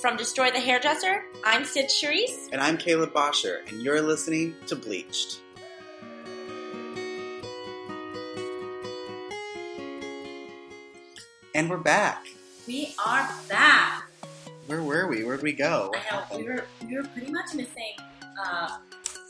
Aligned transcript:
From 0.00 0.16
Destroy 0.16 0.50
the 0.50 0.60
Hairdresser, 0.60 1.24
I'm 1.44 1.64
Sid 1.64 1.86
Charisse. 1.86 2.48
And 2.52 2.60
I'm 2.60 2.76
Caleb 2.76 3.12
Bosher, 3.12 3.62
and 3.68 3.80
you're 3.82 4.02
listening 4.02 4.54
to 4.66 4.76
Bleached. 4.76 5.40
And 11.54 11.70
we're 11.70 11.78
back. 11.78 12.26
We 12.66 12.94
are 13.04 13.28
back. 13.48 14.10
Where 14.66 14.82
were 14.82 15.06
we? 15.06 15.24
Where'd 15.24 15.42
we 15.42 15.52
go? 15.52 15.88
What 15.88 15.98
I 15.98 16.00
know 16.14 16.20
happened? 16.20 16.40
we 16.40 16.48
were 16.48 16.64
we 16.86 16.96
were 16.96 17.04
pretty 17.04 17.32
much 17.32 17.54
missing 17.54 17.94
uh, 18.44 18.78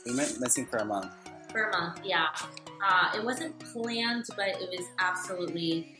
We 0.04 0.16
went 0.16 0.40
missing 0.40 0.66
for 0.66 0.78
a 0.78 0.84
month. 0.84 1.12
for 1.52 1.64
a 1.70 1.78
month. 1.78 2.00
Yeah, 2.04 2.26
uh, 2.84 3.12
it 3.16 3.24
wasn't 3.24 3.56
planned, 3.60 4.24
but 4.36 4.48
it 4.48 4.70
was 4.70 4.86
absolutely 4.98 5.95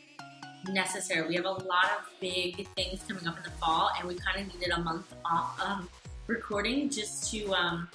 necessary. 0.69 1.27
We 1.27 1.35
have 1.35 1.45
a 1.45 1.51
lot 1.51 1.85
of 1.99 2.05
big 2.19 2.67
things 2.75 3.01
coming 3.07 3.27
up 3.27 3.37
in 3.37 3.43
the 3.43 3.51
fall, 3.51 3.89
and 3.97 4.07
we 4.07 4.15
kind 4.15 4.41
of 4.41 4.53
needed 4.53 4.71
a 4.73 4.79
month 4.79 5.13
off 5.25 5.59
of 5.61 5.89
recording 6.27 6.89
just 6.89 7.31
to 7.31 7.53
um, 7.53 7.87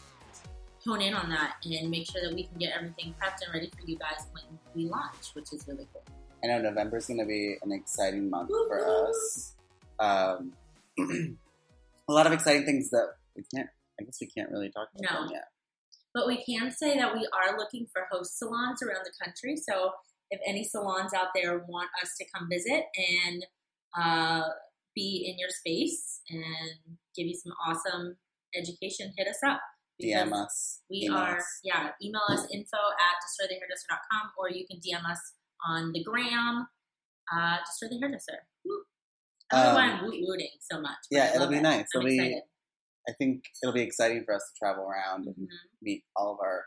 hone 0.87 1.01
in 1.03 1.15
on 1.15 1.29
that 1.31 1.57
and 1.65 1.91
make 1.91 2.11
sure 2.11 2.21
that 2.23 2.35
we 2.35 2.45
can 2.45 2.59
get 2.59 2.73
everything 2.75 3.15
prepped 3.21 3.45
and 3.45 3.53
ready 3.55 3.71
for 3.77 3.89
you 3.89 3.97
guys 3.99 4.27
when 4.33 4.45
we 4.75 4.89
launch, 4.89 5.35
which 5.35 5.53
is 5.53 5.67
really 5.69 5.87
cool. 5.93 6.03
I 6.45 6.49
know 6.49 6.61
November 6.61 6.97
is 6.97 7.07
going 7.07 7.21
to 7.21 7.27
be 7.27 7.57
an 7.63 7.73
exciting 7.73 8.29
month 8.29 8.49
for 8.49 8.69
Woo-hoo. 8.69 9.11
us. 9.11 9.55
Um, 10.01 10.53
a 12.09 12.13
lot 12.13 12.27
of 12.27 12.33
exciting 12.33 12.65
things 12.65 12.91
that 12.91 13.11
we 13.37 13.45
can't, 13.55 13.69
I 14.01 14.05
guess 14.05 14.19
we 14.21 14.27
can't 14.27 14.51
really 14.51 14.71
talk 14.71 14.89
about 14.99 15.13
No. 15.13 15.23
them 15.25 15.33
yet. 15.35 15.45
But 16.15 16.27
we 16.27 16.43
can 16.45 16.71
say 16.71 16.99
that 16.99 17.15
we 17.15 17.27
are 17.33 17.57
looking 17.57 17.87
for 17.93 18.07
host 18.11 18.39
salons 18.39 18.83
around 18.83 19.05
the 19.05 19.13
country. 19.25 19.57
So 19.57 19.93
if 20.33 20.41
any 20.47 20.65
salons 20.65 21.13
out 21.15 21.29
there 21.35 21.65
want 21.69 21.91
us 22.03 22.11
to 22.19 22.25
come 22.35 22.49
visit 22.51 22.85
and 22.97 23.45
uh, 23.97 24.43
be 24.97 25.29
in 25.31 25.39
your 25.39 25.51
space 25.51 26.21
and 26.31 26.97
give 27.15 27.27
you 27.27 27.35
some 27.35 27.53
awesome 27.67 28.17
education, 28.57 29.13
hit 29.17 29.29
us 29.29 29.39
up. 29.47 29.61
DM 30.03 30.33
us. 30.33 30.81
We 30.91 31.03
email 31.05 31.19
are, 31.19 31.37
us. 31.39 31.45
yeah, 31.63 31.91
email 32.03 32.23
us 32.31 32.47
info 32.53 32.77
at 32.79 33.15
destroythehairdresser.com 33.23 34.31
or 34.39 34.51
you 34.51 34.67
can 34.69 34.81
DM 34.81 35.09
us 35.09 35.21
on 35.69 35.93
the 35.93 36.03
gram, 36.03 36.67
uh, 37.33 37.57
Destroy 37.67 37.89
the 37.95 38.01
Hairdresser. 38.01 38.39
Woo. 38.65 38.83
I 39.53 39.57
don't 39.57 39.67
know 39.67 39.75
why 39.75 39.91
Um, 39.93 39.99
I'm 39.99 40.05
woot 40.07 40.15
wooting 40.27 40.49
so 40.71 40.81
much. 40.81 40.97
yeah, 41.11 41.35
it'll 41.37 41.47
be 41.47 41.59
it. 41.59 41.63
nice. 41.63 41.87
I'm 41.95 42.01
It'll 42.01 42.09
be- 42.09 42.17
excited. 42.17 42.43
I 43.09 43.13
think 43.19 43.45
it'll 43.63 43.75
be 43.75 43.83
exciting 43.83 44.23
for 44.25 44.35
us 44.35 44.43
to 44.49 44.59
travel 44.65 44.85
around 44.85 45.27
and 45.27 45.37
Mhm. 45.37 45.49
meet 45.83 46.05
all 46.17 46.33
of 46.33 46.39
our 46.41 46.65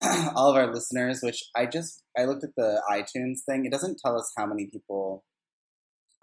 all 0.34 0.50
of 0.50 0.56
our 0.56 0.72
listeners. 0.72 1.20
Which 1.22 1.42
I 1.56 1.66
just 1.66 2.02
I 2.16 2.24
looked 2.24 2.44
at 2.44 2.54
the 2.56 2.82
iTunes 2.90 3.40
thing. 3.44 3.64
It 3.64 3.72
doesn't 3.72 3.98
tell 4.04 4.18
us 4.18 4.32
how 4.36 4.46
many 4.46 4.66
people 4.66 5.24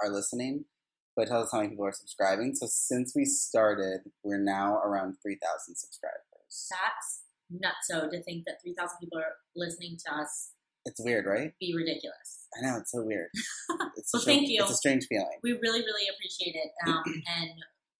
are 0.01 0.11
listening, 0.11 0.65
but 1.15 1.23
it 1.23 1.29
tells 1.29 1.45
us 1.45 1.51
how 1.51 1.59
many 1.59 1.69
people 1.71 1.85
are 1.85 1.93
subscribing. 1.93 2.55
So 2.55 2.67
since 2.69 3.13
we 3.15 3.25
started, 3.25 4.01
we're 4.23 4.43
now 4.43 4.75
around 4.75 5.15
three 5.21 5.37
thousand 5.41 5.75
subscribers. 5.75 6.69
That's 6.71 7.23
nuts! 7.49 7.87
So 7.89 8.09
to 8.09 8.23
think 8.23 8.45
that 8.45 8.61
3,000 8.63 8.97
people 8.99 9.19
are 9.19 9.37
listening 9.55 9.97
to 10.05 10.15
us 10.15 10.51
It's 10.85 11.01
weird, 11.03 11.25
right? 11.25 11.53
be 11.59 11.73
ridiculous. 11.75 12.47
I 12.57 12.65
know 12.65 12.77
it's 12.77 12.91
so 12.91 13.03
weird. 13.03 13.29
It's 13.97 14.13
Well, 14.13 14.21
thank 14.21 14.47
you. 14.49 14.61
It's 14.61 14.71
a 14.71 14.77
strange 14.77 15.07
feeling. 15.07 15.39
We 15.41 15.53
really, 15.53 15.81
really 15.81 16.05
appreciate 16.13 16.53
it. 16.53 16.71
Um, 16.85 17.01
and, 17.39 17.51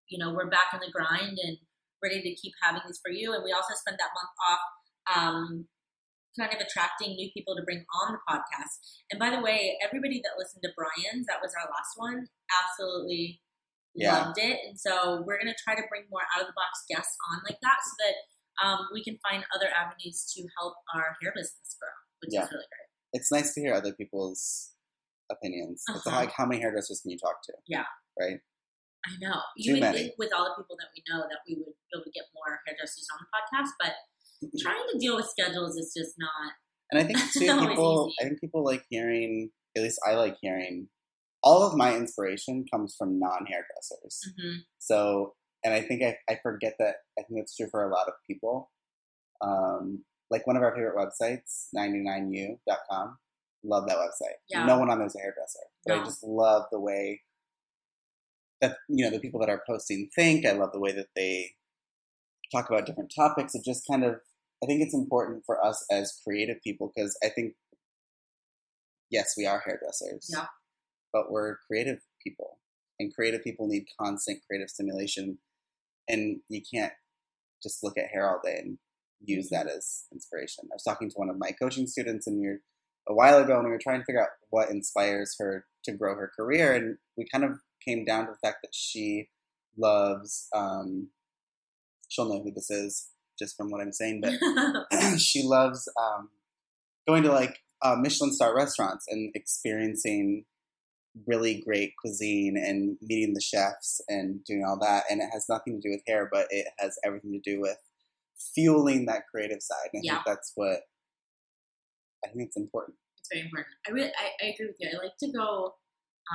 you 0.08 0.20
know, 0.20 0.34
we're 0.34 0.50
back 0.50 0.70
in 0.73 0.80
the 0.80 0.92
grind 0.92 1.40
and 1.42 1.58
ready 2.03 2.22
to 2.22 2.31
keep 2.36 2.53
having 2.62 2.81
these 2.86 3.00
for 3.02 3.09
you. 3.12 3.34
And 3.34 3.44
we 3.44 3.52
also 3.52 3.73
spent 3.73 3.98
that 3.98 4.14
month 4.14 4.30
off 4.50 4.62
um, 5.14 5.67
kind 6.39 6.52
of 6.53 6.59
attracting 6.59 7.16
new 7.16 7.30
people 7.34 7.56
to 7.56 7.64
bring 7.64 7.86
on 8.03 8.14
the 8.14 8.20
podcast. 8.28 8.84
And 9.12 9.20
by 9.20 9.30
the 9.30 9.39
way, 9.42 9.78
everybody 9.84 10.20
that 10.23 10.36
listened 10.38 10.64
to 10.64 10.72
Brian's, 10.75 11.25
that 11.28 11.39
was 11.42 11.53
our 11.56 11.67
last 11.72 11.95
one, 11.95 12.28
absolutely 12.52 13.42
Yeah. 13.95 14.28
loved 14.28 14.39
it. 14.39 14.59
And 14.67 14.78
so 14.80 15.23
we're 15.25 15.39
going 15.39 15.52
to 15.53 15.64
try 15.64 15.75
to 15.75 15.84
bring 15.89 16.03
more 16.12 16.28
out 16.36 16.42
of 16.44 16.47
the 16.47 16.58
box 16.58 16.84
guests 16.89 17.16
on 17.31 17.39
like 17.47 17.59
that 17.64 17.80
so 17.88 17.94
that 18.03 18.16
um, 18.67 18.80
we 18.94 19.03
can 19.03 19.17
find 19.23 19.44
other 19.56 19.67
avenues 19.72 20.28
to 20.36 20.44
help 20.59 20.75
our 20.94 21.16
hair 21.22 21.31
business 21.35 21.75
grow, 21.79 21.91
which 22.22 22.31
Yeah. 22.34 22.44
is 22.44 22.52
really 22.52 22.68
great. 22.68 22.90
It's 23.16 23.31
nice 23.31 23.53
to 23.56 23.62
hear 23.62 23.74
other 23.74 23.94
people's 23.94 24.72
opinions. 25.31 25.84
Uh-huh. 25.90 26.12
like 26.12 26.31
how 26.35 26.46
many 26.46 26.62
hairdressers 26.62 27.00
can 27.02 27.12
you 27.12 27.18
talk 27.18 27.41
to? 27.47 27.53
Yeah. 27.68 27.85
Right. 28.19 28.40
I 29.08 29.12
know. 29.22 29.40
Too 29.56 29.63
You 29.63 29.74
would 29.74 29.81
many. 29.88 29.97
think 29.97 30.13
with 30.18 30.34
all 30.34 30.46
the 30.52 30.56
people 30.62 30.75
that 30.79 30.90
we 30.96 31.03
know 31.08 31.22
that 31.29 31.40
we 31.47 31.56
would 31.56 31.74
be 31.78 31.90
able 31.96 32.03
to 32.03 32.12
get 32.12 32.25
more 32.35 32.59
hairdressers 32.68 33.08
on 33.13 33.19
the 33.24 33.29
podcast, 33.31 33.72
but 33.79 33.94
trying 34.62 34.84
to 34.91 35.00
deal 35.00 35.16
with 35.16 35.28
schedules 35.28 35.75
is 35.78 35.94
just 35.96 36.16
not. 36.18 36.53
And 36.91 37.01
I 37.01 37.03
think 37.03 37.18
too, 37.34 37.40
people. 37.40 38.12
I 38.22 38.25
think 38.25 38.40
people 38.40 38.63
like 38.63 38.84
hearing. 38.91 39.50
At 39.75 39.81
least 39.81 40.00
I 40.07 40.13
like 40.13 40.38
hearing. 40.40 40.88
All 41.41 41.63
of 41.63 41.75
my 41.75 41.96
inspiration 41.96 42.63
comes 42.72 42.96
from 42.96 43.19
non-hairdressers. 43.19 44.22
Mhm. 44.40 44.57
So, 44.78 45.34
and 45.63 45.73
I 45.73 45.81
think 45.81 46.03
I, 46.03 46.16
I 46.29 46.38
forget 46.44 46.75
that. 46.78 46.97
I 47.18 47.23
think 47.23 47.40
that's 47.40 47.56
true 47.56 47.68
for 47.72 47.90
a 47.90 47.91
lot 47.91 48.07
of 48.07 48.13
people. 48.29 48.69
Um, 49.41 50.06
like 50.29 50.46
one 50.46 50.57
of 50.57 50.62
our 50.63 50.75
favorite 50.75 50.96
websites, 50.96 51.69
99u.com. 51.75 53.17
Love 53.63 53.88
that 53.88 53.97
website. 53.97 54.35
Yeah. 54.47 54.66
No 54.66 54.78
one 54.78 54.91
on 54.91 55.00
there's 55.00 55.16
a 55.16 55.19
hairdresser, 55.19 55.59
but 55.85 55.96
No. 55.96 56.02
I 56.02 56.06
just 56.06 56.23
love 56.23 56.66
the 56.72 56.79
way 56.79 57.22
that 58.62 58.78
you 58.90 59.03
know 59.03 59.12
the 59.12 59.19
people 59.19 59.40
that 59.40 59.50
are 59.50 59.63
posting 59.67 60.07
think. 60.16 60.46
I 60.46 60.52
love 60.52 60.72
the 60.72 60.79
way 60.79 60.91
that 60.91 61.07
they 61.16 61.52
talk 62.51 62.69
about 62.69 62.85
different 62.85 63.11
topics. 63.16 63.56
It 63.56 63.63
just 63.66 63.83
kind 63.89 64.03
of. 64.03 64.16
I 64.63 64.67
think 64.67 64.81
it's 64.81 64.94
important 64.94 65.44
for 65.45 65.63
us 65.63 65.85
as 65.91 66.19
creative 66.25 66.61
people 66.63 66.91
because 66.95 67.17
I 67.23 67.29
think, 67.29 67.53
yes, 69.09 69.33
we 69.38 69.45
are 69.45 69.61
hairdressers 69.66 70.29
Yeah. 70.33 70.45
but 71.13 71.31
we're 71.31 71.57
creative 71.67 72.00
people 72.23 72.59
and 73.00 73.13
creative 73.13 73.44
people 73.44 73.67
need 73.67 73.85
constant 74.00 74.39
creative 74.47 74.69
stimulation 74.69 75.38
and 76.07 76.39
you 76.50 76.61
can't 76.73 76.94
just 77.61 77.84
look 77.84 77.97
at 77.97 78.07
hair 78.11 78.29
all 78.29 78.39
day 78.44 78.57
and 78.63 78.78
use 79.23 79.50
that 79.50 79.67
as 79.67 80.05
inspiration 80.11 80.66
i 80.72 80.75
was 80.75 80.84
talking 80.84 81.09
to 81.09 81.16
one 81.17 81.29
of 81.29 81.38
my 81.38 81.51
coaching 81.51 81.88
students 81.88 82.25
and 82.28 82.39
we 82.39 82.47
were 82.47 82.61
a 83.07 83.13
while 83.13 83.38
ago 83.38 83.55
and 83.57 83.66
we 83.66 83.72
were 83.72 83.78
trying 83.81 84.00
to 84.00 84.05
figure 84.05 84.22
out 84.22 84.29
what 84.50 84.69
inspires 84.69 85.35
her 85.39 85.66
to 85.84 85.91
grow 85.91 86.16
her 86.16 86.31
career 86.35 86.73
and 86.73 86.97
we 87.17 87.25
kind 87.31 87.44
of 87.44 87.51
came 87.84 88.03
down 88.05 88.25
to 88.25 88.31
the 88.31 88.38
fact 88.47 88.57
that 88.63 88.73
she 88.73 89.28
loves 89.78 90.47
um, 90.55 91.09
she'll 92.16 92.30
know 92.30 92.42
who 92.44 92.52
this 92.52 92.70
is 92.70 93.09
just 93.38 93.56
from 93.58 93.70
what 93.70 93.81
i'm 93.81 93.92
saying 93.92 94.22
but 94.22 95.20
she 95.20 95.44
loves 95.44 95.88
um, 96.02 96.30
going 97.08 97.24
to 97.24 97.31
like 97.31 97.59
uh, 97.84 97.96
Michelin 97.96 98.31
star 98.34 98.56
restaurants 98.56 99.06
and 99.09 99.31
experiencing 99.36 100.46
really 101.28 101.62
great 101.66 101.94
cuisine 102.02 102.56
and 102.58 102.98
meeting 103.02 103.34
the 103.34 103.42
chefs 103.42 104.02
and 104.08 104.44
doing 104.44 104.64
all 104.68 104.80
that. 104.80 105.03
And 105.09 105.22
it 105.22 105.30
has 105.31 105.46
nothing 105.48 105.80
to 105.80 105.88
do 105.88 105.92
with 105.94 106.02
hair, 106.08 106.28
but 106.31 106.48
it 106.50 106.68
has 106.80 106.98
everything 107.06 107.31
to 107.34 107.40
do 107.52 107.62
with 107.62 107.78
fueling 108.56 109.06
that 109.06 109.24
creative 109.30 109.62
side. 109.62 109.90
And 109.94 110.02
I 110.02 110.06
Yeah. 110.06 110.14
think 110.16 110.26
that's 110.26 110.52
what 110.56 110.80
I 112.26 112.30
think 112.30 112.47
it's 112.47 112.58
important. 112.58 112.97
it's 113.20 113.30
very 113.32 113.44
important. 113.46 113.76
I 113.88 113.92
really, 113.92 114.09
I, 114.18 114.46
I 114.46 114.47
agree 114.53 114.68
with 114.68 114.78
you. 114.80 114.90
I 114.92 114.97
like 115.03 115.18
to 115.20 115.32
go 115.32 115.76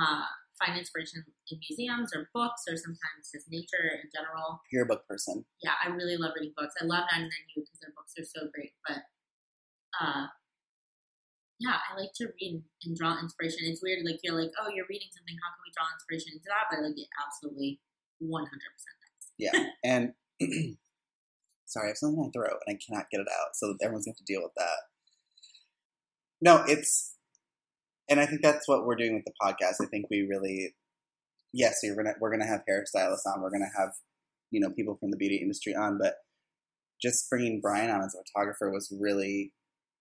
uh, 0.01 0.23
find 0.61 0.77
inspiration 0.77 1.25
in 1.25 1.57
museums 1.57 2.13
or 2.13 2.29
books 2.33 2.63
or 2.69 2.77
sometimes 2.77 3.33
just 3.33 3.49
nature 3.49 3.97
in 3.97 4.09
general. 4.13 4.61
You're 4.71 4.85
a 4.85 4.89
book 4.89 5.07
person. 5.09 5.43
Yeah, 5.63 5.73
I 5.81 5.89
really 5.89 6.17
love 6.17 6.37
reading 6.37 6.53
books. 6.55 6.75
I 6.79 6.85
love 6.85 7.09
99U 7.09 7.65
because 7.65 7.79
their 7.81 7.93
books 7.97 8.13
are 8.17 8.27
so 8.29 8.47
great. 8.53 8.73
But 8.85 9.01
uh, 9.97 10.29
yeah, 11.59 11.77
I 11.81 11.99
like 11.99 12.13
to 12.21 12.29
read 12.41 12.61
and 12.85 12.95
draw 12.95 13.17
inspiration. 13.19 13.65
It's 13.65 13.81
weird, 13.81 14.05
like 14.05 14.21
you're 14.23 14.37
like, 14.37 14.53
oh, 14.61 14.69
you're 14.69 14.89
reading 14.89 15.09
something. 15.13 15.35
How 15.41 15.53
can 15.57 15.61
we 15.65 15.73
draw 15.73 15.89
inspiration 15.93 16.37
into 16.37 16.49
that? 16.49 16.69
But 16.69 16.85
like, 16.85 16.97
it 16.97 17.09
absolutely 17.17 17.81
100% 18.21 18.45
does. 18.45 19.25
Yeah. 19.37 19.73
and 19.83 20.13
sorry, 21.65 21.87
I 21.87 21.91
have 21.93 21.97
something 21.97 22.17
in 22.17 22.29
my 22.29 22.33
throat 22.33 22.61
and 22.65 22.73
I 22.73 22.79
cannot 22.81 23.09
get 23.09 23.21
it 23.21 23.29
out. 23.29 23.57
So 23.57 23.73
everyone's 23.81 24.05
going 24.05 24.15
to 24.15 24.21
have 24.21 24.25
to 24.25 24.29
deal 24.29 24.41
with 24.41 24.55
that. 24.57 24.79
No, 26.41 26.63
it's, 26.65 27.15
and 28.11 28.19
I 28.19 28.25
think 28.27 28.41
that's 28.43 28.67
what 28.67 28.85
we're 28.85 28.95
doing 28.95 29.15
with 29.15 29.25
the 29.25 29.33
podcast. 29.41 29.83
I 29.83 29.87
think 29.89 30.05
we 30.11 30.21
really, 30.29 30.75
yes, 31.53 31.79
you're 31.83 31.95
gonna 31.95 32.13
we're 32.19 32.31
gonna 32.31 32.45
have 32.47 32.61
hairstylists 32.69 33.25
on. 33.25 33.41
We're 33.41 33.49
gonna 33.51 33.71
have 33.77 33.91
you 34.51 34.59
know 34.59 34.69
people 34.69 34.97
from 34.99 35.11
the 35.11 35.17
beauty 35.17 35.37
industry 35.37 35.73
on, 35.73 35.97
but 35.97 36.15
just 37.01 37.29
bringing 37.29 37.61
Brian 37.61 37.89
on 37.89 38.01
as 38.03 38.13
a 38.15 38.21
photographer 38.31 38.69
was 38.69 38.93
really 38.99 39.53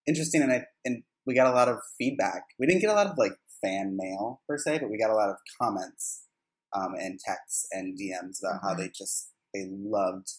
interesting, 0.07 0.43
and 0.43 0.53
I 0.53 0.67
and 0.85 1.03
we 1.27 1.35
got 1.35 1.47
a 1.47 1.55
lot 1.55 1.69
of 1.69 1.79
feedback. 1.99 2.43
We 2.59 2.67
didn't 2.67 2.81
get 2.83 2.91
a 2.91 2.95
lot 2.95 3.07
of 3.07 3.17
like 3.17 3.33
fan 3.65 3.97
mail 3.97 4.43
per 4.49 4.59
se, 4.59 4.79
but 4.81 4.91
we 4.91 4.99
got 4.99 5.11
a 5.11 5.15
lot 5.15 5.29
of 5.31 5.37
comments 5.61 6.25
um, 6.75 6.95
and 6.99 7.19
texts 7.21 7.67
and 7.73 7.99
DMs 7.99 8.39
about 8.43 8.61
how 8.63 8.75
Mhm. 8.75 8.79
they 8.79 8.89
just 8.89 9.31
they 9.55 9.67
loved 9.71 10.31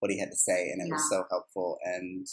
what 0.00 0.10
he 0.10 0.18
had 0.18 0.30
to 0.30 0.36
say, 0.36 0.70
and 0.70 0.80
it 0.86 0.92
was 0.92 1.08
so 1.10 1.24
helpful. 1.30 1.78
And 1.84 2.26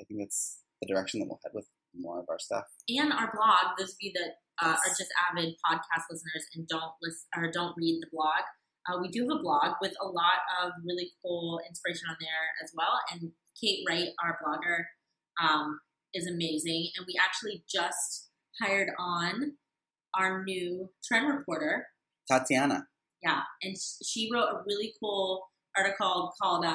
I 0.00 0.04
think 0.04 0.20
that's 0.20 0.60
the 0.80 0.88
direction 0.88 1.20
that 1.20 1.26
we'll 1.28 1.40
head 1.44 1.52
with 1.54 1.68
more 1.94 2.20
of 2.20 2.26
our 2.28 2.38
stuff. 2.38 2.64
and 2.88 3.12
our 3.12 3.30
blog. 3.32 3.76
Those 3.78 3.90
of 3.90 3.96
you 4.00 4.12
that 4.14 4.32
uh, 4.62 4.76
Yes. 4.76 4.80
are 4.86 4.94
just 4.96 5.12
avid 5.30 5.54
podcast 5.64 6.04
listeners 6.10 6.46
and 6.54 6.66
don't 6.68 6.92
listen 7.02 7.26
or 7.36 7.50
don't 7.50 7.74
read 7.76 8.00
the 8.02 8.08
blog, 8.12 8.42
uh, 8.88 8.98
we 9.00 9.08
do 9.08 9.22
have 9.28 9.38
a 9.38 9.42
blog 9.42 9.76
with 9.80 9.94
a 10.00 10.06
lot 10.06 10.40
of 10.62 10.72
really 10.84 11.10
cool 11.22 11.60
inspiration 11.68 12.06
on 12.10 12.16
there 12.20 12.46
as 12.62 12.72
well. 12.76 12.98
And 13.12 13.32
Kate 13.60 13.84
Wright, 13.88 14.08
our 14.22 14.38
blogger, 14.42 14.84
um, 15.42 15.80
is 16.14 16.26
amazing. 16.26 16.90
And 16.96 17.06
we 17.06 17.14
actually 17.20 17.64
just 17.72 18.30
hired 18.60 18.88
on 18.98 19.56
our 20.14 20.44
new 20.44 20.90
trend 21.04 21.28
reporter. 21.28 21.86
Tatiana. 22.30 22.86
Yeah, 23.22 23.42
and 23.62 23.76
she 24.04 24.28
wrote 24.32 24.48
a 24.50 24.62
really 24.66 24.92
cool 25.00 25.46
article 25.76 26.32
called 26.42 26.64
uh, 26.66 26.74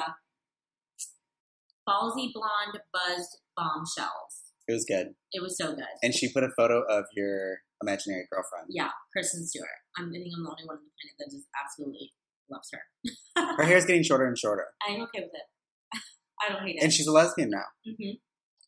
"Ballsy 1.88 2.32
Blonde 2.32 2.80
Buzzed 2.92 3.38
Bombshells." 3.56 4.37
It 4.68 4.72
was 4.72 4.84
good. 4.84 5.14
It 5.32 5.42
was 5.42 5.56
so 5.56 5.74
good. 5.74 5.84
And 6.02 6.14
she 6.14 6.30
put 6.32 6.44
a 6.44 6.50
photo 6.56 6.82
of 6.88 7.06
your 7.16 7.58
imaginary 7.82 8.26
girlfriend. 8.30 8.66
yeah, 8.68 8.90
Kristen 9.12 9.46
Stewart. 9.46 9.66
I'm, 9.96 10.08
I 10.10 10.12
think 10.20 10.28
I'm 10.36 10.44
the 10.44 10.50
only 10.50 10.64
one 10.66 10.76
on 10.76 10.84
the 10.84 10.92
planet 11.00 11.16
that 11.18 11.30
just 11.32 11.48
absolutely 11.56 12.12
loves 12.50 12.68
her. 12.72 13.56
Her 13.56 13.64
hair's 13.64 13.84
getting 13.86 14.02
shorter 14.02 14.26
and 14.26 14.36
shorter. 14.38 14.66
I'm 14.86 15.00
okay 15.02 15.20
with 15.24 15.32
it. 15.32 15.46
I 16.46 16.52
don't 16.52 16.62
hate 16.66 16.76
it. 16.76 16.82
And 16.84 16.92
she's 16.92 17.06
a 17.06 17.12
lesbian 17.12 17.50
now. 17.50 17.64
hmm 17.84 18.20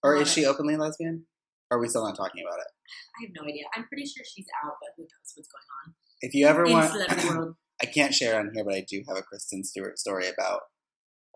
Or 0.02 0.14
Love 0.16 0.22
is 0.26 0.32
she 0.32 0.42
it. 0.42 0.46
openly 0.46 0.76
lesbian? 0.76 1.26
Or 1.70 1.76
are 1.78 1.80
we 1.80 1.88
still 1.88 2.04
not 2.04 2.16
talking 2.16 2.42
about 2.46 2.58
it? 2.60 2.66
I 3.20 3.26
have 3.26 3.32
no 3.36 3.46
idea. 3.48 3.64
I'm 3.76 3.86
pretty 3.86 4.04
sure 4.06 4.24
she's 4.24 4.46
out, 4.64 4.72
but 4.80 4.90
who 4.96 5.02
knows 5.02 5.32
what's 5.36 5.48
going 5.48 5.68
on 5.86 5.94
If 6.22 6.34
you 6.34 6.46
ever 6.46 6.64
in 6.64 6.72
want. 6.72 7.56
I 7.82 7.86
can't 7.86 8.12
share 8.14 8.38
on 8.38 8.50
here, 8.54 8.64
but 8.64 8.74
I 8.74 8.84
do 8.88 9.02
have 9.08 9.16
a 9.16 9.22
Kristen 9.22 9.64
Stewart 9.64 9.98
story 9.98 10.28
about 10.28 10.60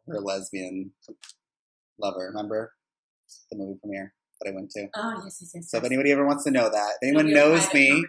her 0.09 0.21
lesbian 0.21 0.93
lover. 1.99 2.27
Remember 2.35 2.73
the 3.51 3.57
movie 3.57 3.79
premiere 3.81 4.15
that 4.45 4.51
I 4.51 4.55
went 4.55 4.71
to? 4.73 4.89
Oh 4.95 5.21
yes, 5.25 5.39
yes, 5.41 5.53
yes. 5.55 5.71
So 5.71 5.79
if 5.79 5.85
anybody 5.85 6.13
ever 6.13 6.27
wants 6.27 6.45
to 6.45 6.51
know 6.51 6.71
that, 6.71 6.93
if 7.01 7.09
anyone 7.09 7.33
knows 7.33 7.73
me 7.73 8.05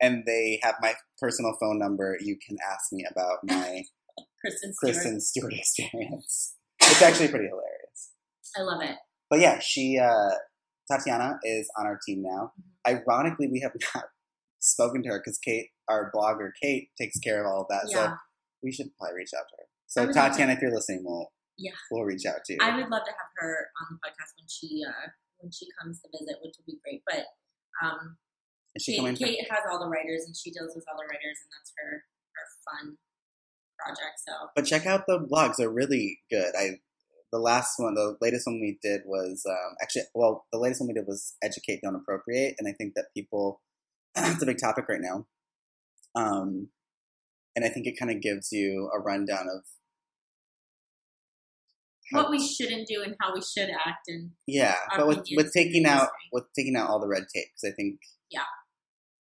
and 0.00 0.24
they 0.26 0.58
have 0.62 0.76
my 0.80 0.94
personal 1.20 1.54
phone 1.60 1.78
number, 1.78 2.16
you 2.20 2.36
can 2.46 2.56
ask 2.70 2.92
me 2.92 3.04
about 3.10 3.38
my 3.44 3.82
Kristen 4.40 4.72
Stewart. 4.74 4.92
Kristen 4.94 5.20
Stewart 5.20 5.52
experience. 5.52 6.54
It's 6.80 7.02
actually 7.02 7.28
pretty 7.28 7.46
hilarious. 7.46 8.10
I 8.56 8.62
love 8.62 8.82
it. 8.82 8.96
But 9.30 9.40
yeah, 9.40 9.58
she 9.60 9.98
uh, 9.98 10.30
Tatiana 10.90 11.38
is 11.44 11.70
on 11.78 11.86
our 11.86 11.98
team 12.06 12.22
now. 12.22 12.52
Mm-hmm. 12.86 12.96
Ironically, 12.96 13.48
we 13.50 13.60
have 13.60 13.72
not 13.94 14.04
spoken 14.60 15.02
to 15.04 15.08
her 15.10 15.18
because 15.24 15.38
Kate, 15.38 15.68
our 15.88 16.10
blogger 16.14 16.50
Kate, 16.60 16.90
takes 17.00 17.18
care 17.18 17.40
of 17.44 17.46
all 17.50 17.62
of 17.62 17.66
that. 17.70 17.88
So 17.90 18.12
we 18.62 18.72
should 18.72 18.88
probably 18.98 19.16
reach 19.16 19.30
out 19.36 19.44
to 19.48 19.56
her. 19.58 19.66
So 19.86 20.12
Tatiana, 20.12 20.52
if 20.54 20.60
you're 20.62 20.72
listening, 20.74 21.02
we'll 21.04 21.32
Yeah. 21.58 21.72
we'll 21.90 22.04
reach 22.04 22.24
out 22.26 22.44
to 22.46 22.52
you. 22.54 22.58
I 22.62 22.76
would 22.76 22.88
love 22.88 23.04
to 23.04 23.10
have 23.10 23.30
her 23.36 23.66
on 23.80 23.86
the 23.90 23.98
podcast 24.08 24.32
when 24.38 24.46
she 24.48 24.82
uh, 24.86 25.08
when 25.42 25.50
she 25.50 25.66
comes 25.76 26.00
to 26.00 26.08
visit, 26.14 26.38
which 26.40 26.54
would 26.56 26.66
be 26.66 26.78
great. 26.86 27.02
But 27.04 27.26
um, 27.82 28.16
she 28.78 28.96
Kate? 28.96 29.18
Kate 29.18 29.50
has 29.50 29.66
all 29.70 29.78
the 29.82 29.90
writers, 29.90 30.24
and 30.24 30.34
she 30.36 30.50
deals 30.50 30.72
with 30.74 30.84
all 30.88 30.96
the 30.96 31.04
writers, 31.04 31.36
and 31.42 31.50
that's 31.52 31.72
her 31.76 32.06
her 32.32 32.46
fun 32.64 32.96
project. 33.76 34.16
So 34.22 34.32
But 34.54 34.64
check 34.64 34.86
out 34.86 35.04
the 35.06 35.18
blogs; 35.18 35.56
they're 35.58 35.68
really 35.68 36.20
good. 36.30 36.54
I 36.56 36.78
the 37.32 37.38
last 37.38 37.74
one, 37.78 37.94
the 37.94 38.16
latest 38.20 38.46
one 38.46 38.60
we 38.60 38.78
did 38.82 39.02
was 39.04 39.44
um, 39.48 39.74
actually 39.82 40.02
well, 40.14 40.46
the 40.52 40.58
latest 40.58 40.80
one 40.80 40.88
we 40.88 40.94
did 40.94 41.06
was 41.06 41.34
educate, 41.42 41.80
don't 41.82 41.96
appropriate, 41.96 42.54
and 42.58 42.68
I 42.68 42.72
think 42.72 42.94
that 42.94 43.06
people 43.14 43.60
it's 44.16 44.42
a 44.42 44.46
big 44.46 44.58
topic 44.58 44.86
right 44.88 45.00
now. 45.00 45.26
Um, 46.14 46.68
and 47.56 47.64
I 47.64 47.68
think 47.68 47.86
it 47.86 47.98
kind 47.98 48.10
of 48.10 48.22
gives 48.22 48.52
you 48.52 48.90
a 48.94 49.00
rundown 49.00 49.46
of 49.48 49.64
what 52.12 52.30
we 52.30 52.44
shouldn't 52.46 52.86
do 52.88 53.02
and 53.02 53.16
how 53.20 53.34
we 53.34 53.40
should 53.42 53.70
act, 53.70 54.08
and 54.08 54.30
yeah, 54.46 54.76
but 54.96 55.06
with 55.06 55.26
with 55.36 55.52
taking 55.52 55.86
out 55.86 56.08
with 56.32 56.44
taking 56.56 56.76
out 56.76 56.88
all 56.90 57.00
the 57.00 57.08
red 57.08 57.24
tape 57.34 57.46
because 57.54 57.72
I 57.72 57.74
think 57.74 57.98
Yeah. 58.30 58.40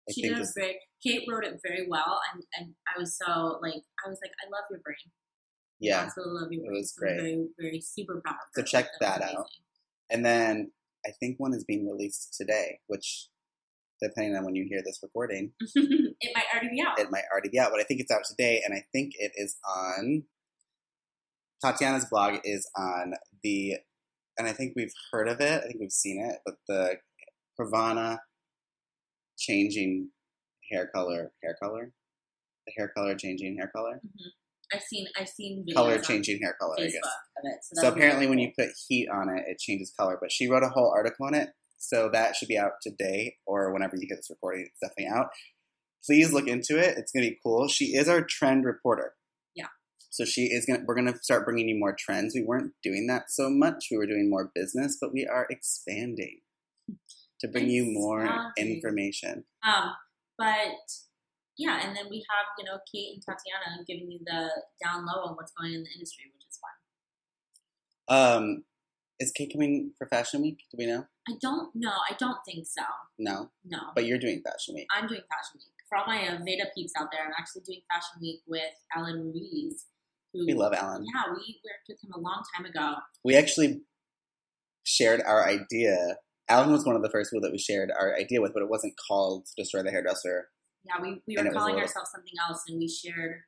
I 0.09 0.13
she 0.13 0.21
think 0.23 0.35
did 0.37 0.47
very. 0.57 0.79
Kate 1.05 1.23
wrote 1.29 1.43
it 1.43 1.59
very 1.65 1.87
well, 1.87 2.19
and 2.33 2.43
and 2.57 2.73
I 2.93 2.99
was 2.99 3.17
so 3.17 3.59
like 3.61 3.81
I 4.05 4.09
was 4.09 4.19
like 4.23 4.31
I 4.43 4.49
love 4.51 4.65
your 4.69 4.79
brain. 4.79 4.95
yeah 5.79 5.99
I 6.01 6.03
absolutely 6.05 6.41
love 6.41 6.51
your 6.51 6.61
brain 6.65 6.75
it 6.75 6.77
was 6.79 6.93
So 6.95 6.99
great. 6.99 7.17
Very 7.17 7.47
very 7.59 7.81
super 7.81 8.21
proud. 8.21 8.35
So 8.55 8.63
check 8.63 8.85
was 8.85 8.97
that 9.01 9.21
out. 9.21 9.47
and 10.09 10.25
then 10.25 10.71
I 11.05 11.11
think 11.19 11.39
one 11.39 11.53
is 11.53 11.63
being 11.63 11.87
released 11.89 12.35
today, 12.37 12.79
which 12.87 13.27
depending 14.01 14.35
on 14.35 14.43
when 14.45 14.55
you 14.55 14.65
hear 14.67 14.81
this 14.83 14.99
recording, 15.03 15.51
it 15.75 16.31
might 16.35 16.45
already 16.53 16.69
be 16.69 16.81
out. 16.81 16.99
it 16.99 17.11
might 17.11 17.23
already 17.31 17.49
be 17.49 17.59
out, 17.59 17.69
but 17.71 17.79
I 17.79 17.83
think 17.83 17.99
it's 18.01 18.11
out 18.11 18.21
today, 18.27 18.61
and 18.65 18.73
I 18.73 18.83
think 18.91 19.13
it 19.19 19.31
is 19.35 19.57
on 19.67 20.23
Tatiana's 21.63 22.05
blog 22.09 22.39
is 22.43 22.67
on 22.75 23.13
the, 23.43 23.77
and 24.37 24.47
I 24.47 24.53
think 24.53 24.73
we've 24.75 24.93
heard 25.11 25.27
of 25.27 25.39
it, 25.39 25.63
I 25.63 25.67
think 25.67 25.79
we've 25.79 25.91
seen 25.91 26.23
it, 26.23 26.39
but 26.45 26.55
the 26.67 26.97
Pravana 27.59 28.19
changing 29.37 30.09
hair 30.71 30.89
color, 30.93 31.31
hair 31.43 31.55
color, 31.61 31.91
the 32.65 32.73
hair 32.77 32.91
color 32.95 33.15
changing 33.15 33.57
hair 33.57 33.71
color, 33.73 34.01
mm-hmm. 34.05 34.29
I've 34.73 34.81
seen 34.83 35.05
I've 35.19 35.27
seen 35.27 35.65
videos 35.67 35.75
color 35.75 35.97
changing 35.97 36.39
hair 36.41 36.55
color, 36.59 36.75
I 36.79 36.83
guess. 36.83 36.95
of 36.95 37.43
it. 37.43 37.57
So, 37.61 37.81
So 37.81 37.87
apparently, 37.89 38.27
when 38.27 38.39
you 38.39 38.51
put 38.57 38.69
heat 38.87 39.09
on 39.09 39.29
it, 39.29 39.43
it 39.47 39.59
changes 39.59 39.93
color. 39.97 40.17
But 40.21 40.31
she 40.31 40.47
wrote 40.47 40.63
a 40.63 40.69
whole 40.69 40.93
article 40.95 41.25
on 41.25 41.33
it, 41.33 41.49
so 41.77 42.09
that 42.13 42.35
should 42.35 42.47
be 42.47 42.57
out 42.57 42.73
today 42.81 43.35
or 43.45 43.73
whenever 43.73 43.97
you 43.97 44.07
hear 44.07 44.15
this 44.15 44.29
recording. 44.29 44.67
It's 44.67 44.79
definitely 44.79 45.13
out. 45.13 45.27
Please 46.05 46.31
look 46.31 46.47
into 46.47 46.77
it. 46.79 46.97
It's 46.97 47.11
gonna 47.11 47.27
be 47.27 47.39
cool. 47.43 47.67
She 47.67 47.95
is 47.95 48.07
our 48.07 48.23
trend 48.23 48.63
reporter. 48.65 49.13
So 50.11 50.25
she 50.25 50.43
is 50.43 50.65
gonna. 50.65 50.83
We're 50.85 50.95
gonna 50.95 51.17
start 51.21 51.45
bringing 51.45 51.69
you 51.69 51.79
more 51.79 51.95
trends. 51.97 52.35
We 52.35 52.43
weren't 52.43 52.73
doing 52.83 53.07
that 53.07 53.31
so 53.31 53.49
much. 53.49 53.87
We 53.89 53.97
were 53.97 54.05
doing 54.05 54.29
more 54.29 54.51
business, 54.53 54.97
but 54.99 55.13
we 55.13 55.25
are 55.25 55.47
expanding 55.49 56.41
to 57.39 57.47
bring 57.47 57.69
you 57.69 57.85
more 57.85 58.51
information. 58.57 59.45
Um, 59.63 59.93
but 60.37 60.75
yeah, 61.57 61.79
and 61.87 61.95
then 61.95 62.07
we 62.09 62.25
have 62.29 62.45
you 62.59 62.65
know 62.65 62.79
Kate 62.93 63.13
and 63.13 63.23
Tatiana 63.23 63.83
giving 63.87 64.11
you 64.11 64.19
the 64.25 64.49
down 64.83 65.05
low 65.05 65.23
on 65.23 65.35
what's 65.35 65.53
going 65.57 65.71
on 65.71 65.77
in 65.77 65.83
the 65.83 65.89
industry, 65.95 66.25
which 66.33 66.43
is 66.49 66.59
fun. 66.59 68.35
Um, 68.43 68.63
is 69.21 69.31
Kate 69.31 69.51
coming 69.53 69.93
for 69.97 70.07
Fashion 70.07 70.41
Week? 70.41 70.57
Do 70.71 70.77
we 70.77 70.87
know? 70.87 71.05
I 71.29 71.33
don't 71.41 71.69
know. 71.73 71.93
I 72.09 72.15
don't 72.19 72.39
think 72.45 72.65
so. 72.67 72.83
No, 73.17 73.51
No, 73.63 73.77
but 73.95 74.05
you're 74.05 74.17
doing 74.17 74.41
Fashion 74.43 74.75
Week. 74.75 74.87
I'm 74.91 75.07
doing 75.07 75.21
Fashion 75.21 75.55
Week. 75.55 75.71
For 75.87 75.97
all 75.99 76.05
my 76.07 76.27
uh, 76.27 76.39
Veda 76.43 76.65
peeps 76.75 76.93
out 76.97 77.09
there, 77.11 77.21
I'm 77.23 77.33
actually 77.37 77.61
doing 77.61 77.81
Fashion 77.89 78.19
Week 78.19 78.41
with 78.47 78.73
Alan 78.95 79.31
Ruiz. 79.31 79.85
Who, 80.33 80.45
We 80.45 80.53
love 80.53 80.73
Alan. 80.73 81.03
Yeah, 81.05 81.31
we 81.33 81.59
worked 81.63 81.87
with 81.89 81.97
him 82.03 82.11
a 82.15 82.19
long 82.19 82.41
time 82.55 82.65
ago. 82.65 82.95
we 83.23 83.35
actually 83.35 83.81
shared 84.83 85.21
our 85.25 85.45
idea. 85.47 86.17
Alan 86.49 86.71
was 86.71 86.85
one 86.85 86.95
of 86.95 87.01
the 87.01 87.09
first 87.09 87.31
people 87.31 87.41
that 87.41 87.51
we 87.51 87.57
shared 87.59 87.91
our 87.97 88.15
idea 88.15 88.41
with, 88.41 88.53
but 88.53 88.61
it 88.63 88.69
wasn't 88.69 88.93
called 89.07 89.47
Destroy 89.57 89.83
the 89.83 89.91
Hairdresser. 89.91 90.49
Yeah, 90.83 91.01
we, 91.01 91.21
we 91.27 91.35
were 91.37 91.43
it 91.45 91.47
was 91.49 91.55
a 91.55 91.57
calling 91.57 91.73
little- 91.75 91.87
ourselves 91.87 92.09
something 92.11 92.33
else, 92.49 92.63
and 92.67 92.79
we 92.79 92.87
shared. 92.87 93.41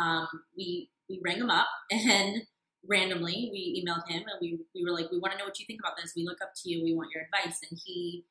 Um, 0.00 0.26
we 0.56 0.90
we 1.08 1.20
rang 1.24 1.36
him 1.38 1.50
up, 1.50 1.68
and 1.90 2.42
randomly 2.88 3.48
we 3.52 3.80
emailed 3.84 4.06
him, 4.08 4.22
and 4.26 4.38
we 4.40 4.58
we 4.74 4.82
were 4.84 4.90
like, 4.90 5.10
we 5.10 5.18
want 5.18 5.32
to 5.32 5.38
know 5.38 5.44
what 5.44 5.58
you 5.60 5.66
think 5.66 5.80
about 5.80 5.96
this. 6.02 6.12
We 6.16 6.24
look 6.24 6.38
up 6.42 6.50
to 6.62 6.70
you. 6.70 6.82
We 6.82 6.94
want 6.94 7.10
your 7.14 7.22
advice, 7.24 7.60
and 7.70 7.78
he 7.84 8.24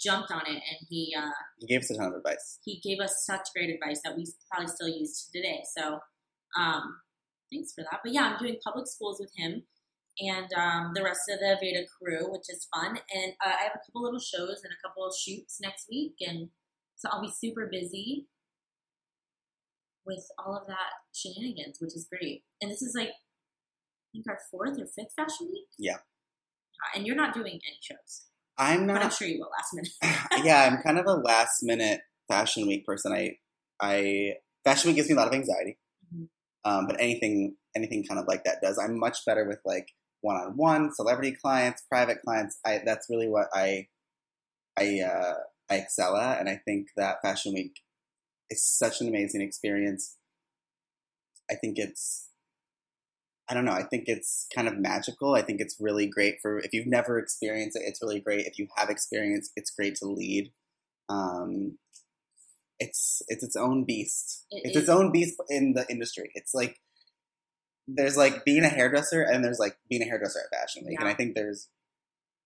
jumped 0.00 0.32
on 0.32 0.42
it, 0.46 0.50
and 0.56 0.78
he 0.90 1.14
uh, 1.16 1.30
He 1.60 1.66
gave 1.68 1.82
us 1.82 1.90
a 1.90 1.96
ton 1.96 2.08
of 2.08 2.14
advice. 2.14 2.58
he 2.64 2.80
gave 2.82 2.98
us 2.98 3.22
such 3.24 3.46
great 3.54 3.70
advice 3.70 4.00
that 4.04 4.16
we 4.16 4.26
probably 4.50 4.66
still 4.74 4.88
use 4.88 5.30
today. 5.32 5.62
So, 5.78 6.00
um, 6.58 6.96
thanks 7.54 7.72
for 7.72 7.82
that. 7.82 8.00
But 8.02 8.12
yeah, 8.12 8.22
I'm 8.24 8.38
doing 8.38 8.58
public 8.64 8.86
schools 8.86 9.18
with 9.20 9.30
him 9.36 9.62
and 10.20 10.48
um, 10.56 10.92
the 10.94 11.02
rest 11.02 11.22
of 11.30 11.38
the 11.40 11.56
Veda 11.60 11.84
crew, 11.98 12.30
which 12.30 12.48
is 12.48 12.68
fun. 12.74 12.98
And 13.12 13.32
uh, 13.44 13.54
I 13.58 13.62
have 13.64 13.72
a 13.74 13.82
couple 13.86 14.02
little 14.02 14.20
shows 14.20 14.62
and 14.62 14.72
a 14.72 14.86
couple 14.86 15.06
of 15.06 15.14
shoots 15.14 15.58
next 15.60 15.86
week, 15.90 16.14
and 16.20 16.48
so 16.96 17.08
I'll 17.10 17.22
be 17.22 17.32
super 17.32 17.68
busy 17.70 18.26
with 20.06 20.26
all 20.38 20.56
of 20.56 20.66
that 20.66 21.02
shenanigans, 21.14 21.78
which 21.80 21.94
is 21.96 22.06
great. 22.10 22.44
And 22.60 22.70
this 22.70 22.82
is 22.82 22.94
like, 22.96 23.08
I 23.08 24.06
think 24.12 24.26
our 24.28 24.38
fourth 24.50 24.78
or 24.78 24.86
fifth 24.86 25.14
fashion 25.16 25.48
week. 25.50 25.68
Yeah. 25.78 25.94
Uh, 25.96 26.96
and 26.96 27.06
you're 27.06 27.16
not 27.16 27.34
doing 27.34 27.54
any 27.54 27.78
shows, 27.80 28.26
I'm 28.58 28.86
but 28.86 28.96
I'm 28.96 29.02
not. 29.02 29.12
sure 29.12 29.26
you 29.26 29.38
will 29.38 29.50
last 29.50 29.72
minute. 29.72 30.44
yeah, 30.44 30.68
I'm 30.70 30.82
kind 30.82 30.98
of 30.98 31.06
a 31.06 31.14
last 31.14 31.62
minute 31.62 32.00
Fashion 32.28 32.66
Week 32.66 32.84
person. 32.84 33.12
I, 33.12 33.38
I 33.80 34.34
Fashion 34.64 34.88
Week 34.88 34.96
gives 34.96 35.08
me 35.08 35.14
a 35.14 35.18
lot 35.18 35.28
of 35.28 35.34
anxiety. 35.34 35.78
Um, 36.64 36.86
but 36.86 37.00
anything, 37.00 37.56
anything 37.76 38.04
kind 38.04 38.18
of 38.18 38.26
like 38.26 38.44
that 38.44 38.60
does. 38.62 38.78
I'm 38.78 38.98
much 38.98 39.24
better 39.26 39.46
with 39.46 39.60
like 39.64 39.88
one 40.22 40.36
on 40.36 40.56
one 40.56 40.94
celebrity 40.94 41.32
clients, 41.32 41.82
private 41.88 42.22
clients. 42.24 42.58
I 42.64 42.80
that's 42.84 43.08
really 43.10 43.28
what 43.28 43.48
I, 43.52 43.88
I, 44.78 45.00
uh, 45.00 45.34
I 45.70 45.76
excel 45.76 46.16
at, 46.16 46.40
and 46.40 46.48
I 46.48 46.60
think 46.64 46.88
that 46.96 47.22
Fashion 47.22 47.54
Week 47.54 47.80
is 48.50 48.64
such 48.64 49.00
an 49.00 49.08
amazing 49.08 49.40
experience. 49.40 50.16
I 51.50 51.54
think 51.54 51.78
it's, 51.78 52.28
I 53.48 53.54
don't 53.54 53.66
know. 53.66 53.72
I 53.72 53.82
think 53.82 54.04
it's 54.06 54.46
kind 54.54 54.66
of 54.66 54.78
magical. 54.78 55.34
I 55.34 55.42
think 55.42 55.60
it's 55.60 55.76
really 55.78 56.06
great 56.06 56.36
for 56.40 56.58
if 56.58 56.72
you've 56.72 56.86
never 56.86 57.18
experienced 57.18 57.76
it. 57.76 57.82
It's 57.84 58.00
really 58.02 58.20
great. 58.20 58.46
If 58.46 58.58
you 58.58 58.68
have 58.76 58.88
experience, 58.88 59.50
it's 59.56 59.70
great 59.70 59.96
to 59.96 60.06
lead. 60.06 60.52
Um, 61.10 61.78
it's 62.78 63.22
it's 63.28 63.42
its 63.44 63.56
own 63.56 63.84
beast. 63.84 64.46
It 64.50 64.62
it's 64.64 64.76
is. 64.76 64.82
its 64.82 64.90
own 64.90 65.12
beast 65.12 65.36
in 65.48 65.74
the 65.74 65.86
industry. 65.90 66.30
It's 66.34 66.54
like 66.54 66.80
there's 67.86 68.16
like 68.16 68.44
being 68.44 68.64
a 68.64 68.68
hairdresser 68.68 69.22
and 69.22 69.44
there's 69.44 69.58
like 69.58 69.76
being 69.88 70.02
a 70.02 70.06
hairdresser 70.06 70.40
at 70.40 70.58
Fashion 70.58 70.84
Week, 70.86 70.98
and 70.98 71.08
I 71.08 71.14
think 71.14 71.34
there's 71.34 71.68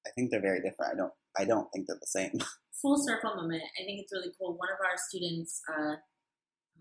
I 0.06 0.10
think 0.10 0.30
they're 0.30 0.40
very 0.42 0.60
different. 0.60 0.92
I 0.92 0.96
don't 0.96 1.12
I 1.38 1.44
don't 1.44 1.68
think 1.72 1.86
they're 1.86 1.98
the 2.00 2.06
same. 2.06 2.32
full 2.82 2.96
circle 2.98 3.34
moment. 3.34 3.62
I 3.80 3.84
think 3.84 4.00
it's 4.00 4.12
really 4.12 4.32
cool. 4.38 4.54
One 4.56 4.68
of 4.70 4.78
our 4.84 4.96
students, 5.08 5.60
uh, 5.68 5.96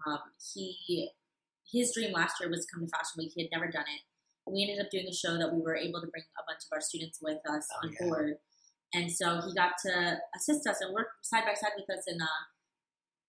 um, 0.10 0.20
he 0.54 1.10
his 1.72 1.92
dream 1.94 2.14
last 2.14 2.40
year 2.40 2.50
was 2.50 2.66
to 2.66 2.68
come 2.74 2.86
to 2.86 2.90
Fashion 2.90 3.18
Week. 3.18 3.32
He 3.36 3.44
had 3.44 3.52
never 3.52 3.70
done 3.72 3.86
it. 3.88 4.02
We 4.52 4.64
ended 4.64 4.80
up 4.86 4.90
doing 4.92 5.08
a 5.10 5.14
show 5.14 5.38
that 5.38 5.54
we 5.54 5.60
were 5.62 5.76
able 5.76 6.00
to 6.00 6.08
bring 6.08 6.24
a 6.40 6.44
bunch 6.48 6.64
of 6.64 6.72
our 6.74 6.80
students 6.82 7.20
with 7.22 7.40
us 7.50 7.68
Oh, 7.74 7.88
on 7.88 7.92
yeah. 8.00 8.08
board, 8.08 8.36
and 8.94 9.12
so 9.12 9.42
he 9.42 9.54
got 9.54 9.74
to 9.86 10.18
assist 10.36 10.66
us 10.68 10.78
and 10.82 10.94
work 10.94 11.08
side 11.22 11.44
by 11.46 11.54
side 11.54 11.76
with 11.78 11.90
us. 11.96 12.06
in 12.08 12.22
uh, 12.22 12.26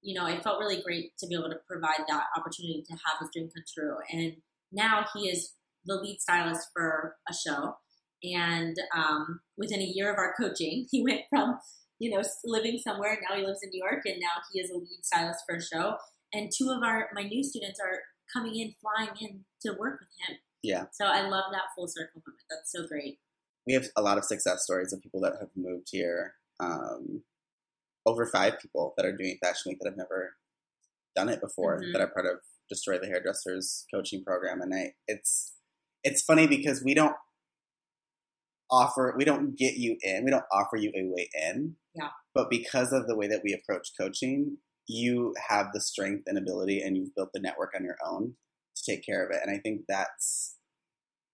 you 0.03 0.19
know, 0.19 0.27
it 0.27 0.43
felt 0.43 0.61
really 0.61 0.83
great 0.83 1.17
to 1.19 1.27
be 1.27 1.35
able 1.35 1.51
to 1.51 1.59
provide 1.67 2.05
that 2.09 2.25
opportunity 2.37 2.85
to 2.87 2.93
have 2.93 3.19
his 3.21 3.29
dream 3.33 3.51
come 3.55 3.65
true. 3.73 3.97
And 4.11 4.37
now 4.73 5.07
he 5.15 5.29
is 5.29 5.53
the 5.85 5.97
lead 5.97 6.21
stylist 6.21 6.69
for 6.73 7.17
a 7.29 7.35
show. 7.35 7.77
And 8.23 8.77
um, 8.95 9.41
within 9.57 9.81
a 9.81 9.85
year 9.85 10.13
of 10.13 10.19
our 10.19 10.35
coaching, 10.39 10.87
he 10.91 11.03
went 11.03 11.23
from, 11.31 11.59
you 11.99 12.11
know, 12.11 12.23
living 12.45 12.79
somewhere, 12.79 13.19
now 13.29 13.37
he 13.37 13.45
lives 13.45 13.61
in 13.63 13.71
New 13.71 13.83
York, 13.83 14.03
and 14.05 14.21
now 14.21 14.43
he 14.53 14.61
is 14.61 14.71
a 14.71 14.77
lead 14.77 15.01
stylist 15.03 15.41
for 15.49 15.57
a 15.57 15.63
show. 15.63 15.97
And 16.33 16.51
two 16.57 16.71
of 16.71 16.83
our 16.83 17.09
my 17.15 17.23
new 17.23 17.43
students 17.43 17.81
are 17.81 18.01
coming 18.33 18.57
in, 18.57 18.75
flying 18.81 19.11
in 19.21 19.45
to 19.63 19.79
work 19.79 20.01
with 20.01 20.09
him. 20.29 20.37
Yeah. 20.63 20.85
So 20.93 21.07
I 21.07 21.23
love 21.23 21.45
that 21.53 21.73
full 21.75 21.89
circle 21.89 22.23
moment. 22.27 22.43
That's 22.51 22.71
so 22.71 22.87
great. 22.87 23.19
We 23.67 23.73
have 23.75 23.87
a 23.97 24.03
lot 24.03 24.19
of 24.19 24.25
success 24.25 24.65
stories 24.65 24.93
of 24.93 25.03
people 25.03 25.21
that 25.23 25.35
have 25.41 25.51
moved 25.57 25.89
here. 25.91 26.35
Um, 26.61 27.23
over 28.09 28.27
five 28.27 28.59
people 28.61 28.95
that 28.97 29.07
are 29.07 29.17
doing 29.17 29.39
Fashion 29.43 29.71
Week 29.71 29.79
that 29.81 29.91
have 29.91 29.97
never 29.99 30.35
done 31.15 31.29
it 31.29 31.41
before 31.41 31.81
Mhm. 31.81 31.93
that 31.93 32.01
are 32.01 32.11
part 32.13 32.27
of 32.27 32.41
Destroy 32.69 32.99
the 32.99 33.07
Hairdressers 33.07 33.87
coaching 33.93 34.23
program. 34.25 34.61
And 34.61 34.75
I, 34.75 34.95
it's 35.07 35.55
it's 36.05 36.23
funny 36.23 36.47
because 36.47 36.83
we 36.85 36.95
don't 36.95 37.17
offer 38.71 39.15
we 39.17 39.25
don't 39.25 39.57
get 39.57 39.75
you 39.77 39.97
in 40.03 40.25
we 40.25 40.31
don't 40.31 40.45
offer 40.53 40.77
you 40.77 40.91
a 40.95 41.03
way 41.15 41.29
in 41.35 41.77
Yeah. 41.95 42.11
but 42.35 42.51
because 42.51 42.93
of 42.93 43.07
the 43.07 43.17
way 43.17 43.27
that 43.27 43.41
we 43.43 43.55
approach 43.55 43.93
coaching 43.99 44.59
you 44.87 45.35
have 45.49 45.69
the 45.73 45.81
strength 45.81 46.25
and 46.27 46.37
ability 46.37 46.81
and 46.83 46.95
you've 46.97 47.15
built 47.15 47.31
the 47.33 47.41
network 47.41 47.73
on 47.75 47.83
your 47.85 47.97
own 48.05 48.37
to 48.77 48.83
take 48.85 49.05
care 49.05 49.25
of 49.25 49.31
it 49.35 49.41
and 49.43 49.51
i 49.51 49.59
think 49.59 49.87
that's 49.89 50.58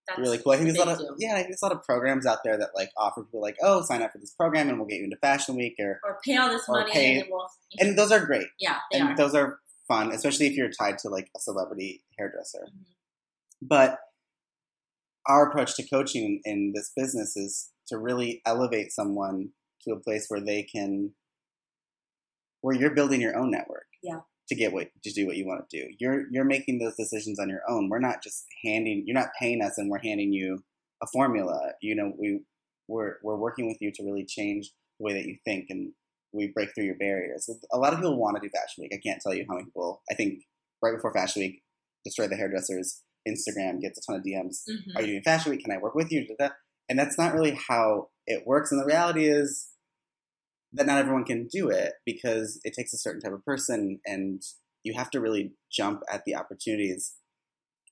That's 0.06 0.18
really 0.20 0.38
cool. 0.38 0.52
I 0.52 0.56
think 0.56 0.68
there's 0.68 0.78
a 0.78 0.84
lot 0.84 1.00
of 1.00 1.06
yeah, 1.18 1.32
I 1.32 1.36
think 1.36 1.48
there's 1.48 1.62
a 1.62 1.66
lot 1.66 1.72
of 1.74 1.82
programs 1.82 2.26
out 2.26 2.38
there 2.44 2.56
that 2.58 2.70
like 2.74 2.90
offer 2.96 3.22
people 3.22 3.40
like, 3.40 3.56
oh, 3.62 3.82
sign 3.82 4.02
up 4.02 4.12
for 4.12 4.18
this 4.18 4.32
program 4.32 4.68
and 4.68 4.78
we'll 4.78 4.86
get 4.86 4.98
you 4.98 5.04
into 5.04 5.16
Fashion 5.16 5.56
Week, 5.56 5.74
or 5.78 6.00
Or 6.04 6.18
pay 6.24 6.36
all 6.36 6.50
this 6.50 6.68
money 6.68 6.90
pay- 6.92 7.12
and 7.14 7.22
then 7.22 7.28
we'll. 7.30 7.48
and 7.78 7.98
those 7.98 8.12
are 8.12 8.24
great, 8.24 8.48
yeah, 8.58 8.78
and 8.92 9.10
are. 9.10 9.16
those 9.16 9.34
are 9.34 9.58
fun, 9.88 10.12
especially 10.12 10.46
if 10.46 10.52
you're 10.54 10.70
tied 10.70 10.98
to 10.98 11.08
like 11.08 11.30
a 11.36 11.40
celebrity 11.40 12.04
hairdresser. 12.18 12.66
Mhm. 12.70 12.84
But 13.62 13.98
our 15.26 15.48
approach 15.48 15.74
to 15.76 15.88
coaching 15.88 16.40
in 16.44 16.72
this 16.74 16.90
business 16.94 17.34
is 17.36 17.70
to 17.88 17.96
really 17.98 18.42
elevate 18.44 18.92
someone 18.92 19.50
to 19.82 19.92
a 19.92 20.00
place 20.00 20.26
where 20.28 20.40
they 20.40 20.62
can, 20.62 21.14
where 22.60 22.74
you're 22.76 22.94
building 22.94 23.20
your 23.22 23.36
own 23.36 23.50
network. 23.50 23.86
Yeah. 24.02 24.20
To 24.48 24.54
get 24.54 24.72
what 24.74 24.88
to 25.02 25.10
do 25.12 25.26
what 25.26 25.36
you 25.36 25.46
want 25.46 25.68
to 25.70 25.80
do, 25.80 25.88
you're 25.98 26.24
you're 26.30 26.44
making 26.44 26.78
those 26.78 26.96
decisions 26.96 27.38
on 27.40 27.48
your 27.48 27.62
own. 27.68 27.88
We're 27.88 27.98
not 27.98 28.22
just 28.22 28.44
handing. 28.64 29.04
You're 29.06 29.18
not 29.18 29.30
paying 29.40 29.62
us, 29.62 29.78
and 29.78 29.90
we're 29.90 30.02
handing 30.02 30.32
you 30.34 30.62
a 31.02 31.06
formula. 31.12 31.72
You 31.80 31.94
know, 31.94 32.12
we 32.18 32.40
we're 32.86 33.14
we're 33.22 33.36
working 33.38 33.66
with 33.66 33.78
you 33.80 33.90
to 33.92 34.02
really 34.04 34.26
change 34.26 34.70
the 34.98 35.04
way 35.04 35.12
that 35.14 35.24
you 35.24 35.36
think, 35.46 35.66
and 35.70 35.92
we 36.32 36.48
break 36.54 36.74
through 36.74 36.84
your 36.84 36.96
barriers. 36.98 37.48
A 37.72 37.78
lot 37.78 37.94
of 37.94 38.00
people 38.00 38.18
want 38.18 38.36
to 38.36 38.40
do 38.46 38.50
Fashion 38.50 38.82
Week. 38.82 38.92
I 38.94 39.00
can't 39.02 39.22
tell 39.22 39.32
you 39.34 39.46
how 39.48 39.54
many 39.54 39.64
people. 39.64 40.02
I 40.10 40.14
think 40.14 40.40
right 40.82 40.94
before 40.94 41.12
Fashion 41.14 41.40
Week, 41.40 41.62
Destroy 42.04 42.28
the 42.28 42.36
Hairdressers 42.36 43.00
Instagram 43.26 43.80
gets 43.80 43.98
a 43.98 44.02
ton 44.02 44.16
of 44.20 44.22
DMs 44.26 44.64
Mhm. 44.68 44.96
are 44.96 45.00
you 45.00 45.06
doing 45.06 45.22
fashion 45.22 45.52
week? 45.52 45.64
Can 45.64 45.72
I 45.72 45.78
work 45.78 45.94
with 45.94 46.12
you? 46.12 46.26
And 46.90 46.98
that's 46.98 47.16
not 47.16 47.32
really 47.32 47.52
how 47.66 48.10
it 48.26 48.46
works. 48.46 48.70
And 48.70 48.78
the 48.78 48.84
reality 48.84 49.26
is 49.26 49.68
that 50.74 50.86
not 50.86 50.98
everyone 50.98 51.24
can 51.24 51.46
do 51.46 51.68
it 51.70 51.94
because 52.04 52.60
it 52.64 52.74
takes 52.74 52.92
a 52.92 52.98
certain 52.98 53.20
type 53.20 53.32
of 53.32 53.44
person 53.44 54.00
and 54.04 54.42
you 54.82 54.92
have 54.94 55.10
to 55.10 55.20
really 55.20 55.52
jump 55.72 56.02
at 56.12 56.24
the 56.26 56.34
opportunities. 56.36 57.14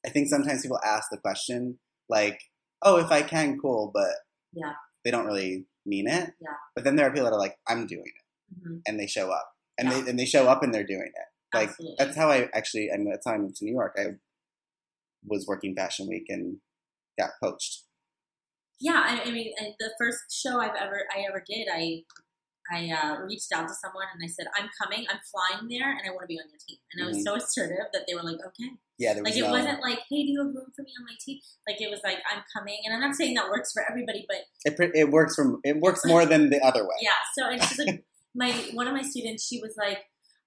I 0.05 0.11
think 0.11 0.29
sometimes 0.29 0.63
people 0.63 0.81
ask 0.85 1.09
the 1.11 1.17
question 1.19 1.79
like, 2.09 2.41
oh, 2.83 2.99
if 2.99 3.11
I 3.11 3.23
can, 3.23 3.59
cool, 3.59 3.91
but 3.95 4.11
Yeah. 4.53 4.73
they 5.05 5.11
don't 5.11 5.27
really 5.27 5.67
mean 5.87 6.07
it. 6.09 6.35
Yeah. 6.41 6.57
But 6.75 6.85
then 6.85 6.97
there 6.97 7.07
are 7.07 7.13
people 7.13 7.27
that 7.27 7.33
are 7.35 7.39
like, 7.39 7.57
I'm 7.69 7.87
doing 7.87 8.05
it. 8.07 8.59
Mhm. 8.61 8.83
And 8.87 8.99
they 9.01 9.07
show 9.07 9.31
up. 9.31 9.49
And 9.79 9.89
Yeah. 9.89 10.01
they 10.03 10.11
and 10.11 10.19
they 10.19 10.27
show 10.27 10.47
up 10.49 10.63
and 10.63 10.75
they're 10.75 10.85
doing 10.85 11.11
it. 11.15 11.29
Like 11.57 11.71
Absolutely. 11.71 11.97
that's 11.99 12.17
how 12.17 12.31
I 12.31 12.49
actually 12.55 12.91
I 12.93 12.97
mean 12.99 13.11
that's 13.11 13.27
how 13.27 13.35
I 13.35 13.39
moved 13.39 13.57
to 13.57 13.65
New 13.65 13.73
York. 13.73 13.95
I 13.99 14.17
was 15.25 15.47
working 15.47 15.75
fashion 15.77 16.09
week 16.09 16.27
and 16.29 16.59
got 17.19 17.31
coached. 17.43 17.85
yeah, 18.81 19.01
I, 19.07 19.23
I 19.29 19.31
mean, 19.31 19.53
and 19.59 19.75
the 19.79 19.93
first 19.99 20.19
show 20.33 20.59
I've 20.61 20.75
ever 20.75 21.07
I 21.15 21.21
ever 21.29 21.43
did, 21.47 21.69
I 21.73 22.03
I 22.71 22.91
uh, 22.91 23.21
reached 23.27 23.51
out 23.53 23.67
to 23.69 23.75
someone 23.75 24.07
and 24.15 24.23
I 24.23 24.29
said, 24.29 24.47
"I'm 24.57 24.69
coming. 24.81 25.07
I'm 25.11 25.19
flying 25.33 25.69
there, 25.69 25.91
and 25.91 26.03
I 26.07 26.11
want 26.11 26.23
to 26.23 26.31
be 26.31 26.39
on 26.39 26.47
your 26.49 26.61
team." 26.67 26.79
And 26.93 27.03
I 27.05 27.07
was 27.09 27.19
Mhm. 27.19 27.25
so 27.25 27.35
assertive 27.37 27.87
that 27.93 28.05
they 28.07 28.15
were 28.15 28.23
like, 28.23 28.39
"Okay." 28.39 28.71
Yeah, 28.99 29.15
there 29.15 29.23
was 29.23 29.31
Like 29.33 29.39
it 29.39 29.47
no, 29.47 29.51
wasn't 29.51 29.81
like, 29.83 29.99
"Hey, 30.09 30.23
do 30.23 30.31
you 30.31 30.39
have 30.45 30.55
room 30.55 30.71
for 30.77 30.83
me 30.83 30.93
on 30.99 31.05
my 31.05 31.17
team?" 31.25 31.39
Like 31.69 31.81
it 31.81 31.91
was 31.91 32.01
like, 32.05 32.19
"I'm 32.31 32.43
coming," 32.55 32.79
and 32.85 32.95
I'm 32.95 33.01
not 33.01 33.15
saying 33.17 33.35
that 33.35 33.49
works 33.51 33.73
for 33.73 33.83
everybody, 33.89 34.27
but 34.29 34.47
it, 34.65 34.79
it 34.95 35.11
works 35.11 35.35
from 35.35 35.61
it 35.65 35.81
works 35.81 36.03
more 36.13 36.25
than 36.25 36.51
the 36.51 36.61
other 36.65 36.83
way. 36.85 36.97
yeah. 37.01 37.19
So 37.37 37.49
and 37.49 37.63
she's 37.65 37.79
like, 37.79 38.05
my 38.35 38.51
one 38.75 38.87
of 38.87 38.95
my 38.95 39.03
students, 39.03 39.47
she 39.47 39.61
was 39.61 39.75
like, 39.77 39.99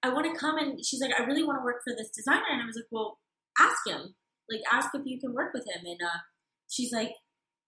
"I 0.02 0.08
want 0.08 0.24
to 0.32 0.38
come," 0.38 0.56
and 0.58 0.84
she's 0.84 1.00
like, 1.00 1.12
"I 1.18 1.24
really 1.24 1.44
want 1.44 1.58
to 1.60 1.64
work 1.64 1.82
for 1.84 1.92
this 1.94 2.10
designer," 2.10 2.48
and 2.50 2.62
I 2.62 2.66
was 2.66 2.76
like, 2.76 2.88
"Well, 2.90 3.18
ask 3.60 3.86
him. 3.86 4.14
Like, 4.48 4.62
ask 4.72 4.88
if 4.94 5.02
you 5.04 5.20
can 5.20 5.34
work 5.34 5.52
with 5.52 5.66
him." 5.66 5.84
And 5.84 6.00
uh, 6.02 6.20
she's 6.70 6.92
like, 6.92 7.12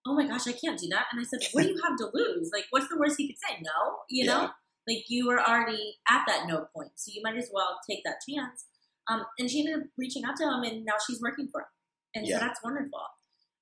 "Oh 0.05 0.13
my 0.15 0.27
gosh, 0.27 0.47
I 0.47 0.53
can't 0.53 0.79
do 0.79 0.87
that." 0.89 1.07
And 1.11 1.19
I 1.21 1.23
said, 1.23 1.39
"What 1.51 1.63
do 1.63 1.69
you 1.69 1.81
have 1.83 1.97
to 1.97 2.09
lose? 2.13 2.49
Like, 2.53 2.65
what's 2.71 2.87
the 2.89 2.97
worst 2.97 3.15
he 3.17 3.27
could 3.27 3.37
say? 3.39 3.61
No, 3.61 3.99
you 4.09 4.25
know." 4.25 4.41
Yeah. 4.43 4.49
Like 4.87 5.05
you 5.07 5.27
were 5.27 5.39
already 5.39 5.97
at 6.09 6.23
that 6.27 6.47
no 6.47 6.67
point, 6.75 6.91
so 6.95 7.11
you 7.13 7.21
might 7.23 7.37
as 7.37 7.49
well 7.53 7.79
take 7.87 8.03
that 8.05 8.21
chance. 8.27 8.65
Um, 9.07 9.23
and 9.37 9.49
she 9.49 9.59
ended 9.59 9.75
up 9.83 9.87
reaching 9.97 10.23
out 10.25 10.35
to 10.37 10.43
him, 10.45 10.63
and 10.63 10.83
now 10.83 10.93
she's 11.05 11.21
working 11.21 11.47
for 11.51 11.61
him, 11.61 11.67
and 12.15 12.25
Yeah. 12.27 12.39
so 12.39 12.45
that's 12.45 12.63
wonderful. 12.63 13.01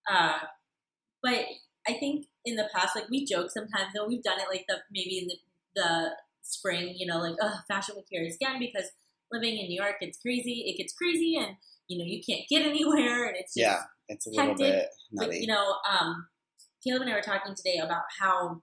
Uh, 0.10 0.40
but 1.22 1.46
I 1.88 1.94
think 1.94 2.28
in 2.46 2.56
the 2.56 2.70
past, 2.74 2.96
like 2.96 3.10
we 3.10 3.26
joke 3.26 3.52
sometimes, 3.52 3.92
though 3.94 4.08
we've 4.08 4.24
done 4.24 4.40
it 4.40 4.48
like 4.50 4.66
the 4.68 4.78
maybe 4.92 5.20
in 5.20 5.28
the 5.28 5.36
the 5.76 6.16
spring, 6.44 6.96
you 6.98 7.06
know, 7.06 7.20
like 7.20 7.36
oh, 7.42 7.60
fashion 7.68 7.96
week 7.98 8.06
here 8.10 8.24
again 8.24 8.60
because 8.60 8.90
living 9.32 9.58
in 9.58 9.68
New 9.68 9.82
York, 9.82 9.98
it's 10.02 10.20
crazy. 10.20 10.64
It 10.68 10.78
gets 10.78 10.94
crazy, 10.94 11.36
and 11.36 11.58
you 11.88 11.98
know 11.98 12.06
you 12.06 12.22
can't 12.28 12.48
get 12.50 12.66
anywhere, 12.70 13.26
and 13.26 13.36
it's 13.38 13.54
just 13.54 13.58
Yeah, 13.58 13.82
it's 14.08 14.28
a 14.28 14.30
little 14.30 14.52
hectic, 14.52 14.68
bit 14.68 14.88
but 15.12 15.34
you 15.34 15.48
know, 15.48 15.76
um, 15.90 16.28
Caleb 16.84 17.04
and 17.04 17.12
I 17.12 17.16
were 17.16 17.22
talking 17.22 17.56
today 17.56 17.80
about 17.84 18.04
how 18.20 18.62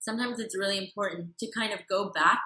sometimes 0.00 0.38
it's 0.38 0.56
really 0.56 0.78
important 0.78 1.38
to 1.38 1.50
kind 1.56 1.72
of 1.72 1.80
go 1.88 2.10
back 2.10 2.40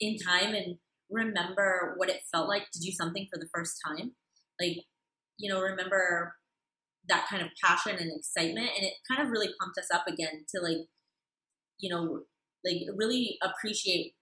in 0.00 0.16
time 0.16 0.54
and 0.54 0.76
remember 1.10 1.94
what 1.96 2.08
it 2.08 2.20
felt 2.32 2.48
like 2.48 2.64
to 2.72 2.80
do 2.80 2.90
something 2.90 3.26
for 3.32 3.38
the 3.38 3.48
first 3.54 3.78
time. 3.86 4.12
Like, 4.60 4.78
you 5.38 5.52
know, 5.52 5.60
remember 5.60 6.34
that 7.08 7.26
kind 7.28 7.42
of 7.42 7.48
passion 7.62 7.96
and 7.98 8.10
excitement, 8.16 8.70
and 8.76 8.86
it 8.86 8.94
kind 9.10 9.20
of 9.20 9.30
really 9.30 9.48
pumped 9.60 9.78
us 9.78 9.88
up 9.92 10.06
again 10.06 10.44
to 10.54 10.60
like, 10.60 10.86
you 11.78 11.90
know, 11.90 12.22
like 12.64 12.82
really 12.96 13.38
appreciate 13.42 14.14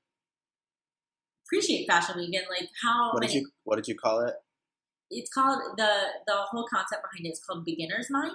appreciate 1.46 1.84
fashion 1.86 2.16
week 2.16 2.32
and 2.32 2.46
like 2.48 2.68
how 2.82 3.10
what 3.12 3.22
did 3.22 3.32
you 3.32 3.50
What 3.64 3.76
did 3.76 3.88
you 3.88 3.94
call 3.94 4.20
it? 4.20 4.34
It's 5.10 5.30
called 5.32 5.60
the 5.76 5.92
the 6.26 6.36
whole 6.50 6.66
concept 6.72 7.02
behind 7.02 7.26
it 7.26 7.30
is 7.30 7.42
called 7.44 7.64
beginner's 7.64 8.08
mind. 8.10 8.32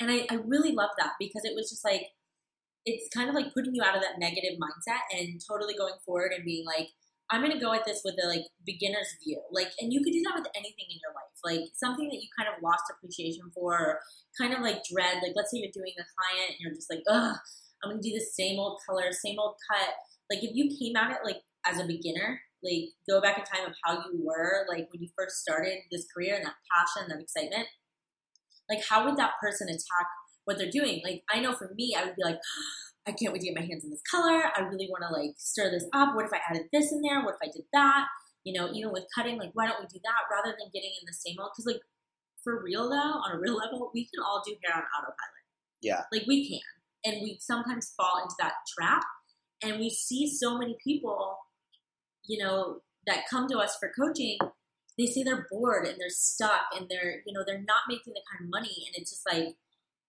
And 0.00 0.10
I, 0.10 0.26
I 0.30 0.36
really 0.46 0.72
love 0.72 0.90
that 0.98 1.12
because 1.18 1.44
it 1.44 1.54
was 1.54 1.70
just 1.70 1.84
like 1.84 2.02
it's 2.86 3.08
kind 3.14 3.28
of 3.28 3.34
like 3.34 3.52
putting 3.52 3.74
you 3.74 3.82
out 3.82 3.96
of 3.96 4.02
that 4.02 4.18
negative 4.18 4.58
mindset 4.58 5.04
and 5.12 5.40
totally 5.46 5.74
going 5.76 5.98
forward 6.06 6.32
and 6.32 6.44
being 6.44 6.64
like 6.64 6.88
i'm 7.30 7.42
going 7.42 7.52
to 7.52 7.60
go 7.60 7.74
at 7.74 7.84
this 7.84 8.00
with 8.04 8.14
a 8.22 8.26
like 8.26 8.46
beginner's 8.64 9.12
view. 9.22 9.40
Like 9.52 9.68
and 9.80 9.92
you 9.92 10.00
could 10.02 10.12
do 10.12 10.22
that 10.24 10.38
with 10.40 10.48
anything 10.56 10.88
in 10.88 10.98
your 11.02 11.12
life. 11.12 11.36
Like 11.44 11.68
something 11.74 12.08
that 12.08 12.22
you 12.22 12.28
kind 12.38 12.48
of 12.48 12.62
lost 12.62 12.88
appreciation 12.90 13.50
for 13.54 13.76
or 13.76 14.00
kind 14.40 14.54
of 14.54 14.60
like 14.60 14.84
dread. 14.88 15.20
Like 15.22 15.36
let's 15.36 15.50
say 15.50 15.58
you're 15.60 15.74
doing 15.74 15.92
a 15.98 16.08
client 16.16 16.56
and 16.56 16.60
you're 16.60 16.74
just 16.74 16.90
like 16.90 17.04
ugh 17.08 17.36
i'm 17.84 17.90
going 17.90 18.02
to 18.02 18.08
do 18.08 18.14
the 18.14 18.24
same 18.24 18.58
old 18.58 18.80
color 18.88 19.12
same 19.12 19.38
old 19.38 19.56
cut. 19.70 19.94
Like 20.30 20.42
if 20.42 20.50
you 20.54 20.72
came 20.78 20.96
at 20.96 21.12
it 21.12 21.24
like 21.24 21.42
as 21.66 21.78
a 21.78 21.86
beginner 21.86 22.40
like 22.62 22.90
go 23.08 23.20
back 23.20 23.38
in 23.38 23.44
time 23.44 23.66
of 23.68 23.74
how 23.84 23.94
you 24.10 24.20
were 24.22 24.66
like 24.68 24.88
when 24.90 25.02
you 25.02 25.08
first 25.16 25.36
started 25.36 25.78
this 25.90 26.06
career 26.12 26.34
and 26.34 26.44
that 26.44 26.54
passion 26.70 27.08
that 27.08 27.20
excitement 27.20 27.66
like 28.68 28.84
how 28.88 29.04
would 29.04 29.16
that 29.16 29.32
person 29.40 29.68
attack 29.68 30.06
what 30.44 30.58
they're 30.58 30.70
doing? 30.70 31.00
Like 31.04 31.22
i 31.30 31.40
know 31.40 31.54
for 31.54 31.72
me 31.74 31.94
i 31.98 32.04
would 32.04 32.16
be 32.16 32.24
like 32.24 32.38
i 33.06 33.12
can't 33.12 33.32
wait 33.32 33.40
to 33.40 33.46
get 33.46 33.56
my 33.56 33.64
hands 33.64 33.84
on 33.84 33.90
this 33.90 34.02
color. 34.10 34.50
I 34.54 34.60
really 34.60 34.88
want 34.90 35.04
to 35.08 35.12
like 35.12 35.34
stir 35.38 35.70
this 35.70 35.86
up. 35.92 36.14
What 36.14 36.26
if 36.26 36.32
i 36.32 36.40
added 36.48 36.68
this 36.72 36.92
in 36.92 37.00
there? 37.02 37.22
What 37.24 37.36
if 37.40 37.48
i 37.48 37.52
did 37.52 37.64
that? 37.72 38.06
You 38.44 38.58
know 38.58 38.70
even 38.72 38.92
with 38.92 39.04
cutting 39.14 39.38
like 39.38 39.50
why 39.54 39.66
don't 39.66 39.80
we 39.80 39.86
do 39.86 40.00
that 40.04 40.28
rather 40.30 40.56
than 40.58 40.70
getting 40.72 40.90
in 41.00 41.06
the 41.06 41.14
same 41.14 41.36
old? 41.40 41.50
Because 41.52 41.66
like 41.66 41.82
for 42.42 42.62
real 42.62 42.88
though 42.88 43.20
on 43.22 43.36
a 43.36 43.40
real 43.40 43.56
level 43.56 43.90
we 43.94 44.04
can 44.04 44.22
all 44.24 44.42
do 44.44 44.54
hair 44.64 44.76
on 44.76 44.82
autopilot. 44.82 45.44
Yeah. 45.80 46.02
like 46.12 46.24
we 46.26 46.48
can. 46.48 46.60
And 47.04 47.22
we 47.22 47.38
sometimes 47.40 47.94
fall 47.96 48.22
into 48.22 48.34
that 48.40 48.54
trap. 48.76 49.04
And 49.62 49.78
we 49.78 49.90
see 49.90 50.28
so 50.28 50.58
many 50.58 50.76
people 50.82 51.38
you 52.28 52.42
know 52.42 52.80
that 53.06 53.24
come 53.30 53.48
to 53.48 53.58
us 53.58 53.76
for 53.80 53.90
coaching 53.98 54.38
they 54.98 55.06
say 55.06 55.22
they're 55.22 55.46
bored 55.50 55.86
and 55.86 55.96
they're 55.98 56.10
stuck 56.10 56.66
and 56.76 56.88
they're 56.90 57.22
you 57.24 57.32
know 57.32 57.44
they're 57.46 57.62
not 57.62 57.86
making 57.88 58.12
the 58.12 58.20
kind 58.30 58.44
of 58.44 58.50
money. 58.50 58.84
And 58.86 59.00
it's 59.00 59.10
just 59.12 59.24
like 59.24 59.54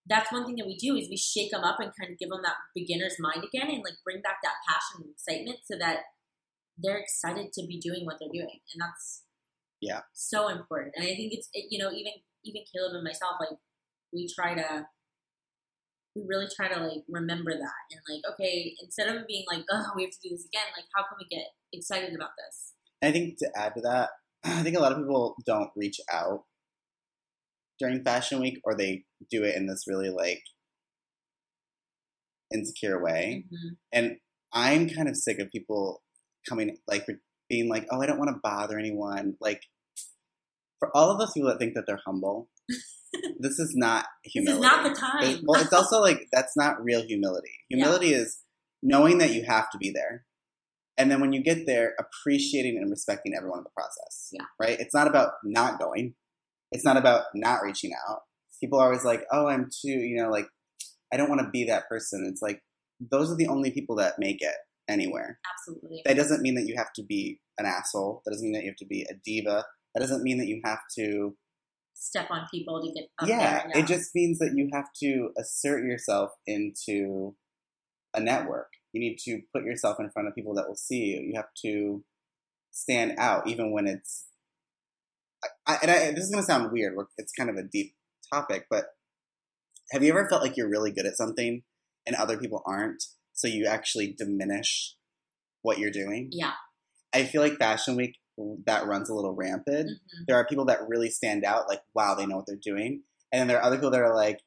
that's 0.07 0.31
one 0.31 0.45
thing 0.45 0.55
that 0.55 0.65
we 0.65 0.75
do 0.75 0.95
is 0.95 1.07
we 1.07 1.15
shake 1.17 1.51
them 1.51 1.63
up 1.63 1.79
and 1.79 1.91
kind 1.97 2.11
of 2.11 2.17
give 2.17 2.29
them 2.29 2.41
that 2.43 2.57
beginner's 2.73 3.17
mind 3.19 3.43
again 3.45 3.69
and 3.69 3.83
like 3.85 4.01
bring 4.03 4.21
back 4.21 4.37
that 4.41 4.57
passion 4.67 5.05
and 5.05 5.11
excitement 5.13 5.59
so 5.63 5.77
that 5.77 6.09
they're 6.81 6.97
excited 6.97 7.53
to 7.53 7.67
be 7.67 7.79
doing 7.79 8.05
what 8.05 8.17
they're 8.19 8.33
doing. 8.33 8.59
And 8.73 8.81
that's 8.81 9.23
Yeah. 9.79 10.01
so 10.13 10.49
important. 10.49 10.93
And 10.97 11.05
i 11.05 11.13
think 11.13 11.33
it's 11.33 11.49
it, 11.53 11.67
you 11.69 11.77
know 11.77 11.91
even 11.91 12.13
even 12.43 12.63
caleb 12.73 12.95
and 12.95 13.03
myself 13.03 13.35
like 13.39 13.59
we 14.11 14.27
try 14.27 14.55
to 14.55 14.87
we 16.15 16.23
really 16.25 16.47
try 16.49 16.67
to 16.67 16.79
like 16.81 17.03
remember 17.07 17.51
that 17.53 17.81
and 17.91 18.01
like 18.09 18.23
okay 18.33 18.73
instead 18.81 19.07
of 19.13 19.27
being 19.27 19.45
like 19.51 19.63
oh 19.69 19.91
we 19.95 20.01
have 20.03 20.11
to 20.11 20.23
do 20.23 20.33
this 20.33 20.45
again 20.45 20.65
like 20.75 20.85
how 20.95 21.03
can 21.03 21.17
we 21.21 21.27
get 21.29 21.45
excited 21.73 22.15
about 22.15 22.31
this 22.37 22.73
I 23.01 23.11
think 23.11 23.37
to 23.39 23.49
add 23.55 23.73
to 23.75 23.81
that, 23.81 24.09
I 24.43 24.61
think 24.63 24.75
a 24.77 24.79
lot 24.81 24.91
of 24.91 24.97
people 24.97 25.35
don't 25.45 25.69
reach 25.75 25.99
out 26.11 26.43
during 27.79 28.03
Fashion 28.03 28.41
Week, 28.41 28.59
or 28.65 28.75
they 28.75 29.05
do 29.31 29.43
it 29.43 29.55
in 29.55 29.67
this 29.67 29.85
really 29.87 30.09
like 30.09 30.41
insecure 32.53 33.01
way. 33.01 33.45
Mhm. 33.51 33.77
And 33.93 34.17
I'm 34.51 34.89
kind 34.89 35.07
of 35.07 35.15
sick 35.15 35.39
of 35.39 35.49
people 35.51 36.01
coming 36.47 36.77
like 36.87 37.05
being 37.49 37.69
like, 37.69 37.85
"Oh, 37.91 38.01
I 38.01 38.05
don't 38.05 38.19
want 38.19 38.31
to 38.31 38.39
bother 38.43 38.77
anyone." 38.77 39.37
Like 39.39 39.61
for 40.79 40.95
all 40.95 41.11
of 41.11 41.19
those 41.19 41.31
people 41.31 41.49
that 41.49 41.59
think 41.59 41.75
that 41.75 41.85
they're 41.87 42.01
humble, 42.05 42.49
this 43.39 43.59
is 43.59 43.73
not 43.75 44.07
humility. 44.23 44.61
This 44.61 44.71
is 44.71 44.71
not 44.71 44.83
the 44.83 44.99
time. 44.99 45.43
well, 45.45 45.61
it's 45.61 45.73
also 45.73 46.01
like 46.01 46.27
that's 46.31 46.57
not 46.57 46.83
real 46.83 47.03
humility. 47.03 47.53
Humility 47.69 48.13
is 48.13 48.39
knowing 48.81 49.19
that 49.19 49.31
you 49.33 49.43
have 49.43 49.69
to 49.71 49.77
be 49.77 49.91
there. 49.91 50.25
And 50.99 51.09
then 51.09 51.21
when 51.21 51.31
you 51.31 51.41
get 51.41 51.65
there, 51.65 51.93
appreciating 51.97 52.77
and 52.77 52.91
respecting 52.91 53.33
everyone 53.35 53.59
in 53.59 53.63
the 53.63 53.69
process. 53.75 54.29
Yeah. 54.31 54.43
Right? 54.59 54.79
It's 54.79 54.93
not 54.93 55.07
about 55.07 55.31
not 55.43 55.79
going. 55.79 56.13
It's 56.71 56.85
not 56.85 56.97
about 56.97 57.23
not 57.33 57.63
reaching 57.63 57.91
out. 58.07 58.19
People 58.59 58.79
are 58.79 58.87
always 58.87 59.05
like, 59.05 59.23
oh, 59.31 59.47
I'm 59.47 59.69
too, 59.69 59.89
you 59.89 60.21
know, 60.21 60.29
like, 60.29 60.47
I 61.11 61.17
don't 61.17 61.29
want 61.29 61.41
to 61.41 61.49
be 61.49 61.65
that 61.65 61.87
person. 61.87 62.27
It's 62.29 62.41
like, 62.41 62.61
those 62.99 63.31
are 63.31 63.37
the 63.37 63.47
only 63.47 63.71
people 63.71 63.95
that 63.95 64.19
make 64.19 64.41
it 64.41 64.53
anywhere. 64.89 65.39
Absolutely. 65.53 66.01
That 66.05 66.17
doesn't 66.17 66.41
mean 66.41 66.55
that 66.55 66.67
you 66.67 66.75
have 66.77 66.91
to 66.97 67.03
be 67.03 67.39
an 67.57 67.65
asshole. 67.65 68.21
That 68.25 68.31
doesn't 68.31 68.45
mean 68.45 68.53
that 68.53 68.63
you 68.63 68.71
have 68.71 68.77
to 68.77 68.85
be 68.85 69.07
a 69.09 69.13
diva. 69.23 69.65
That 69.95 70.01
doesn't 70.01 70.21
mean 70.21 70.37
that 70.39 70.47
you 70.47 70.61
have 70.65 70.79
to 70.97 71.35
Step 71.93 72.27
on 72.31 72.47
people 72.49 72.81
to 72.81 72.93
get 72.93 73.09
up 73.19 73.27
yeah, 73.27 73.67
there. 73.67 73.83
it 73.83 73.85
just 73.85 74.15
means 74.15 74.39
that 74.39 74.53
you 74.55 74.69
have 74.71 74.85
to 75.01 75.31
assert 75.37 75.83
yourself 75.83 76.31
into 76.47 77.35
a 78.13 78.21
network. 78.21 78.69
You 78.93 78.99
need 79.01 79.17
to 79.25 79.41
put 79.53 79.63
yourself 79.63 79.97
in 79.99 80.09
front 80.09 80.27
of 80.27 80.35
people 80.35 80.53
that 80.55 80.67
will 80.67 80.75
see 80.75 81.05
you. 81.05 81.21
You 81.21 81.33
have 81.35 81.53
to 81.63 82.03
stand 82.71 83.15
out, 83.17 83.47
even 83.47 83.71
when 83.71 83.87
it's. 83.87 84.25
I, 85.67 85.77
and 85.81 85.91
I, 85.91 86.11
this 86.11 86.25
is 86.25 86.31
going 86.31 86.43
to 86.43 86.45
sound 86.51 86.71
weird. 86.71 86.95
It's 87.17 87.31
kind 87.31 87.49
of 87.49 87.55
a 87.55 87.63
deep 87.63 87.95
topic, 88.33 88.65
but 88.69 88.85
have 89.91 90.03
you 90.03 90.09
ever 90.11 90.27
felt 90.27 90.41
like 90.41 90.57
you're 90.57 90.69
really 90.69 90.91
good 90.91 91.05
at 91.05 91.15
something 91.15 91.63
and 92.05 92.15
other 92.15 92.37
people 92.37 92.61
aren't? 92.65 93.03
So 93.33 93.47
you 93.47 93.65
actually 93.65 94.13
diminish 94.17 94.95
what 95.61 95.79
you're 95.79 95.91
doing. 95.91 96.29
Yeah. 96.31 96.53
I 97.13 97.23
feel 97.23 97.41
like 97.41 97.57
Fashion 97.57 97.95
Week 97.95 98.17
that 98.65 98.85
runs 98.85 99.09
a 99.09 99.13
little 99.13 99.33
rampant 99.35 99.89
Mhm. 99.89 100.25
there 100.27 100.37
are 100.37 100.45
people 100.45 100.65
that 100.65 100.87
really 100.87 101.09
stand 101.09 101.43
out, 101.43 101.67
like 101.67 101.81
wow, 101.93 102.15
they 102.15 102.25
know 102.25 102.37
what 102.37 102.45
they're 102.45 102.55
doing, 102.55 103.03
and 103.31 103.41
then 103.41 103.47
there 103.47 103.57
are 103.57 103.63
other 103.63 103.75
people 103.77 103.91
that 103.91 104.01
are 104.01 104.15
like, 104.15 104.39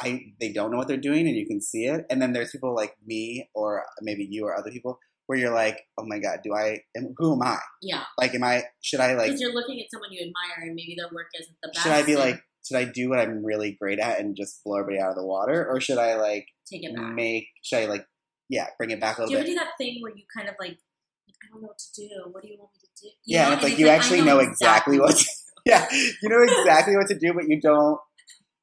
I 0.00 0.32
they 0.40 0.52
don't 0.52 0.70
know 0.70 0.78
what 0.78 0.88
they're 0.88 0.96
doing, 0.96 1.26
and 1.26 1.36
you 1.36 1.46
can 1.46 1.60
see 1.60 1.84
it. 1.84 2.04
And 2.10 2.20
then 2.20 2.32
there's 2.32 2.50
people 2.50 2.74
like 2.74 2.94
me, 3.06 3.48
or 3.54 3.84
maybe 4.00 4.26
you, 4.28 4.44
or 4.44 4.56
other 4.56 4.70
people, 4.70 4.98
where 5.26 5.38
you're 5.38 5.54
like, 5.54 5.80
oh 5.98 6.04
my 6.06 6.18
god, 6.18 6.40
do 6.42 6.54
I? 6.54 6.80
Am, 6.96 7.14
who 7.16 7.34
am 7.34 7.42
I? 7.42 7.58
Yeah. 7.82 8.02
Like, 8.18 8.34
am 8.34 8.44
I? 8.44 8.64
Should 8.82 9.00
I 9.00 9.14
like? 9.14 9.28
Because 9.28 9.40
you're 9.40 9.54
looking 9.54 9.80
at 9.80 9.86
someone 9.90 10.12
you 10.12 10.20
admire 10.20 10.66
and 10.66 10.74
maybe 10.74 10.96
their 10.98 11.08
work 11.12 11.28
isn't 11.38 11.56
the 11.62 11.68
best. 11.68 11.82
Should 11.82 11.92
I 11.92 12.02
be 12.02 12.16
like? 12.16 12.40
Should 12.66 12.78
I 12.78 12.84
do 12.84 13.10
what 13.10 13.18
I'm 13.18 13.44
really 13.44 13.76
great 13.78 13.98
at 13.98 14.20
and 14.20 14.34
just 14.34 14.64
blow 14.64 14.78
everybody 14.78 15.00
out 15.00 15.10
of 15.10 15.16
the 15.16 15.26
water, 15.26 15.66
or 15.68 15.80
should 15.80 15.98
I 15.98 16.16
like 16.16 16.46
take 16.70 16.82
it 16.82 16.94
back? 16.94 17.14
make? 17.14 17.46
Should 17.62 17.80
I 17.80 17.86
like? 17.86 18.06
Yeah, 18.48 18.66
bring 18.78 18.90
it 18.90 19.00
back 19.00 19.18
a 19.18 19.22
little 19.22 19.34
bit. 19.34 19.44
Do 19.44 19.50
you 19.50 19.56
ever 19.56 19.64
do 19.64 19.66
that 19.66 19.76
thing 19.78 19.98
where 20.02 20.12
you 20.14 20.24
kind 20.34 20.48
of 20.48 20.54
like, 20.58 20.70
like 20.70 21.36
I 21.42 21.48
don't 21.50 21.62
know 21.62 21.68
what 21.68 21.78
to 21.78 22.00
do. 22.00 22.08
What 22.30 22.42
do 22.42 22.48
you 22.48 22.56
want 22.58 22.70
me 22.74 22.80
to 22.80 23.02
do? 23.02 23.08
You 23.08 23.38
yeah, 23.38 23.48
know? 23.48 23.54
it's 23.54 23.62
And 23.64 23.72
like 23.72 23.78
you 23.78 23.88
I 23.88 23.94
actually 23.94 24.22
know 24.22 24.38
exactly 24.38 24.98
what. 24.98 25.16
To, 25.16 25.24
yeah, 25.66 25.86
you 25.92 26.28
know 26.28 26.42
exactly 26.42 26.96
what 26.96 27.08
to 27.08 27.18
do, 27.18 27.32
but 27.34 27.44
you 27.48 27.60
don't. 27.60 27.98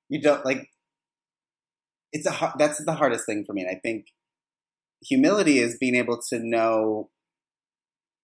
You 0.09 0.21
don't 0.21 0.45
like. 0.45 0.67
It's 2.13 2.27
a 2.27 2.53
that's 2.57 2.83
the 2.83 2.93
hardest 2.93 3.25
thing 3.25 3.43
for 3.45 3.53
me. 3.53 3.61
And 3.61 3.71
I 3.71 3.79
think 3.81 4.07
humility 5.01 5.59
is 5.59 5.77
being 5.79 5.95
able 5.95 6.19
to 6.29 6.39
know 6.39 7.09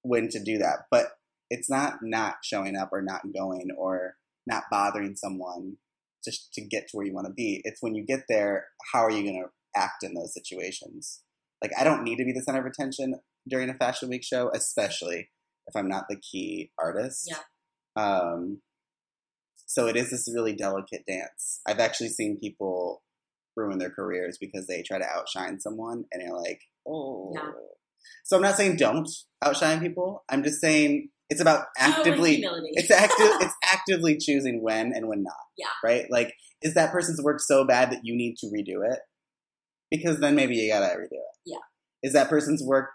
when 0.02 0.30
to 0.30 0.44
do 0.44 0.58
that, 0.58 0.86
but 0.92 1.08
it's 1.50 1.70
not 1.70 2.00
not 2.02 2.38
showing 2.44 2.76
up 2.76 2.90
or 2.92 3.02
not 3.02 3.22
going 3.34 3.70
or 3.78 4.16
not 4.46 4.64
bothering 4.70 5.16
someone 5.16 5.78
just 6.24 6.54
to 6.54 6.62
get 6.62 6.88
to 6.88 6.98
where 6.98 7.06
you 7.06 7.14
want 7.14 7.28
to 7.28 7.34
be. 7.34 7.62
It's 7.64 7.82
when 7.82 7.96
you 7.96 8.06
get 8.06 8.24
there, 8.28 8.68
how 8.94 9.00
are 9.00 9.12
you 9.12 9.24
going 9.24 9.44
to 9.44 9.80
act 9.80 10.04
in 10.04 10.14
those 10.14 10.34
situations? 10.34 11.22
Like 11.62 11.72
I 11.78 11.84
don't 11.84 12.04
need 12.04 12.18
to 12.18 12.26
be 12.26 12.34
the 12.34 12.42
center 12.42 12.60
of 12.60 12.66
attention 12.66 13.16
during 13.48 13.70
a 13.70 13.74
fashion 13.74 14.10
week 14.10 14.24
show, 14.24 14.52
especially 14.54 15.30
if 15.68 15.76
I'm 15.76 15.88
not 15.88 16.06
the 16.10 16.20
key 16.20 16.72
artist. 16.78 17.30
Yeah. 17.30 17.40
Um, 17.96 18.62
so 19.66 19.88
it 19.88 19.96
is 19.96 20.12
this 20.12 20.32
really 20.34 20.54
delicate 20.54 21.04
dance. 21.08 21.62
I've 21.68 21.80
actually 21.80 22.10
seen 22.10 22.40
people 22.42 23.04
ruin 23.58 23.80
their 23.80 23.90
careers 23.90 24.38
because 24.40 24.68
they 24.68 24.84
try 24.84 25.00
to 25.00 25.06
outshine 25.06 25.60
someone, 25.60 26.06
and 26.12 26.24
you're 26.24 26.40
like, 26.40 26.62
oh. 26.88 27.32
Yeah. 27.36 27.52
So 28.24 28.38
I'm 28.38 28.44
not 28.44 28.56
saying 28.56 28.78
don't 28.78 29.10
outshine 29.44 29.82
people. 29.82 30.24
I'm 30.30 30.44
just 30.44 30.62
saying 30.62 31.10
it's 31.30 31.42
about 31.42 31.66
Do 31.78 31.84
it 31.84 31.88
with 31.88 31.98
actively. 31.98 32.46
It's 32.74 32.92
active. 32.92 33.28
it's 33.42 33.56
actively 33.64 34.18
choosing 34.18 34.62
when 34.62 34.94
and 34.94 35.08
when 35.08 35.24
not. 35.24 35.34
Yeah. 35.58 35.68
Right. 35.84 36.06
Like, 36.10 36.34
is 36.62 36.74
that 36.76 36.92
person's 36.92 37.22
work 37.22 37.40
so 37.40 37.66
bad 37.66 37.92
that 37.92 38.02
you 38.04 38.16
need 38.16 38.38
to 38.38 38.48
redo 38.48 38.90
it? 38.90 39.00
Because 39.92 40.20
then 40.20 40.36
maybe 40.36 40.56
you 40.56 40.72
gotta 40.72 40.96
redo 40.96 41.12
it. 41.12 41.38
Yeah. 41.46 41.58
Is 42.04 42.14
that 42.14 42.30
person's 42.30 42.64
work 42.64 42.90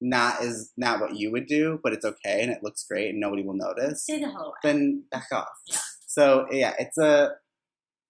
not 0.00 0.42
is 0.42 0.72
not 0.76 1.00
what 1.00 1.16
you 1.16 1.30
would 1.32 1.46
do, 1.46 1.80
but 1.82 1.92
it's 1.92 2.04
okay 2.04 2.42
and 2.42 2.50
it 2.50 2.62
looks 2.62 2.84
great 2.84 3.10
and 3.10 3.20
nobody 3.20 3.42
will 3.42 3.56
notice? 3.56 4.02
Stay 4.02 4.20
the 4.20 4.30
hell 4.30 4.46
away. 4.46 4.54
Then 4.62 5.04
back 5.10 5.26
off. 5.32 5.48
Yeah. 5.66 5.78
So 6.06 6.46
yeah, 6.50 6.74
it's 6.78 6.98
a 6.98 7.32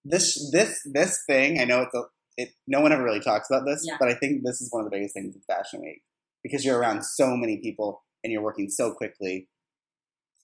this 0.08 0.50
this 0.52 0.80
this 0.92 1.18
thing. 1.26 1.60
I 1.60 1.64
know 1.64 1.82
it's 1.82 1.94
a 1.94 2.02
it. 2.36 2.50
No 2.66 2.80
one 2.80 2.92
ever 2.92 3.02
really 3.02 3.20
talks 3.20 3.48
about 3.50 3.64
this, 3.66 3.82
Yeah. 3.86 3.96
but 3.98 4.08
I 4.08 4.14
think 4.14 4.42
this 4.44 4.60
is 4.60 4.68
one 4.70 4.84
of 4.84 4.90
the 4.90 4.96
biggest 4.96 5.14
things 5.14 5.34
in 5.34 5.40
Fashion 5.46 5.80
Week 5.80 6.02
because 6.42 6.64
you're 6.64 6.78
around 6.78 7.04
so 7.04 7.36
many 7.36 7.58
people 7.58 8.02
and 8.22 8.32
you're 8.32 8.42
working 8.42 8.68
so 8.68 8.92
quickly. 8.92 9.48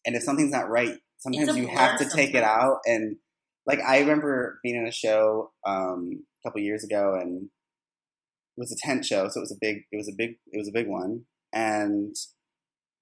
And 0.07 0.17
if 0.17 0.23
something's 0.23 0.53
not 0.53 0.69
right, 0.69 0.99
sometimes 1.19 1.57
you 1.57 1.69
have 1.69 1.99
to 1.99 2.09
take 2.09 2.35
it 2.35 2.43
out. 2.43 2.79
And 2.87 3.17
like 3.67 3.79
I 3.81 4.01
remember 4.01 4.59
being 4.63 4.77
in 4.77 4.87
a 4.87 4.93
show 4.93 5.53
um, 5.67 6.25
a 6.43 6.49
couple 6.49 6.61
years 6.61 6.83
ago, 6.83 7.15
and 7.21 7.45
it 7.45 8.61
was 8.61 8.73
a 8.73 8.87
tent 8.87 9.05
show, 9.05 9.29
so 9.29 9.39
it 9.39 9.43
was 9.43 9.53
a 9.53 9.59
big, 9.61 9.85
it 9.93 9.97
was 9.97 10.09
a 10.09 10.17
big, 10.17 10.37
it 10.51 10.59
was 10.59 10.69
a 10.69 10.73
big 10.73 10.89
one, 10.89 11.25
and 11.53 12.15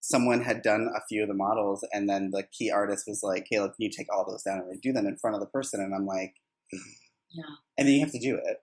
someone 0.03 0.43
had 0.43 0.63
done 0.63 0.89
a 0.95 1.01
few 1.09 1.23
of 1.23 1.29
the 1.29 1.35
models, 1.35 1.85
and 1.93 2.09
then 2.09 2.31
the 2.33 2.43
key 2.57 2.71
artist 2.71 3.05
was 3.07 3.23
like, 3.23 3.47
Caleb, 3.51 3.73
can 3.73 3.85
you 3.85 3.91
take 3.91 4.07
all 4.13 4.27
those 4.29 4.43
down 4.43 4.59
and 4.71 4.81
do 4.81 4.93
them 4.93 5.07
in 5.07 5.17
front 5.17 5.35
of 5.35 5.41
the 5.41 5.47
person?" 5.47 5.81
And 5.81 5.95
I'm 5.95 6.07
like, 6.07 6.35
Yeah. 6.73 7.45
and 7.79 7.87
then 7.87 7.95
you 7.95 8.01
have 8.01 8.13
to 8.13 8.19
do 8.19 8.37
it, 8.37 8.57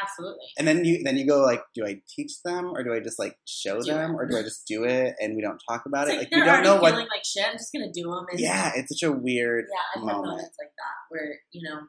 Absolutely. 0.00 0.46
and 0.58 0.66
then 0.68 0.84
you 0.84 1.02
then 1.02 1.16
you 1.16 1.26
go 1.26 1.40
like, 1.42 1.62
do 1.74 1.84
I 1.84 2.00
teach 2.08 2.40
them 2.44 2.66
or 2.66 2.84
do 2.84 2.92
I 2.94 3.00
just 3.00 3.18
like 3.18 3.36
show 3.46 3.80
Do 3.80 3.86
them 3.92 4.12
it. 4.12 4.14
or 4.14 4.26
do 4.28 4.36
I 4.38 4.42
just 4.42 4.66
do 4.66 4.84
it 4.84 5.14
and 5.20 5.34
we 5.36 5.42
don't 5.42 5.60
talk 5.68 5.82
about 5.86 6.06
It's 6.08 6.14
it? 6.14 6.18
like, 6.18 6.28
Like 6.32 6.38
you 6.38 6.44
don't 6.44 6.62
know 6.62 6.76
what. 6.80 6.92
feeling 6.92 7.08
like 7.10 7.24
shit. 7.24 7.44
I'm 7.46 7.54
just 7.58 7.72
gonna 7.72 7.92
do 7.92 8.02
them. 8.10 8.26
And 8.30 8.38
Yeah, 8.40 8.72
it's 8.76 8.96
such 8.96 9.08
a 9.08 9.12
weird. 9.12 9.64
yeah. 9.70 9.78
I've 9.96 10.06
had 10.08 10.12
moment. 10.14 10.26
moments 10.38 10.56
like 10.60 10.70
that 10.78 10.96
where 11.10 11.40
you 11.50 11.68
know 11.68 11.80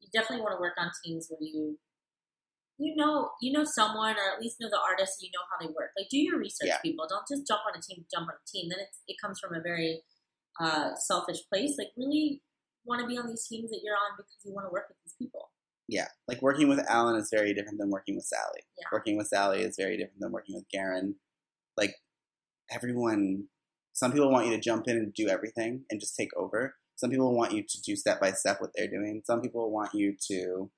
you 0.00 0.08
definitely 0.12 0.42
want 0.42 0.56
to 0.56 0.60
work 0.60 0.74
on 0.78 0.90
teams 1.04 1.28
where 1.28 1.38
you 1.42 1.78
you 2.78 2.94
know 2.96 3.30
you 3.42 3.52
know 3.52 3.64
someone 3.64 4.16
or 4.16 4.32
at 4.34 4.40
least 4.40 4.56
know 4.60 4.68
the 4.70 4.80
artist. 4.80 5.18
You 5.20 5.28
know 5.34 5.44
how 5.50 5.58
they 5.60 5.72
work. 5.74 5.90
Like 5.98 6.08
do 6.10 6.16
your 6.18 6.38
research, 6.38 6.68
Yeah. 6.68 6.78
people. 6.80 7.06
Don't 7.08 7.26
just 7.28 7.46
jump 7.46 7.60
on 7.68 7.78
a 7.78 7.82
team. 7.82 8.04
Jump 8.10 8.28
on 8.28 8.34
a 8.34 8.46
team. 8.50 8.68
Then 8.70 8.78
it's, 8.80 8.98
it 9.08 9.16
comes 9.20 9.38
from 9.40 9.54
a 9.54 9.60
very 9.60 10.02
uh, 10.60 10.94
selfish 10.96 11.38
place. 11.52 11.74
Like 11.76 11.88
really 11.96 12.40
want 12.88 13.00
to 13.02 13.06
be 13.06 13.18
on 13.18 13.28
these 13.28 13.46
teams 13.46 13.70
that 13.70 13.80
you're 13.84 13.94
on 13.94 14.16
because 14.16 14.34
you 14.44 14.52
want 14.54 14.66
to 14.66 14.72
work 14.72 14.86
with 14.88 14.96
these 15.04 15.14
people. 15.18 15.50
Yeah, 15.88 16.08
like 16.26 16.42
working 16.42 16.68
with 16.68 16.80
Alan 16.88 17.16
is 17.16 17.30
very 17.32 17.54
different 17.54 17.78
than 17.78 17.90
working 17.90 18.16
with 18.16 18.24
Sally. 18.24 18.60
Yeah. 18.78 18.88
Working 18.92 19.16
with 19.16 19.28
Sally 19.28 19.62
is 19.62 19.76
very 19.78 19.96
different 19.96 20.20
than 20.20 20.32
working 20.32 20.54
with 20.54 20.68
Garen. 20.70 21.14
Like 21.76 21.94
everyone, 22.70 23.44
some 23.92 24.12
people 24.12 24.30
want 24.30 24.46
you 24.46 24.52
to 24.54 24.60
jump 24.60 24.86
in 24.86 24.96
and 24.96 25.14
do 25.14 25.28
everything 25.28 25.84
and 25.90 26.00
just 26.00 26.14
take 26.16 26.28
over. 26.36 26.74
Some 26.96 27.10
people 27.10 27.34
want 27.34 27.52
you 27.52 27.62
to 27.66 27.80
do 27.82 27.96
step 27.96 28.20
by 28.20 28.32
step 28.32 28.60
what 28.60 28.70
they're 28.74 28.88
doing. 28.90 29.22
Some 29.24 29.40
people 29.40 29.70
want 29.70 29.94
you 29.94 30.14
to 30.30 30.70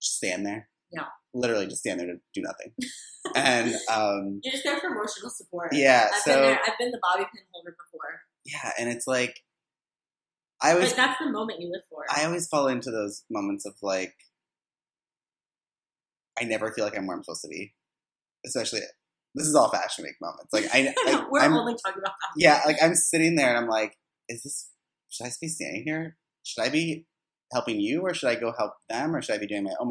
just 0.00 0.16
stand 0.16 0.46
there. 0.46 0.68
Yeah. 0.90 1.06
Literally 1.34 1.66
just 1.66 1.80
stand 1.80 2.00
there 2.00 2.06
to 2.06 2.20
do 2.34 2.42
nothing. 2.42 2.72
and 3.34 3.74
um, 3.90 4.40
You're 4.42 4.52
just 4.52 4.64
there 4.64 4.78
for 4.78 4.88
emotional 4.88 5.30
support. 5.30 5.70
yeah, 5.72 6.08
I've 6.12 6.20
so 6.22 6.32
been 6.34 6.42
there. 6.42 6.60
I've 6.66 6.78
been 6.78 6.90
the 6.90 7.00
bobby 7.02 7.24
pin 7.34 7.44
holder 7.52 7.74
before. 7.76 8.20
yeah, 8.44 8.70
and 8.78 8.88
it's 8.88 9.06
like 9.06 9.40
I 10.62 10.72
always 10.72 10.90
But 10.90 10.96
that's 10.96 11.18
the 11.18 11.30
moment 11.30 11.60
you 11.60 11.70
live 11.72 11.82
for. 11.90 12.04
I 12.14 12.24
always 12.24 12.46
fall 12.48 12.68
into 12.68 12.90
those 12.90 13.24
moments 13.30 13.66
of 13.66 13.74
like, 13.82 14.14
I 16.40 16.44
never 16.44 16.70
feel 16.72 16.84
like 16.84 16.96
I'm 16.96 17.06
where 17.06 17.16
I'm 17.16 17.24
supposed 17.24 17.42
to 17.42 17.48
be. 17.48 17.74
Especially, 18.46 18.80
this 19.34 19.46
is 19.46 19.54
all 19.54 19.70
Fashion 19.70 20.04
Week 20.04 20.16
moments. 20.20 20.52
Like 20.52 20.66
I, 20.72 20.92
I 21.06 21.26
We're 21.30 21.40
I'm, 21.40 21.54
only 21.54 21.74
talking 21.74 22.00
about 22.02 22.14
that. 22.20 22.32
yeah, 22.36 22.60
like 22.66 22.76
I'm 22.82 22.94
sitting 22.94 23.36
there 23.36 23.48
and 23.48 23.58
I'm 23.58 23.68
like, 23.68 23.96
is 24.28 24.42
this? 24.42 24.70
Should 25.10 25.26
I 25.26 25.30
be 25.40 25.48
standing 25.48 25.82
here? 25.84 26.16
Should 26.44 26.62
I 26.64 26.68
be 26.70 27.06
helping 27.52 27.80
you, 27.80 28.00
or 28.00 28.14
should 28.14 28.30
I 28.30 28.34
go 28.36 28.52
help 28.56 28.72
them, 28.88 29.14
or 29.14 29.20
should 29.20 29.34
I 29.34 29.38
be 29.38 29.46
doing 29.46 29.64
my 29.64 29.72
own? 29.78 29.90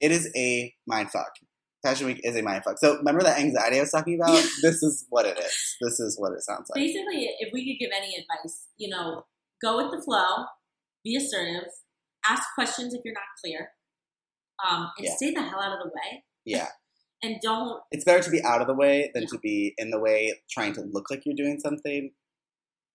It 0.00 0.10
is 0.10 0.30
a 0.36 0.74
mind 0.86 1.10
fuck. 1.10 1.32
Fashion 1.82 2.06
Week 2.06 2.20
is 2.24 2.34
a 2.34 2.42
mind 2.42 2.64
fuck. 2.64 2.78
So 2.78 2.96
remember 2.96 3.22
that 3.22 3.38
anxiety 3.38 3.76
I 3.76 3.80
was 3.80 3.90
talking 3.90 4.18
about? 4.18 4.30
This 4.62 4.82
is 4.82 5.04
what 5.10 5.26
it 5.26 5.38
is. 5.38 5.76
This 5.82 6.00
is 6.00 6.18
what 6.18 6.32
it 6.32 6.42
sounds 6.42 6.70
like. 6.70 6.82
Basically, 6.82 7.28
if 7.38 7.52
we 7.52 7.64
could 7.70 7.78
give 7.78 7.90
any 7.94 8.16
advice, 8.16 8.68
you 8.78 8.88
know, 8.88 9.24
go 9.64 9.76
with 9.82 9.90
the 9.90 10.02
flow, 10.02 10.44
be 11.02 11.16
assertive, 11.16 11.68
ask 12.28 12.42
questions 12.54 12.94
if 12.94 13.00
you're 13.04 13.14
not 13.14 13.24
clear, 13.42 13.70
um, 14.66 14.90
and 14.96 15.06
Yeah. 15.06 15.16
stay 15.16 15.30
the 15.32 15.42
hell 15.42 15.60
out 15.60 15.72
of 15.78 15.82
the 15.84 15.90
way. 15.94 16.24
Yeah. 16.44 16.68
and 17.22 17.40
don't 17.40 17.82
It's 17.90 18.04
better 18.04 18.22
to 18.22 18.30
be 18.30 18.42
out 18.42 18.60
of 18.60 18.66
the 18.66 18.74
way 18.74 19.10
than 19.14 19.22
Yeah. 19.24 19.28
to 19.32 19.38
be 19.38 19.74
in 19.78 19.90
the 19.90 19.98
way, 19.98 20.42
trying 20.50 20.74
to 20.74 20.82
look 20.82 21.10
like 21.10 21.22
you're 21.24 21.34
doing 21.36 21.58
something. 21.60 22.14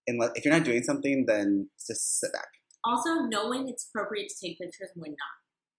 Unless 0.08 0.32
if 0.36 0.46
you're 0.46 0.54
not 0.54 0.64
doing 0.64 0.84
something, 0.84 1.26
then 1.26 1.70
just 1.86 2.20
sit 2.20 2.32
back. 2.34 2.48
also 2.86 3.24
know 3.24 3.50
when 3.50 3.68
it's 3.68 3.90
appropriate 3.90 4.30
to 4.30 4.36
take 4.48 4.58
pictures 4.58 4.90
and 4.96 5.02
when 5.02 5.12
not. 5.12 5.36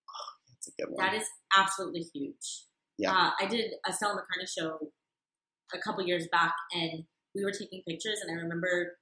That's 0.48 0.68
a 0.68 0.72
good 0.78 0.90
one. 0.90 1.04
That 1.04 1.14
is 1.20 1.26
absolutely 1.56 2.02
huge. 2.14 2.66
Yeah. 2.98 3.12
Uh, 3.12 3.30
I 3.40 3.46
did 3.46 3.72
a 3.86 3.92
Stella 3.92 4.16
McCartney 4.16 4.46
show 4.46 4.92
a 5.72 5.78
couple 5.78 6.06
years 6.06 6.28
back, 6.30 6.54
and 6.72 7.04
we 7.34 7.42
were 7.42 7.52
taking 7.52 7.82
pictures, 7.88 8.20
and 8.20 8.30
I 8.30 8.42
remember 8.42 8.98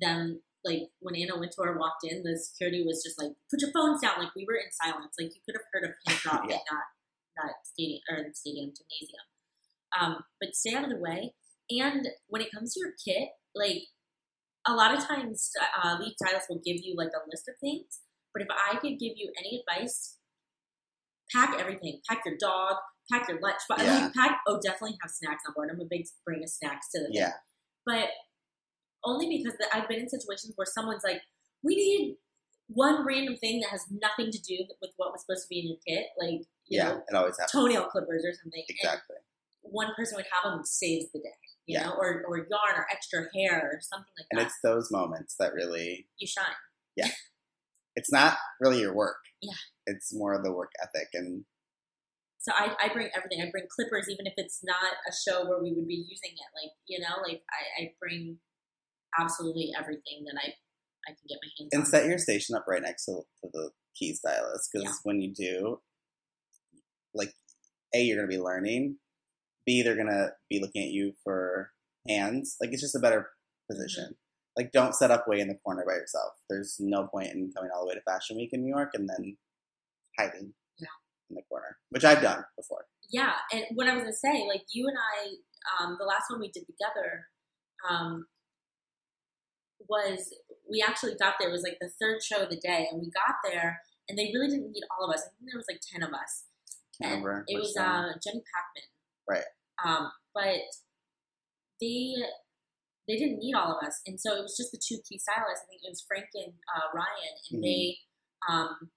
them 0.00 0.42
like 0.64 0.88
when 1.00 1.16
Anna 1.16 1.38
Wintour 1.38 1.76
walked 1.78 2.04
in, 2.04 2.22
the 2.22 2.38
security 2.38 2.84
was 2.86 3.02
just 3.02 3.18
like, 3.18 3.32
"Put 3.50 3.60
your 3.60 3.72
phones 3.72 4.00
down!" 4.00 4.18
Like 4.18 4.34
we 4.34 4.44
were 4.46 4.56
in 4.56 4.70
silence. 4.70 5.14
Like 5.18 5.34
you 5.34 5.40
could 5.44 5.56
have 5.58 5.66
heard 5.72 5.84
a 5.90 5.92
pin 6.06 6.18
drop 6.22 6.44
Yeah. 6.48 6.56
in 6.56 6.60
that 6.70 6.86
that 7.36 7.52
stadium 7.64 8.00
or 8.10 8.22
the 8.22 8.34
stadium 8.34 8.70
gymnasium. 8.76 9.24
Um, 9.98 10.24
but 10.40 10.54
stay 10.54 10.74
out 10.74 10.84
of 10.84 10.90
the 10.90 11.00
way. 11.00 11.34
And 11.70 12.06
when 12.28 12.42
it 12.42 12.52
comes 12.52 12.74
to 12.74 12.80
your 12.80 12.92
kit, 13.02 13.30
like 13.54 13.88
a 14.66 14.74
lot 14.74 14.96
of 14.96 15.02
times, 15.06 15.50
uh, 15.82 15.96
lead 15.98 16.14
stylists 16.20 16.48
will 16.50 16.60
give 16.64 16.76
you 16.82 16.94
like 16.96 17.10
a 17.16 17.24
list 17.30 17.48
of 17.48 17.54
things. 17.60 18.00
But 18.34 18.42
if 18.42 18.48
I 18.50 18.76
could 18.76 18.98
give 19.00 19.16
you 19.16 19.32
any 19.38 19.62
advice, 19.64 20.18
pack 21.34 21.58
everything. 21.58 22.00
Pack 22.08 22.20
your 22.24 22.36
dog. 22.38 22.76
Pack 23.10 23.28
your 23.28 23.40
lunch. 23.40 23.60
But 23.68 23.80
Yeah. 23.82 24.04
like, 24.04 24.14
pack. 24.14 24.40
Oh, 24.46 24.60
definitely 24.62 24.96
have 25.02 25.10
snacks 25.10 25.42
on 25.48 25.54
board. 25.54 25.70
I'm 25.72 25.80
a 25.80 25.84
big 25.88 26.06
bring 26.24 26.42
of 26.42 26.50
snacks 26.50 26.88
to 26.92 27.00
the 27.00 27.06
thing. 27.06 27.14
yeah. 27.16 27.32
But 27.84 28.08
only 29.04 29.28
because 29.38 29.56
the, 29.58 29.66
I've 29.74 29.88
been 29.88 30.00
in 30.00 30.08
situations 30.08 30.52
where 30.56 30.66
someone's 30.66 31.04
like, 31.04 31.22
"We 31.62 31.76
need 31.76 32.16
one 32.68 33.04
random 33.06 33.36
thing 33.36 33.60
that 33.60 33.70
has 33.70 33.84
nothing 33.90 34.30
to 34.30 34.38
do 34.40 34.64
with 34.80 34.92
what 34.96 35.12
was 35.12 35.22
supposed 35.22 35.42
to 35.44 35.48
be 35.48 35.60
in 35.60 35.68
your 35.68 35.78
kit, 35.86 36.06
like 36.18 36.46
you 36.66 36.78
Yeah. 36.78 36.88
know, 36.88 37.04
It 37.08 37.14
always 37.14 37.36
happens. 37.38 37.52
toenail 37.52 37.86
clippers 37.86 38.24
or 38.24 38.32
something." 38.34 38.64
And 38.68 38.76
Exactly. 38.76 39.16
one 39.62 39.94
person 39.94 40.16
would 40.16 40.26
have 40.32 40.44
them 40.44 40.58
and 40.58 40.68
saves 40.68 41.10
the 41.12 41.18
day, 41.20 41.34
you 41.66 41.78
Yeah. 41.78 41.84
know, 41.88 41.94
or 41.94 42.24
or 42.26 42.38
yarn 42.38 42.74
or 42.76 42.86
extra 42.90 43.28
hair 43.34 43.70
or 43.74 43.80
something 43.80 44.12
like 44.18 44.26
And 44.30 44.38
that. 44.38 44.42
And 44.42 44.46
it's 44.48 44.60
those 44.62 44.90
moments 44.90 45.36
that 45.36 45.52
really 45.54 46.08
you 46.18 46.26
shine. 46.26 46.56
Yeah, 46.96 47.10
it's 47.96 48.12
not 48.12 48.38
really 48.60 48.80
your 48.80 48.94
work. 48.94 49.18
Yeah. 49.40 49.54
It's 49.86 50.12
more 50.14 50.34
of 50.34 50.44
the 50.44 50.52
work 50.52 50.70
ethic 50.82 51.08
and 51.14 51.44
So 52.38 52.52
I, 52.52 52.74
I 52.80 52.88
bring 52.92 53.08
everything. 53.14 53.40
I 53.40 53.50
bring 53.50 53.66
clippers, 53.68 54.08
even 54.08 54.26
if 54.26 54.34
it's 54.36 54.62
not 54.64 54.94
a 55.08 55.12
show 55.14 55.48
where 55.48 55.62
we 55.62 55.72
would 55.72 55.86
be 55.86 55.94
using 55.94 56.32
it. 56.32 56.50
Like 56.60 56.72
you 56.86 56.98
know, 57.00 57.22
like 57.22 57.42
I, 57.50 57.82
I 57.82 57.94
bring 58.00 58.38
absolutely 59.18 59.72
everything 59.78 60.24
that 60.26 60.38
I 60.40 60.54
I 61.06 61.10
can 61.10 61.26
get 61.28 61.38
my 61.42 61.48
hands 61.58 61.70
and 61.72 61.82
on. 61.82 61.86
set 61.86 62.06
your 62.06 62.18
station 62.18 62.54
up 62.54 62.64
right 62.68 62.80
next 62.82 63.06
to, 63.06 63.12
to 63.42 63.50
the 63.52 63.70
key 63.98 64.14
stylist 64.14 64.70
because 64.72 64.86
Yeah. 64.88 64.94
when 65.02 65.20
you 65.20 65.34
do, 65.34 65.80
like, 67.14 67.32
a 67.94 68.00
you're 68.00 68.16
gonna 68.16 68.28
be 68.28 68.38
learning, 68.38 68.98
b 69.66 69.82
they're 69.82 69.96
gonna 69.96 70.28
be 70.48 70.60
looking 70.60 70.82
at 70.84 70.90
you 70.90 71.12
for 71.24 71.72
hands. 72.08 72.56
Like 72.60 72.70
it's 72.72 72.82
just 72.82 72.94
a 72.94 73.00
better 73.00 73.30
position. 73.70 74.04
Mm-hmm. 74.04 74.12
Like 74.56 74.72
don't 74.72 74.94
set 74.94 75.10
up 75.10 75.26
way 75.28 75.40
in 75.40 75.48
the 75.48 75.56
corner 75.64 75.84
by 75.86 75.94
yourself. 75.94 76.32
There's 76.48 76.76
no 76.78 77.06
point 77.08 77.32
in 77.32 77.52
coming 77.54 77.70
all 77.74 77.82
the 77.82 77.88
way 77.88 77.94
to 77.94 78.00
Fashion 78.02 78.36
Week 78.36 78.50
in 78.52 78.62
New 78.62 78.74
York 78.74 78.90
and 78.94 79.08
then 79.08 79.36
hiding 80.18 80.54
Yeah. 80.78 80.86
in 81.30 81.36
the 81.36 81.42
corner, 81.48 81.78
which 81.90 82.04
I've 82.04 82.22
done 82.22 82.44
before. 82.56 82.86
Yeah, 83.10 83.34
and 83.52 83.64
what 83.74 83.88
I 83.88 83.94
was 83.94 84.02
gonna 84.04 84.14
say, 84.14 84.46
like 84.48 84.62
you 84.72 84.86
and 84.88 84.96
I, 84.96 85.82
um, 85.84 85.96
the 85.98 86.04
last 86.06 86.30
one 86.30 86.40
we 86.40 86.50
did 86.50 86.64
together, 86.66 87.26
um, 87.88 88.26
was 89.88 90.32
we 90.70 90.84
actually 90.86 91.14
got 91.14 91.34
there. 91.38 91.48
It 91.48 91.52
was 91.52 91.62
like 91.62 91.78
the 91.80 91.88
third 92.00 92.22
show 92.22 92.42
of 92.42 92.50
the 92.50 92.56
day, 92.56 92.88
and 92.90 93.00
we 93.00 93.10
got 93.10 93.36
there, 93.44 93.80
and 94.08 94.18
they 94.18 94.30
really 94.34 94.48
didn't 94.48 94.72
need 94.72 94.84
all 94.90 95.06
of 95.08 95.14
us. 95.14 95.22
I 95.26 95.28
think 95.38 95.50
there 95.50 95.58
was 95.58 95.66
like 95.68 95.80
ten 95.80 96.02
of 96.02 96.12
us. 96.14 96.44
Can't 97.00 97.14
And 97.16 97.24
remember. 97.24 97.44
It 97.48 97.58
was 97.58 97.76
uh, 97.76 98.12
Jenny 98.22 98.42
Packham. 98.44 98.88
Right. 99.28 99.44
Um, 99.84 100.10
but 100.34 100.60
they 101.80 102.14
they 103.08 103.16
didn't 103.16 103.38
need 103.38 103.54
all 103.54 103.76
of 103.76 103.86
us, 103.86 104.00
and 104.06 104.20
so 104.20 104.34
it 104.36 104.42
was 104.42 104.56
just 104.56 104.70
the 104.72 104.78
two 104.80 104.98
key 105.08 105.18
stylists. 105.18 105.64
I 105.64 105.68
think 105.68 105.82
it 105.84 105.90
was 105.90 106.04
Frank 106.06 106.26
and 106.34 106.52
uh, 106.74 106.88
Ryan, 106.94 107.34
and 107.50 107.58
Mhm. 107.58 107.62
they 107.62 107.98
um, 108.48 108.90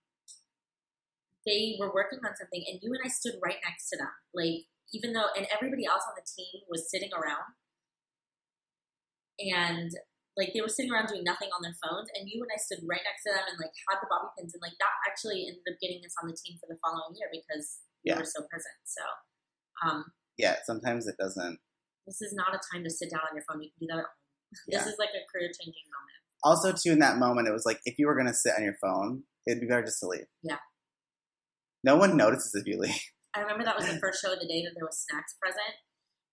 they 1.45 1.78
were 1.80 1.93
working 1.93 2.19
on 2.26 2.36
something, 2.36 2.63
and 2.67 2.80
you 2.82 2.91
and 2.93 3.02
I 3.04 3.10
stood 3.10 3.36
right 3.43 3.58
next 3.65 3.89
to 3.89 3.98
them. 3.98 4.10
Like 4.34 4.65
even 4.93 5.13
though, 5.13 5.30
and 5.36 5.48
everybody 5.54 5.86
else 5.86 6.04
on 6.08 6.13
the 6.15 6.26
team 6.26 6.62
was 6.69 6.89
sitting 6.89 7.10
around, 7.13 7.54
and 9.39 9.91
like 10.36 10.52
they 10.54 10.60
were 10.60 10.71
sitting 10.71 10.91
around 10.91 11.08
doing 11.08 11.24
nothing 11.24 11.50
on 11.56 11.63
their 11.63 11.76
phones, 11.80 12.12
and 12.13 12.28
you 12.28 12.43
and 12.43 12.52
I 12.52 12.60
stood 12.60 12.84
right 12.84 13.04
next 13.08 13.24
to 13.24 13.32
them 13.32 13.45
and 13.48 13.58
like 13.60 13.71
had 13.88 14.00
the 14.04 14.08
bobby 14.12 14.30
pins, 14.36 14.52
and 14.56 14.62
like 14.63 14.76
that 14.80 14.95
actually 15.08 15.48
ended 15.48 15.63
up 15.67 15.80
getting 15.80 16.04
us 16.04 16.15
on 16.19 16.28
the 16.28 16.36
team 16.36 16.60
for 16.60 16.67
the 16.67 16.80
following 16.84 17.15
year 17.15 17.32
because 17.32 17.80
we 18.04 18.12
Yeah. 18.12 18.19
were 18.19 18.28
so 18.28 18.43
present. 18.52 18.78
So. 18.84 19.04
Um, 19.84 20.06
yeah, 20.38 20.56
sometimes 20.63 21.08
it 21.08 21.15
doesn't. 21.19 21.60
this 22.08 22.21
is 22.21 22.34
not 22.34 22.56
a 22.56 22.60
time 22.71 22.84
to 22.84 22.89
sit 22.89 23.10
down 23.12 23.21
on 23.28 23.36
your 23.36 23.43
phone. 23.48 23.60
You 23.63 23.71
can 23.76 23.88
do 23.88 23.88
that 23.91 24.00
at 24.04 24.08
home. 24.08 24.19
Yeah. 24.67 24.80
This 24.80 24.93
is 24.93 25.00
like 25.00 25.10
a 25.12 25.24
career 25.32 25.50
changing 25.52 25.84
moment. 25.91 26.19
Also, 26.43 26.71
too, 26.71 26.93
in 26.95 27.00
that 27.00 27.17
moment, 27.17 27.48
it 27.48 27.52
was 27.52 27.65
like 27.65 27.80
if 27.84 27.95
you 28.00 28.08
were 28.08 28.15
gonna 28.15 28.34
sit 28.34 28.54
on 28.56 28.63
your 28.63 28.78
phone, 28.80 29.24
it'd 29.48 29.60
be 29.60 29.67
better 29.67 29.84
just 29.84 30.00
to 30.00 30.08
leave. 30.08 30.28
Yeah. 30.43 30.60
No 31.84 31.98
one 31.98 32.15
notices 32.17 32.54
if 32.56 32.65
you 32.65 32.80
leave. 32.80 32.95
I 33.36 33.41
remember 33.41 33.63
that 33.65 33.76
was 33.78 33.88
the 33.88 34.00
first 34.00 34.21
show 34.24 34.32
of 34.34 34.39
the 34.39 34.48
day 34.48 34.63
that 34.63 34.71
there 34.76 34.86
was 34.86 34.98
snacks 35.10 35.36
present, 35.41 35.76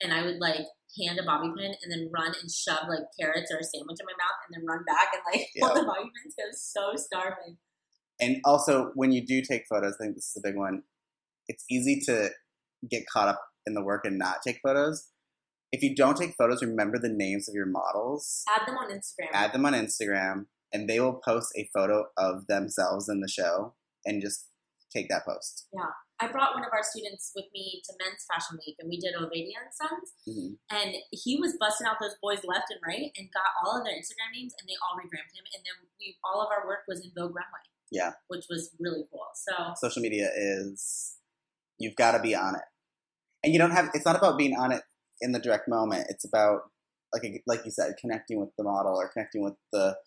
and 0.01 0.13
I 0.15 0.23
would 0.25 0.39
like 0.39 0.67
hand 1.01 1.19
a 1.19 1.23
bobby 1.25 1.49
pin 1.57 1.75
and 1.83 1.91
then 1.91 2.11
run 2.13 2.35
and 2.41 2.51
shove 2.51 2.89
like 2.89 3.05
carrots 3.19 3.51
or 3.51 3.59
a 3.59 3.65
sandwich 3.65 3.99
in 4.01 4.07
my 4.07 4.13
mouth, 4.13 4.39
and 4.47 4.55
then 4.57 4.67
run 4.67 4.85
back 4.85 5.09
and 5.13 5.23
like 5.33 5.49
hold 5.61 5.77
the 5.77 5.87
bobby 5.87 6.11
pins. 6.23 6.35
'cause 6.35 6.45
I 6.45 6.49
was 6.49 6.63
so 6.63 6.97
starving. 6.97 7.59
And 8.21 8.41
also, 8.45 8.93
when 8.95 9.11
you 9.13 9.25
do 9.25 9.43
take 9.43 9.67
photos, 9.69 9.95
I 9.95 10.05
think 10.05 10.15
this 10.17 10.29
is 10.29 10.37
a 10.37 10.47
big 10.47 10.57
one. 10.57 10.83
It's 11.49 11.65
easy 11.71 12.01
to 12.07 12.31
get 12.89 13.07
caught 13.13 13.29
up 13.29 13.43
in 13.67 13.75
the 13.75 13.83
work 13.83 14.05
and 14.05 14.19
not 14.19 14.43
take 14.47 14.61
photos. 14.63 15.09
If 15.73 15.83
you 15.83 15.95
don't 15.95 16.17
take 16.17 16.35
photos, 16.37 16.63
remember 16.63 16.99
the 16.99 17.09
names 17.09 17.49
of 17.49 17.55
your 17.55 17.67
models. 17.67 18.45
Add 18.49 18.67
them 18.69 18.77
on 18.77 18.91
Instagram. 18.91 19.31
Add 19.33 19.53
them 19.53 19.65
on 19.65 19.73
Instagram, 19.73 20.47
and 20.73 20.89
they 20.89 21.01
will 21.01 21.15
post 21.25 21.53
a 21.57 21.69
photo 21.73 22.05
of 22.17 22.47
themselves 22.47 23.09
in 23.09 23.21
the 23.21 23.29
show, 23.29 23.75
and 24.05 24.21
just 24.21 24.49
take 24.95 25.09
that 25.09 25.25
post. 25.25 25.69
I 26.21 26.29
brought 26.31 26.55
one 26.55 26.65
of 26.65 26.71
our 26.73 26.83
students 26.85 27.33
with 27.35 27.47
me 27.53 27.83
to 27.85 27.93
Men's 27.99 28.25
Fashion 28.31 28.59
Week, 28.65 28.77
and 28.79 28.89
we 28.89 28.99
did 28.99 29.15
Ovadia 29.15 29.59
and 29.59 29.75
Sons, 29.75 30.13
Mhm. 30.29 30.59
and 30.71 30.95
he 31.11 31.37
was 31.41 31.57
busting 31.59 31.87
out 31.87 31.97
those 32.01 32.15
boys 32.23 32.45
left 32.45 32.71
and 32.71 32.81
right, 32.87 33.11
and 33.17 33.33
got 33.33 33.51
all 33.65 33.77
of 33.79 33.85
their 33.85 33.95
Instagram 33.95 34.31
names, 34.33 34.55
and 34.61 34.69
they 34.69 34.77
all 34.83 34.97
revamped 34.97 35.35
him, 35.35 35.45
and 35.55 35.65
then 35.65 35.89
we 35.99 36.17
all 36.23 36.41
of 36.41 36.49
our 36.51 36.67
work 36.67 36.85
was 36.87 37.01
in 37.05 37.11
Vogue 37.17 37.35
Runway. 37.35 37.67
Yeah. 37.91 38.13
which 38.29 38.47
was 38.49 38.75
really 38.81 39.05
cool. 39.11 39.27
So 39.35 39.75
Social 39.77 40.01
media 40.01 40.31
is 40.35 41.19
you've 41.79 41.95
got 41.97 42.13
to 42.13 42.21
be 42.21 42.35
on 42.35 42.55
it, 42.55 42.65
and 43.45 43.53
you 43.53 43.59
don't 43.59 43.73
have. 43.73 43.91
It's 43.93 44.07
not 44.07 44.17
about 44.17 44.39
being 44.39 44.57
on 44.57 44.73
it 44.73 44.83
in 45.21 45.33
the 45.33 45.39
direct 45.39 45.69
moment. 45.69 46.07
It's 46.09 46.25
about 46.25 46.71
like 47.13 47.43
like 47.47 47.65
you 47.67 47.71
said, 47.71 47.97
connecting 48.01 48.41
with 48.41 48.49
the 48.57 48.65
model 48.65 48.97
or 48.97 49.09
connecting 49.11 49.43
with 49.43 49.57
the 49.73 49.99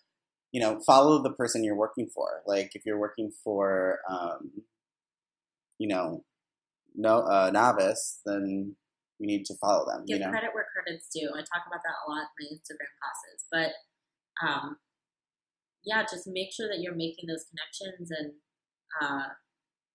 you 0.50 0.60
know 0.60 0.80
follow 0.80 1.22
the 1.22 1.32
person 1.32 1.62
you're 1.62 1.76
working 1.76 2.08
for. 2.08 2.42
Like 2.46 2.72
if 2.74 2.84
you're 2.84 2.98
working 2.98 3.30
for 3.44 4.00
um, 4.08 4.64
you 5.78 5.88
know 5.88 6.24
no 6.94 7.20
uh, 7.20 7.50
novice, 7.52 8.20
then 8.24 8.76
you 9.18 9.26
need 9.26 9.44
to 9.46 9.54
follow 9.60 9.84
them. 9.86 10.04
give 10.06 10.18
you 10.18 10.24
know, 10.24 10.30
credit 10.30 10.50
where 10.52 10.66
credit's 10.72 11.08
due. 11.14 11.28
I 11.28 11.40
talk 11.40 11.64
about 11.66 11.80
that 11.84 11.96
a 12.04 12.10
lot 12.10 12.24
in 12.24 12.32
my 12.40 12.46
Instagram 12.56 12.92
classes, 13.00 13.44
but 13.52 13.70
um, 14.44 14.76
yeah, 15.84 16.02
just 16.02 16.26
make 16.26 16.52
sure 16.52 16.68
that 16.68 16.80
you're 16.80 16.96
making 16.96 17.28
those 17.28 17.44
connections 17.48 18.10
and 18.10 18.32
uh, 19.00 19.28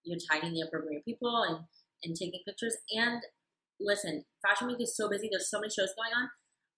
you're 0.03 0.19
tagging 0.31 0.53
the 0.53 0.61
appropriate 0.61 1.05
people 1.05 1.43
and 1.47 1.65
and 2.03 2.15
taking 2.15 2.41
pictures. 2.47 2.77
And 2.91 3.21
listen, 3.79 4.25
Fashion 4.41 4.67
Week 4.67 4.81
is 4.81 4.95
so 4.95 5.09
busy. 5.09 5.29
There's 5.29 5.49
so 5.49 5.59
many 5.59 5.69
shows 5.69 5.93
going 5.93 6.13
on. 6.15 6.29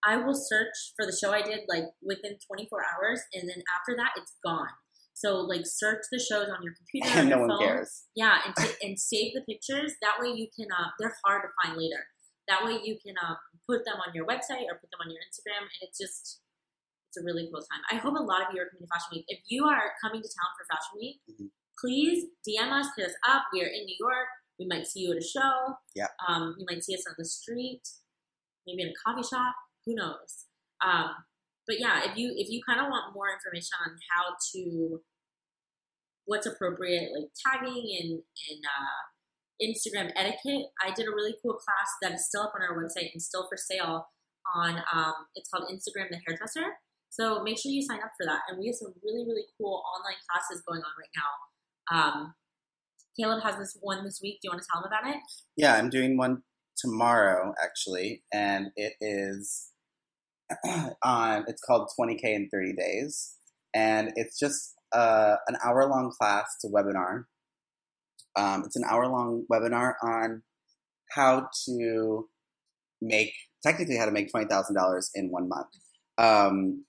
I 0.04 0.18
will 0.18 0.36
search 0.36 0.92
for 0.98 1.06
the 1.06 1.16
show 1.16 1.32
I 1.32 1.42
did 1.42 1.62
like 1.70 1.86
within 2.02 2.36
24 2.46 2.68
hours, 2.84 3.22
and 3.34 3.48
then 3.48 3.64
after 3.72 3.96
that, 3.96 4.12
it's 4.18 4.36
gone. 4.44 4.76
So 5.14 5.38
like 5.42 5.62
search 5.66 6.02
the 6.12 6.20
shows 6.20 6.50
on 6.50 6.64
your 6.64 6.74
computer, 6.74 7.20
and 7.20 7.30
no 7.30 7.38
your 7.38 7.48
one 7.48 7.58
phone. 7.58 7.68
cares. 7.68 8.04
Yeah, 8.16 8.40
and 8.46 8.56
ta- 8.56 8.78
and 8.82 9.00
save 9.00 9.34
the 9.34 9.42
pictures. 9.42 9.94
That 10.02 10.18
way 10.20 10.30
you 10.34 10.48
can. 10.58 10.68
Uh, 10.72 10.90
they're 11.00 11.16
hard 11.26 11.44
to 11.44 11.50
find 11.62 11.78
later. 11.78 12.02
That 12.48 12.66
way 12.66 12.80
you 12.84 12.98
can 13.00 13.16
um, 13.24 13.38
put 13.70 13.86
them 13.86 13.96
on 14.06 14.14
your 14.14 14.26
website 14.26 14.68
or 14.68 14.76
put 14.82 14.90
them 14.92 15.00
on 15.06 15.10
your 15.12 15.22
Instagram, 15.24 15.64
and 15.64 15.80
it's 15.82 15.98
just 16.00 16.42
it's 17.08 17.18
a 17.22 17.24
really 17.24 17.48
cool 17.54 17.62
time. 17.62 17.82
I 17.92 17.96
hope 18.02 18.16
a 18.18 18.24
lot 18.24 18.42
of 18.42 18.48
you 18.54 18.60
are 18.62 18.68
coming 18.74 18.84
to 18.84 18.92
Fashion 18.92 19.12
Week. 19.14 19.26
If 19.30 19.40
you 19.48 19.66
are 19.66 19.94
coming 20.04 20.22
to 20.22 20.28
town 20.28 20.50
for 20.58 20.66
Fashion 20.66 20.96
Week, 20.98 21.22
Mhm. 21.30 21.50
please 21.80 22.26
DM 22.48 22.72
us, 22.74 22.88
hit 22.98 23.06
us 23.08 23.16
up. 23.30 23.44
We 23.54 23.62
are 23.64 23.68
in 23.70 23.86
New 23.86 23.96
York. 24.00 24.28
We 24.60 24.66
might 24.66 24.88
see 24.88 25.02
you 25.02 25.12
at 25.12 25.18
a 25.18 25.26
show. 25.26 25.78
Yep. 25.96 26.10
Um, 26.28 26.56
you 26.58 26.66
might 26.70 26.84
see 26.84 26.96
us 26.96 27.06
on 27.08 27.14
the 27.18 27.26
street, 27.26 27.82
maybe 28.66 28.82
in 28.82 28.90
a 28.90 28.94
coffee 29.06 29.22
shop. 29.28 29.54
Who 29.86 29.94
knows? 29.96 30.46
Um, 30.84 31.14
but 31.68 31.80
yeah, 31.80 32.04
if 32.04 32.18
you 32.18 32.34
if 32.36 32.50
you 32.50 32.62
kind 32.68 32.80
of 32.80 32.88
want 32.88 33.16
more 33.16 33.32
information 33.32 33.78
on 33.86 33.96
how 34.12 34.36
to 34.54 35.02
what's 36.26 36.46
appropriate, 36.46 37.12
like 37.16 37.32
tagging 37.40 37.88
and 38.02 38.12
and 38.20 38.62
uh, 38.68 39.02
Instagram 39.62 40.12
etiquette, 40.16 40.68
I 40.84 40.92
did 40.92 41.08
a 41.08 41.16
really 41.16 41.36
cool 41.42 41.54
class 41.54 41.90
that 42.02 42.14
is 42.14 42.28
still 42.28 42.44
up 42.44 42.54
on 42.56 42.62
our 42.62 42.76
website 42.76 43.12
and 43.14 43.22
still 43.22 43.48
for 43.48 43.58
sale. 43.58 44.08
On 44.56 44.76
um, 44.92 45.14
it's 45.36 45.50
called 45.50 45.70
Instagram 45.72 46.10
the 46.12 46.20
Hairdresser. 46.28 46.76
So 47.10 47.44
make 47.44 47.58
sure 47.58 47.72
you 47.72 47.82
sign 47.82 48.00
up 48.00 48.12
for 48.20 48.26
that. 48.26 48.42
And 48.50 48.60
we 48.60 48.68
have 48.68 48.76
some 48.76 48.94
really 49.04 49.26
really 49.26 49.46
cool 49.58 49.82
online 49.96 50.20
classes 50.30 50.64
going 50.68 50.82
on 50.82 50.94
right 51.00 51.16
now. 51.16 51.32
Um, 51.96 52.34
Caleb 53.18 53.44
has 53.44 53.58
this 53.58 53.78
one 53.80 54.04
this 54.04 54.20
week. 54.22 54.40
Do 54.42 54.48
you 54.48 54.52
want 54.52 54.64
to 54.64 54.68
tell 54.72 54.82
him 54.82 54.88
about 54.88 55.16
it? 55.16 55.22
Yeah, 55.56 55.76
I'm 55.76 55.90
doing 55.90 56.18
one 56.18 56.44
tomorrow 56.76 57.54
actually, 57.64 58.24
and 58.34 58.72
it 58.76 58.94
is 59.00 59.73
on. 61.04 61.46
It's 61.48 61.62
called 61.62 61.90
20k 62.00 62.24
in 62.24 62.50
30 62.52 62.74
days, 62.74 63.36
and 63.74 64.12
it's 64.16 64.40
just 64.40 64.74
uh, 64.94 65.36
an 65.48 65.58
hour 65.64 65.88
long 65.88 66.12
class. 66.18 66.46
A 66.66 66.68
webinar. 66.68 67.26
Um, 68.36 68.64
it's 68.66 68.76
an 68.76 68.84
hour 68.90 69.08
long 69.08 69.46
webinar 69.52 69.94
on 70.04 70.44
how 71.12 71.48
to 71.66 72.28
make 73.02 73.34
technically 73.64 73.98
how 73.98 74.06
to 74.06 74.12
make 74.12 74.32
twenty 74.32 74.48
thousand 74.48 74.76
dollars 74.76 75.12
in 75.14 75.30
one 75.30 75.48
month. 75.48 75.68
Um, 76.18 76.86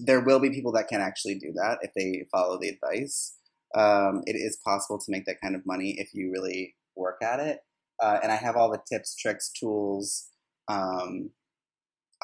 there 0.00 0.20
will 0.20 0.40
be 0.40 0.50
people 0.50 0.72
that 0.72 0.88
can 0.88 1.00
actually 1.00 1.34
do 1.34 1.52
that 1.54 1.78
if 1.82 1.92
they 1.94 2.24
follow 2.30 2.58
the 2.58 2.68
advice. 2.68 3.34
Um, 3.74 4.22
it 4.26 4.36
is 4.36 4.58
possible 4.64 4.98
to 4.98 5.10
make 5.10 5.26
that 5.26 5.40
kind 5.42 5.54
of 5.54 5.66
money 5.66 5.96
if 5.98 6.10
you 6.14 6.30
really 6.32 6.74
work 6.96 7.20
at 7.22 7.40
it. 7.40 7.60
Uh, 8.00 8.18
and 8.22 8.30
I 8.30 8.36
have 8.36 8.56
all 8.56 8.70
the 8.70 8.80
tips, 8.90 9.16
tricks, 9.16 9.50
tools 9.50 10.28
um, 10.68 11.30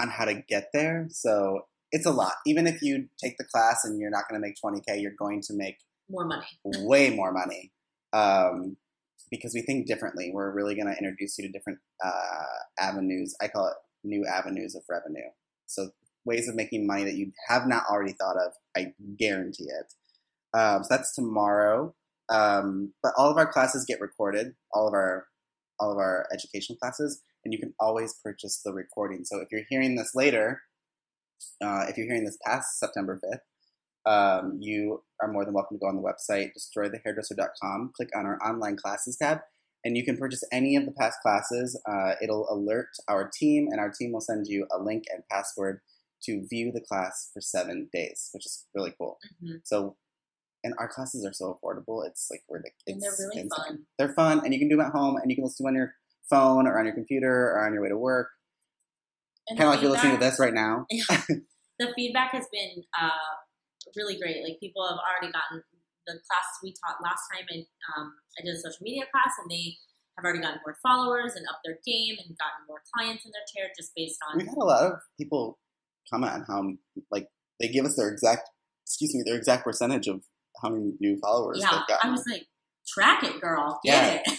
on 0.01 0.09
how 0.09 0.25
to 0.25 0.43
get 0.49 0.69
there. 0.73 1.07
So 1.11 1.63
it's 1.93 2.07
a 2.07 2.11
lot. 2.11 2.35
Even 2.47 2.67
if 2.67 2.83
you 2.83 3.09
take 3.23 3.37
the 3.39 3.45
class 3.45 3.85
and 3.85 4.01
you're 4.01 4.11
not 4.11 4.25
going 4.29 4.41
to 4.41 4.47
make 4.47 4.57
20K, 4.63 5.01
you're 5.01 5.13
going 5.19 5.41
to 5.43 5.55
make 5.55 5.79
more 6.09 6.27
money. 6.27 6.47
way 6.65 7.11
more 7.11 7.33
money. 7.33 7.73
Um, 8.13 8.77
because 9.31 9.55
we 9.55 9.63
think 9.63 9.87
differently. 9.87 10.31
We're 10.33 10.53
really 10.53 10.75
going 10.75 10.87
to 10.87 10.97
introduce 10.99 11.39
you 11.39 11.47
to 11.47 11.53
different 11.53 11.79
uh, 12.05 12.45
avenues. 12.79 13.35
I 13.41 13.49
call 13.49 13.69
it 13.69 13.75
new 14.05 14.25
avenues 14.27 14.75
of 14.75 14.83
revenue. 14.89 15.29
So 15.67 15.91
ways 16.25 16.49
of 16.49 16.55
making 16.55 16.87
money 16.87 17.05
that 17.05 17.15
you 17.15 17.33
have 17.49 17.67
not 17.67 17.85
already 17.91 18.13
thought 18.13 18.37
of. 18.37 18.53
I 18.77 18.93
guarantee 19.19 19.65
it. 19.65 19.93
Um, 20.57 20.85
so 20.85 20.89
that's 20.91 21.15
tomorrow. 21.15 21.95
Um, 22.29 22.93
but 23.03 23.13
all 23.17 23.31
of 23.31 23.37
our 23.37 23.51
classes 23.51 23.85
get 23.87 24.01
recorded. 24.01 24.55
All 24.73 24.87
of 24.87 24.95
our 24.95 25.27
all 25.81 25.91
of 25.91 25.99
our 25.99 26.27
educational 26.33 26.79
classes, 26.79 27.21
and 27.45 27.53
you 27.53 27.59
can 27.59 27.75
always 27.79 28.15
purchase 28.23 28.61
the 28.65 28.73
recording. 28.73 29.25
So 29.25 29.41
if 29.41 29.49
you're 29.51 29.65
hearing 29.69 29.97
this 29.97 30.13
later, 30.15 30.63
uh, 31.63 31.85
if 31.89 31.97
you're 31.97 32.07
hearing 32.07 32.25
this 32.25 32.39
past 32.45 32.79
September 32.79 33.21
5th, 33.23 33.41
um, 34.07 34.59
you 34.61 35.03
are 35.23 35.31
more 35.33 35.45
than 35.45 35.55
welcome 35.55 35.77
to 35.77 35.81
go 35.81 35.87
on 35.87 35.97
the 35.97 36.03
website, 36.03 36.51
destroythehairdresser.com, 36.59 37.93
click 37.97 38.11
on 38.15 38.27
our 38.27 38.39
online 38.43 38.77
classes 38.77 39.17
tab, 39.17 39.41
and 39.85 39.97
you 39.97 40.05
can 40.05 40.17
purchase 40.17 40.43
any 40.53 40.77
of 40.77 40.85
the 40.85 40.93
past 40.93 41.19
classes. 41.23 41.81
Uh, 41.89 42.13
it'll 42.23 42.47
alert 42.51 42.89
our 43.09 43.31
team, 43.33 43.69
and 43.71 43.81
our 43.81 43.91
team 43.91 44.13
will 44.13 44.21
send 44.21 44.47
you 44.47 44.67
a 44.71 44.83
link 44.83 45.05
and 45.13 45.23
password 45.31 45.81
to 46.25 46.47
view 46.49 46.73
the 46.73 46.81
class 46.81 47.31
for 47.33 47.41
seven 47.41 47.89
days, 47.93 48.31
which 48.33 48.47
is 48.47 48.67
really 48.75 48.95
cool. 48.99 49.19
Mhm. 49.43 49.61
So, 49.65 49.97
and 50.63 50.75
our 50.79 50.89
classes 50.89 51.25
are 51.27 51.35
so 51.35 51.59
affordable. 51.63 52.07
It's 52.07 52.29
like 52.31 52.43
ridiculous. 52.49 52.83
And 52.87 53.03
they're 53.03 53.27
really 53.27 53.41
insane. 53.41 53.51
fun. 53.51 53.87
They're 53.99 54.15
fun, 54.15 54.41
and 54.45 54.53
you 54.53 54.59
can 54.59 54.69
do 54.69 54.77
them 54.77 54.87
at 54.87 54.93
home, 54.93 55.17
and 55.17 55.31
you 55.31 55.37
can 55.37 55.45
listen 55.45 55.59
to 55.59 55.63
them 55.65 55.69
on 55.69 55.77
your 55.77 55.95
phone 56.31 56.67
or 56.67 56.79
on 56.79 56.87
your 56.87 56.95
computer 56.95 57.53
or 57.53 57.67
on 57.67 57.73
your 57.73 57.83
way 57.83 57.89
to 57.89 57.99
work. 57.99 58.29
Kind 59.49 59.63
of 59.63 59.69
like 59.69 59.83
you're 59.83 59.91
listening 59.91 60.15
to 60.17 60.25
this 60.25 60.41
right 60.41 60.55
now. 60.55 60.87
the 61.79 61.93
feedback 61.95 62.33
has 62.33 62.47
been 62.51 62.83
uh, 62.99 63.35
really 63.97 64.17
great. 64.19 64.43
Like 64.43 64.59
people 64.59 64.87
have 64.89 64.97
already 64.97 65.33
gotten 65.33 65.63
the 66.07 66.15
class 66.29 66.47
we 66.63 66.73
taught 66.73 67.03
last 67.03 67.29
time, 67.33 67.45
and 67.51 67.65
um, 67.93 68.13
I 68.39 68.45
did 68.45 68.55
a 68.55 68.59
social 68.59 68.81
media 68.83 69.05
class, 69.13 69.37
and 69.43 69.51
they 69.51 69.77
have 70.17 70.25
already 70.25 70.41
gotten 70.41 70.61
more 70.65 70.77
followers 70.83 71.35
and 71.35 71.45
up 71.49 71.61
their 71.65 71.79
game 71.85 72.17
and 72.19 72.37
gotten 72.39 72.65
more 72.69 72.81
clients 72.95 73.25
in 73.25 73.33
their 73.33 73.45
chair 73.53 73.71
just 73.77 73.93
based 73.97 74.19
on 74.29 74.39
We've 74.39 74.47
had 74.47 74.57
a 74.57 74.65
lot 74.65 74.85
of 74.85 74.93
people 75.19 75.59
comment 76.11 76.33
on 76.33 76.45
how 76.49 76.73
like 77.11 77.29
they 77.61 77.69
give 77.69 77.85
us 77.85 77.97
their 77.97 78.09
exact 78.09 78.49
excuse 78.87 79.15
me 79.15 79.23
their 79.25 79.37
exact 79.37 79.65
percentage 79.65 80.07
of 80.07 80.23
how 80.63 80.71
many 80.71 80.93
new 81.01 81.19
followers 81.21 81.59
yeah. 81.61 81.71
they've 81.71 81.89
gotten. 81.89 82.11
I 82.11 82.13
was 82.13 82.25
like, 82.31 82.47
track 82.87 83.25
it, 83.25 83.41
girl, 83.41 83.81
Yeah. 83.85 84.21
it. 84.25 84.39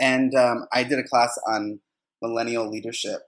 and 0.00 0.34
um, 0.34 0.66
I 0.72 0.84
did 0.84 0.98
a 0.98 1.04
class 1.08 1.38
on 1.46 1.80
millennial 2.22 2.70
leadership. 2.70 3.20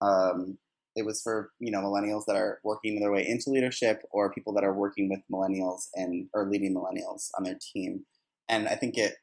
Um, 0.00 0.58
it 0.96 1.04
was 1.04 1.22
for 1.22 1.50
you 1.60 1.70
know 1.70 1.80
millennials 1.80 2.24
that 2.26 2.36
are 2.36 2.60
working 2.64 2.98
their 3.00 3.12
way 3.12 3.26
into 3.26 3.50
leadership 3.50 4.02
or 4.10 4.32
people 4.32 4.52
that 4.54 4.64
are 4.64 4.74
working 4.74 5.08
with 5.08 5.20
millennials 5.32 5.88
and 5.94 6.28
or 6.34 6.48
leading 6.48 6.74
millennials 6.74 7.28
on 7.38 7.44
their 7.44 7.58
team. 7.72 8.04
And 8.48 8.68
I 8.68 8.74
think 8.74 8.96
it 8.96 9.14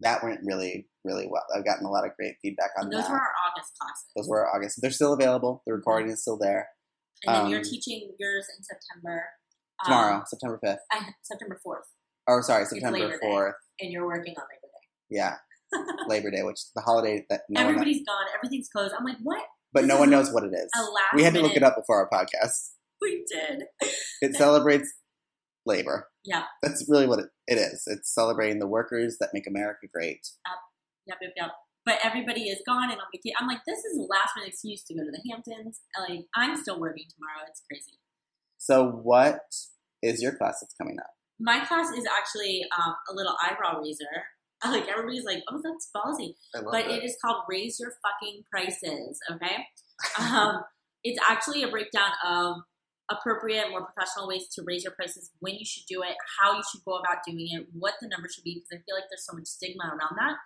that 0.00 0.22
went 0.22 0.40
really 0.44 0.86
really 1.04 1.26
well. 1.30 1.44
I've 1.56 1.64
gotten 1.64 1.86
a 1.86 1.90
lot 1.90 2.04
of 2.04 2.14
great 2.16 2.36
feedback 2.42 2.70
on 2.78 2.90
those 2.90 3.02
that. 3.02 3.10
were 3.10 3.16
our 3.16 3.32
August 3.50 3.72
classes. 3.78 4.04
those 4.14 4.28
were 4.28 4.46
our 4.46 4.56
August. 4.56 4.78
They're 4.80 4.90
still 4.90 5.12
available. 5.12 5.62
The 5.66 5.72
recording 5.72 6.10
is 6.10 6.22
still 6.22 6.38
there 6.38 6.68
and 7.24 7.34
then 7.34 7.50
you're 7.50 7.60
um, 7.60 7.64
teaching 7.64 8.10
yours 8.18 8.46
in 8.56 8.62
September. 8.62 9.24
um, 9.84 9.90
tomorrow, 9.90 10.22
September 10.26 10.58
fifth. 10.62 10.80
September 11.22 11.60
4th. 11.66 11.86
Or 12.26 12.42
sorry, 12.42 12.64
September 12.66 13.18
fourth. 13.20 13.54
And 13.80 13.92
you're 13.92 14.06
working 14.06 14.34
on 14.36 14.42
Labor 14.42 14.62
Day. 14.62 15.16
Yeah, 15.16 15.36
Labor 16.08 16.30
Day, 16.30 16.42
which 16.42 16.56
is 16.56 16.70
the 16.74 16.82
holiday 16.82 17.24
that 17.30 17.42
no 17.48 17.60
one, 17.60 17.70
Everybody's 17.70 18.04
gone. 18.06 18.26
Everything's 18.34 18.68
closed. 18.68 18.94
I'm 18.98 19.04
like, 19.04 19.18
what? 19.22 19.42
but 19.72 19.82
this 19.82 19.88
no 19.88 19.98
one 19.98 20.10
knows 20.10 20.32
what 20.32 20.44
it 20.44 20.52
is. 20.54 20.70
We 21.14 21.22
had 21.22 21.34
to 21.34 21.40
look 21.40 21.50
minute- 21.50 21.62
it 21.62 21.66
up 21.66 21.76
before 21.76 21.96
our 21.96 22.08
podcast. 22.08 22.70
We 23.00 23.24
did. 23.30 23.64
It 24.22 24.34
celebrates 24.36 24.90
labor. 25.66 26.08
Yeah. 26.24 26.44
That's 26.62 26.86
really 26.88 27.06
what 27.06 27.18
it, 27.18 27.26
it 27.46 27.56
is. 27.56 27.82
It's 27.86 28.12
celebrating 28.14 28.58
the 28.58 28.66
workers 28.66 29.18
that 29.20 29.30
make 29.34 29.46
America 29.46 29.86
great. 29.92 30.26
Yep, 31.06 31.18
yep, 31.20 31.32
yep. 31.36 31.50
But 31.84 31.98
everybody 32.02 32.44
is 32.48 32.62
gone 32.66 32.90
and 32.90 32.98
on 33.00 33.06
vacation. 33.12 33.36
I'm 33.38 33.46
like, 33.46 33.60
this 33.66 33.78
is 33.78 33.96
the 33.96 34.06
last 34.08 34.30
minute 34.34 34.48
excuse 34.48 34.82
to 34.84 34.94
go 34.94 35.00
to 35.04 35.10
the 35.10 35.22
Hamptons. 35.30 35.80
Like, 35.98 36.24
I'm 36.34 36.56
still 36.56 36.80
working 36.80 37.04
tomorrow. 37.14 37.46
It's 37.48 37.62
crazy. 37.70 37.98
So, 38.58 38.88
what 38.88 39.40
is 40.02 40.22
your 40.22 40.32
class 40.32 40.58
that's 40.60 40.74
coming 40.80 40.96
up? 40.98 41.10
My 41.38 41.60
class 41.64 41.90
is 41.90 42.04
actually 42.18 42.64
um, 42.76 42.94
a 43.10 43.14
little 43.14 43.36
eyebrow 43.44 43.80
raiser. 43.80 44.24
Like, 44.76 44.88
everybody's 44.88 45.24
like, 45.24 45.42
oh, 45.50 45.60
that's 45.62 45.90
ballsy. 45.94 46.34
But 46.70 46.90
it 46.90 47.04
is 47.04 47.16
called 47.24 47.44
Raise 47.48 47.78
Your 47.80 47.92
Fucking 48.02 48.42
Prices, 48.50 49.18
okay? 49.32 49.64
um, 50.18 50.62
it's 51.04 51.18
actually 51.28 51.62
a 51.62 51.68
breakdown 51.68 52.10
of 52.26 52.56
appropriate, 53.10 53.70
more 53.70 53.84
professional 53.86 54.26
ways 54.28 54.48
to 54.54 54.62
raise 54.66 54.82
your 54.84 54.92
prices, 54.92 55.30
when 55.40 55.54
you 55.54 55.64
should 55.64 55.84
do 55.88 56.02
it, 56.02 56.16
how 56.40 56.52
you 56.54 56.62
should 56.70 56.84
go 56.84 56.96
about 56.96 57.18
doing 57.26 57.48
it, 57.52 57.66
what 57.72 57.94
the 58.00 58.08
number 58.08 58.28
should 58.28 58.42
be, 58.44 58.54
because 58.54 58.68
I 58.72 58.82
feel 58.84 58.96
like 58.96 59.04
there's 59.10 59.24
so 59.24 59.36
much 59.36 59.46
stigma 59.46 59.84
around 59.86 60.16
that. 60.18 60.36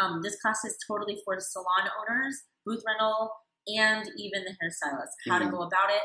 Um, 0.00 0.20
this 0.22 0.40
class 0.40 0.64
is 0.64 0.76
totally 0.86 1.18
for 1.24 1.36
salon 1.40 1.88
owners, 1.98 2.42
booth 2.66 2.82
rental, 2.86 3.32
and 3.66 4.08
even 4.18 4.44
the 4.44 4.52
hairstylist, 4.60 5.16
how 5.28 5.38
to 5.38 5.46
Mhm. 5.46 5.50
go 5.50 5.62
about 5.62 5.90
it. 5.90 6.02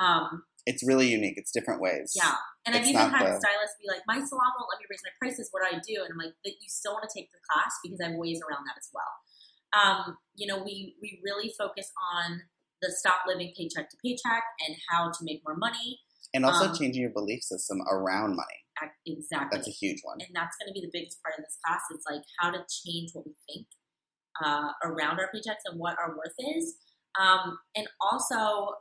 Um, 0.00 0.44
It's 0.66 0.82
really 0.86 1.08
unique. 1.08 1.34
It's 1.38 1.52
different 1.52 1.80
ways. 1.80 2.12
yeah. 2.14 2.34
And 2.66 2.74
I've 2.74 2.82
even 2.82 2.98
had 3.08 3.22
the- 3.22 3.38
stylists 3.38 3.78
be 3.80 3.86
like, 3.86 4.02
my 4.06 4.18
salon 4.18 4.50
won't 4.58 4.68
let 4.74 4.80
me 4.82 4.86
raise 4.90 5.00
my 5.06 5.14
prices. 5.22 5.48
What 5.54 5.62
do 5.62 5.76
I 5.76 5.78
do? 5.78 6.02
And 6.02 6.10
I'm 6.10 6.18
like, 6.18 6.34
that 6.44 6.54
you 6.60 6.66
still 6.66 6.92
want 6.92 7.06
to 7.08 7.12
take 7.14 7.30
the 7.30 7.38
class 7.46 7.70
because 7.82 8.00
I 8.02 8.10
have 8.10 8.18
ways 8.18 8.40
around 8.42 8.66
that 8.66 8.74
as 8.76 8.90
well. 8.90 9.12
Um, 9.78 10.18
you 10.34 10.46
know, 10.50 10.58
we, 10.62 10.96
we 11.00 11.20
really 11.22 11.54
focus 11.56 11.86
on 12.18 12.42
the 12.82 12.90
stop 12.90 13.22
living 13.26 13.54
paycheck 13.56 13.88
to 13.90 13.96
paycheck 14.04 14.42
and 14.66 14.74
how 14.90 15.08
to 15.14 15.20
make 15.22 15.42
more 15.46 15.56
money. 15.56 16.00
And 16.34 16.44
also 16.44 16.68
Um, 16.68 16.74
changing 16.76 17.00
your 17.02 17.14
belief 17.14 17.42
system 17.46 17.78
around 17.88 18.34
money. 18.34 18.60
Exactly. 19.06 19.48
That's 19.56 19.68
a 19.68 19.70
huge 19.70 20.00
one. 20.02 20.18
and 20.20 20.34
that's 20.34 20.56
going 20.60 20.68
to 20.68 20.74
be 20.74 20.82
the 20.84 20.90
biggest 20.92 21.22
part 21.22 21.38
of 21.38 21.44
this 21.46 21.56
class. 21.64 21.80
It's 21.94 22.04
like 22.10 22.22
how 22.42 22.50
to 22.50 22.60
change 22.68 23.10
what 23.14 23.24
we 23.24 23.32
think 23.48 23.66
uh, 24.44 24.74
around 24.84 25.18
our 25.22 25.30
paychecks 25.32 25.64
and 25.64 25.78
what 25.78 25.96
our 25.98 26.10
worth 26.10 26.34
is, 26.58 26.74
um, 27.18 27.56
and 27.74 27.86
also, 28.02 28.74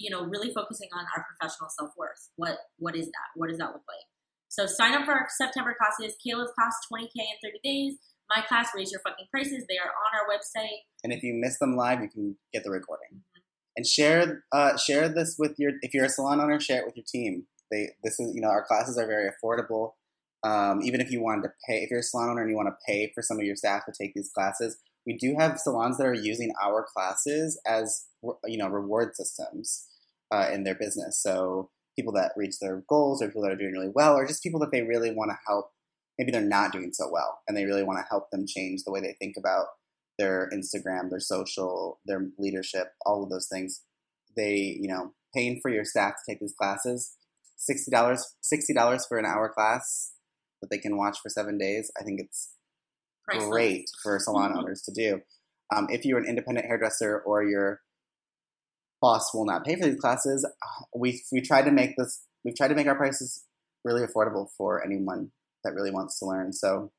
you 0.00 0.08
know, 0.10 0.24
really 0.24 0.50
focusing 0.52 0.88
on 0.96 1.04
our 1.14 1.26
professional 1.28 1.68
self 1.78 1.90
worth. 1.96 2.30
What 2.36 2.56
what 2.78 2.96
is 2.96 3.06
that? 3.06 3.28
What 3.36 3.48
does 3.48 3.58
that 3.58 3.68
look 3.76 3.84
like? 3.86 4.08
So 4.48 4.66
sign 4.66 4.94
up 4.94 5.04
for 5.04 5.12
our 5.12 5.26
September 5.28 5.76
classes. 5.78 6.16
Caleb's 6.24 6.50
class 6.58 6.74
twenty 6.88 7.06
k 7.14 7.20
in 7.20 7.36
thirty 7.44 7.60
days. 7.62 7.98
My 8.34 8.42
class, 8.42 8.70
raise 8.74 8.90
your 8.90 9.00
fucking 9.00 9.26
prices. 9.30 9.64
They 9.68 9.76
are 9.76 9.90
on 9.90 10.10
our 10.18 10.26
website. 10.26 10.86
And 11.04 11.12
if 11.12 11.22
you 11.22 11.34
miss 11.34 11.58
them 11.58 11.76
live, 11.76 12.00
you 12.00 12.08
can 12.08 12.36
get 12.52 12.64
the 12.64 12.70
recording. 12.70 13.08
Mhm. 13.12 13.42
And 13.76 13.86
share 13.86 14.44
uh, 14.52 14.76
share 14.78 15.08
this 15.08 15.36
with 15.38 15.56
your 15.58 15.72
if 15.82 15.92
you're 15.92 16.06
a 16.06 16.08
salon 16.08 16.40
owner, 16.40 16.58
share 16.58 16.80
it 16.80 16.86
with 16.86 16.96
your 16.96 17.06
team. 17.06 17.46
They 17.70 17.90
this 18.02 18.18
is 18.18 18.34
you 18.34 18.40
know 18.40 18.48
our 18.48 18.64
classes 18.64 18.96
are 18.98 19.06
very 19.06 19.30
affordable. 19.30 19.92
Um, 20.42 20.80
even 20.82 21.02
if 21.02 21.10
you 21.10 21.22
wanted 21.22 21.42
to 21.42 21.50
pay, 21.68 21.82
if 21.82 21.90
you're 21.90 22.00
a 22.00 22.02
salon 22.02 22.30
owner 22.30 22.40
and 22.40 22.50
you 22.50 22.56
want 22.56 22.68
to 22.68 22.76
pay 22.86 23.12
for 23.14 23.20
some 23.20 23.38
of 23.38 23.44
your 23.44 23.56
staff 23.56 23.84
to 23.84 23.92
take 23.92 24.14
these 24.14 24.30
classes, 24.34 24.78
we 25.06 25.18
do 25.18 25.36
have 25.38 25.58
salons 25.58 25.98
that 25.98 26.06
are 26.06 26.14
using 26.14 26.50
our 26.62 26.86
classes 26.94 27.60
as 27.66 28.06
you 28.46 28.56
know 28.56 28.68
reward 28.68 29.14
systems 29.14 29.86
uh, 30.30 30.48
in 30.52 30.64
their 30.64 30.74
business. 30.74 31.20
So 31.22 31.70
people 31.96 32.12
that 32.14 32.32
reach 32.36 32.58
their 32.60 32.82
goals, 32.88 33.22
or 33.22 33.28
people 33.28 33.42
that 33.42 33.52
are 33.52 33.56
doing 33.56 33.72
really 33.72 33.92
well, 33.94 34.14
or 34.14 34.26
just 34.26 34.42
people 34.42 34.60
that 34.60 34.70
they 34.72 34.82
really 34.82 35.10
want 35.10 35.30
to 35.30 35.38
help. 35.46 35.70
Maybe 36.18 36.32
they're 36.32 36.42
not 36.42 36.72
doing 36.72 36.92
so 36.92 37.08
well, 37.10 37.40
and 37.48 37.56
they 37.56 37.64
really 37.64 37.82
want 37.82 37.98
to 37.98 38.06
help 38.08 38.30
them 38.30 38.44
change 38.46 38.82
the 38.84 38.92
way 38.92 39.00
they 39.00 39.16
think 39.18 39.36
about 39.38 39.66
their 40.18 40.50
Instagram, 40.52 41.08
their 41.08 41.20
social, 41.20 41.98
their 42.04 42.28
leadership, 42.38 42.88
all 43.06 43.22
of 43.22 43.30
those 43.30 43.48
things. 43.50 43.82
They, 44.36 44.76
you 44.78 44.86
know, 44.86 45.14
paying 45.34 45.60
for 45.62 45.70
your 45.70 45.84
staff 45.84 46.12
to 46.12 46.32
take 46.32 46.40
these 46.40 46.52
classes, 46.52 47.16
sixty 47.56 47.90
dollars, 47.90 48.34
sixty 48.42 48.74
dollars 48.74 49.06
for 49.06 49.18
an 49.18 49.24
hour 49.24 49.48
class 49.48 50.12
that 50.60 50.68
they 50.70 50.78
can 50.78 50.98
watch 50.98 51.18
for 51.22 51.30
seven 51.30 51.56
days. 51.56 51.90
I 51.98 52.04
think 52.04 52.20
it's 52.20 52.54
Priceless. 53.24 53.48
great 53.50 53.90
for 54.02 54.18
salon 54.18 54.56
owners 54.56 54.82
to 54.82 54.92
do. 54.92 55.22
Um, 55.74 55.86
if 55.90 56.04
you're 56.04 56.18
an 56.18 56.28
independent 56.28 56.66
hairdresser 56.66 57.22
or 57.24 57.42
your 57.44 57.80
boss 59.00 59.32
will 59.34 59.46
not 59.46 59.64
pay 59.64 59.76
for 59.76 59.86
these 59.86 60.00
classes, 60.00 60.46
we 60.94 61.22
we 61.32 61.40
tried 61.40 61.64
to 61.64 61.70
make 61.72 61.96
this. 61.96 62.24
We've 62.44 62.56
tried 62.56 62.68
to 62.68 62.74
make 62.74 62.86
our 62.86 62.96
prices 62.96 63.44
really 63.84 64.06
affordable 64.06 64.48
for 64.56 64.84
anyone 64.84 65.30
that 65.64 65.74
really 65.74 65.90
wants 65.90 66.18
to 66.18 66.26
learn. 66.26 66.52
So 66.52 66.92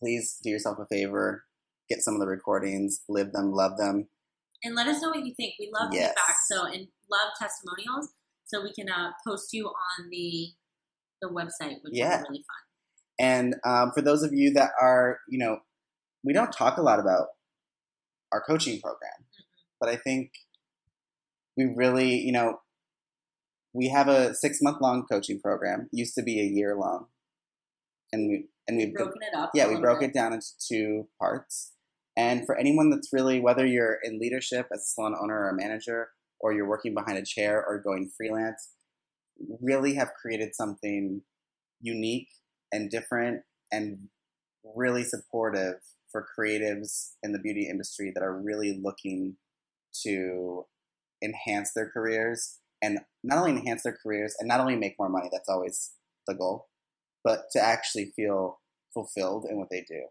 please 0.00 0.38
do 0.42 0.50
yourself 0.50 0.78
a 0.78 0.86
favor, 0.86 1.44
get 1.88 2.00
some 2.00 2.14
of 2.14 2.20
the 2.20 2.26
recordings, 2.26 3.00
live 3.08 3.32
them, 3.32 3.52
love 3.52 3.76
them. 3.78 4.08
And 4.62 4.74
let 4.74 4.86
us 4.86 5.00
know 5.02 5.10
what 5.10 5.24
you 5.24 5.34
think. 5.36 5.54
We 5.58 5.70
love 5.72 5.92
Yes. 5.92 6.08
feedback. 6.08 6.36
So 6.50 6.64
and 6.66 6.88
love 7.10 7.32
testimonials. 7.38 8.08
So 8.46 8.62
we 8.62 8.72
can 8.72 8.88
uh, 8.90 9.12
post 9.26 9.52
you 9.52 9.66
on 9.66 10.08
the 10.10 10.48
the 11.20 11.28
website, 11.28 11.82
which 11.82 11.92
Yeah. 11.94 12.18
be 12.18 12.22
really 12.28 12.44
fun. 12.44 12.64
And 13.20 13.54
um, 13.64 13.90
for 13.92 14.00
those 14.02 14.22
of 14.22 14.32
you 14.32 14.52
that 14.54 14.70
are, 14.80 15.18
you 15.28 15.38
know, 15.38 15.58
we 16.24 16.32
don't 16.32 16.52
talk 16.52 16.76
a 16.78 16.82
lot 16.82 17.00
about 17.00 17.28
our 18.32 18.40
coaching 18.40 18.80
program, 18.80 19.26
but 19.80 19.88
I 19.88 19.96
think 19.96 20.30
we 21.58 21.66
really, 21.76 22.14
you 22.14 22.32
know, 22.32 22.60
we 23.74 23.88
have 23.88 24.08
a 24.08 24.32
six 24.34 24.60
month 24.62 24.78
long 24.80 25.04
coaching 25.10 25.40
program. 25.40 25.88
It 25.92 25.98
Used 25.98 26.14
to 26.14 26.22
be 26.22 26.40
a 26.40 26.44
year 26.44 26.74
long, 26.76 27.06
and 28.12 28.30
we 28.30 28.46
and 28.66 28.78
we've 28.78 28.94
Broken 28.94 29.20
it 29.22 29.36
up. 29.36 29.50
yeah, 29.54 29.68
we 29.68 29.76
broke 29.80 30.00
bit. 30.00 30.10
it 30.10 30.14
down 30.14 30.32
into 30.32 30.46
two 30.66 31.08
parts. 31.20 31.72
And 32.16 32.46
for 32.46 32.56
anyone 32.56 32.90
that's 32.90 33.12
really, 33.12 33.40
whether 33.40 33.66
you're 33.66 33.98
in 34.02 34.18
leadership 34.18 34.68
as 34.72 34.80
a 34.80 34.84
salon 34.84 35.14
owner 35.20 35.38
or 35.40 35.50
a 35.50 35.54
manager, 35.54 36.10
or 36.40 36.52
you're 36.52 36.68
working 36.68 36.94
behind 36.94 37.18
a 37.18 37.24
chair 37.24 37.64
or 37.64 37.80
going 37.80 38.10
freelance, 38.16 38.70
really 39.60 39.94
have 39.94 40.12
created 40.20 40.54
something 40.54 41.22
unique 41.80 42.28
and 42.72 42.90
different 42.90 43.42
and 43.72 44.08
really 44.76 45.04
supportive 45.04 45.76
for 46.10 46.26
creatives 46.38 47.12
in 47.22 47.32
the 47.32 47.38
beauty 47.38 47.68
industry 47.68 48.10
that 48.14 48.22
are 48.22 48.36
really 48.40 48.80
looking 48.82 49.36
to 50.02 50.64
enhance 51.22 51.72
their 51.74 51.90
careers 51.90 52.58
and 52.82 52.98
not 53.24 53.38
only 53.38 53.52
enhance 53.52 53.82
their 53.82 53.96
careers 54.02 54.34
and 54.38 54.48
not 54.48 54.60
only 54.60 54.76
make 54.76 54.94
more 54.98 55.08
money, 55.08 55.28
that's 55.32 55.48
always 55.48 55.92
the 56.26 56.34
goal, 56.34 56.66
but 57.24 57.44
to 57.52 57.60
actually 57.60 58.12
feel 58.14 58.60
fulfilled 58.94 59.46
in 59.50 59.58
what 59.58 59.68
they 59.70 59.84
do. 59.88 60.02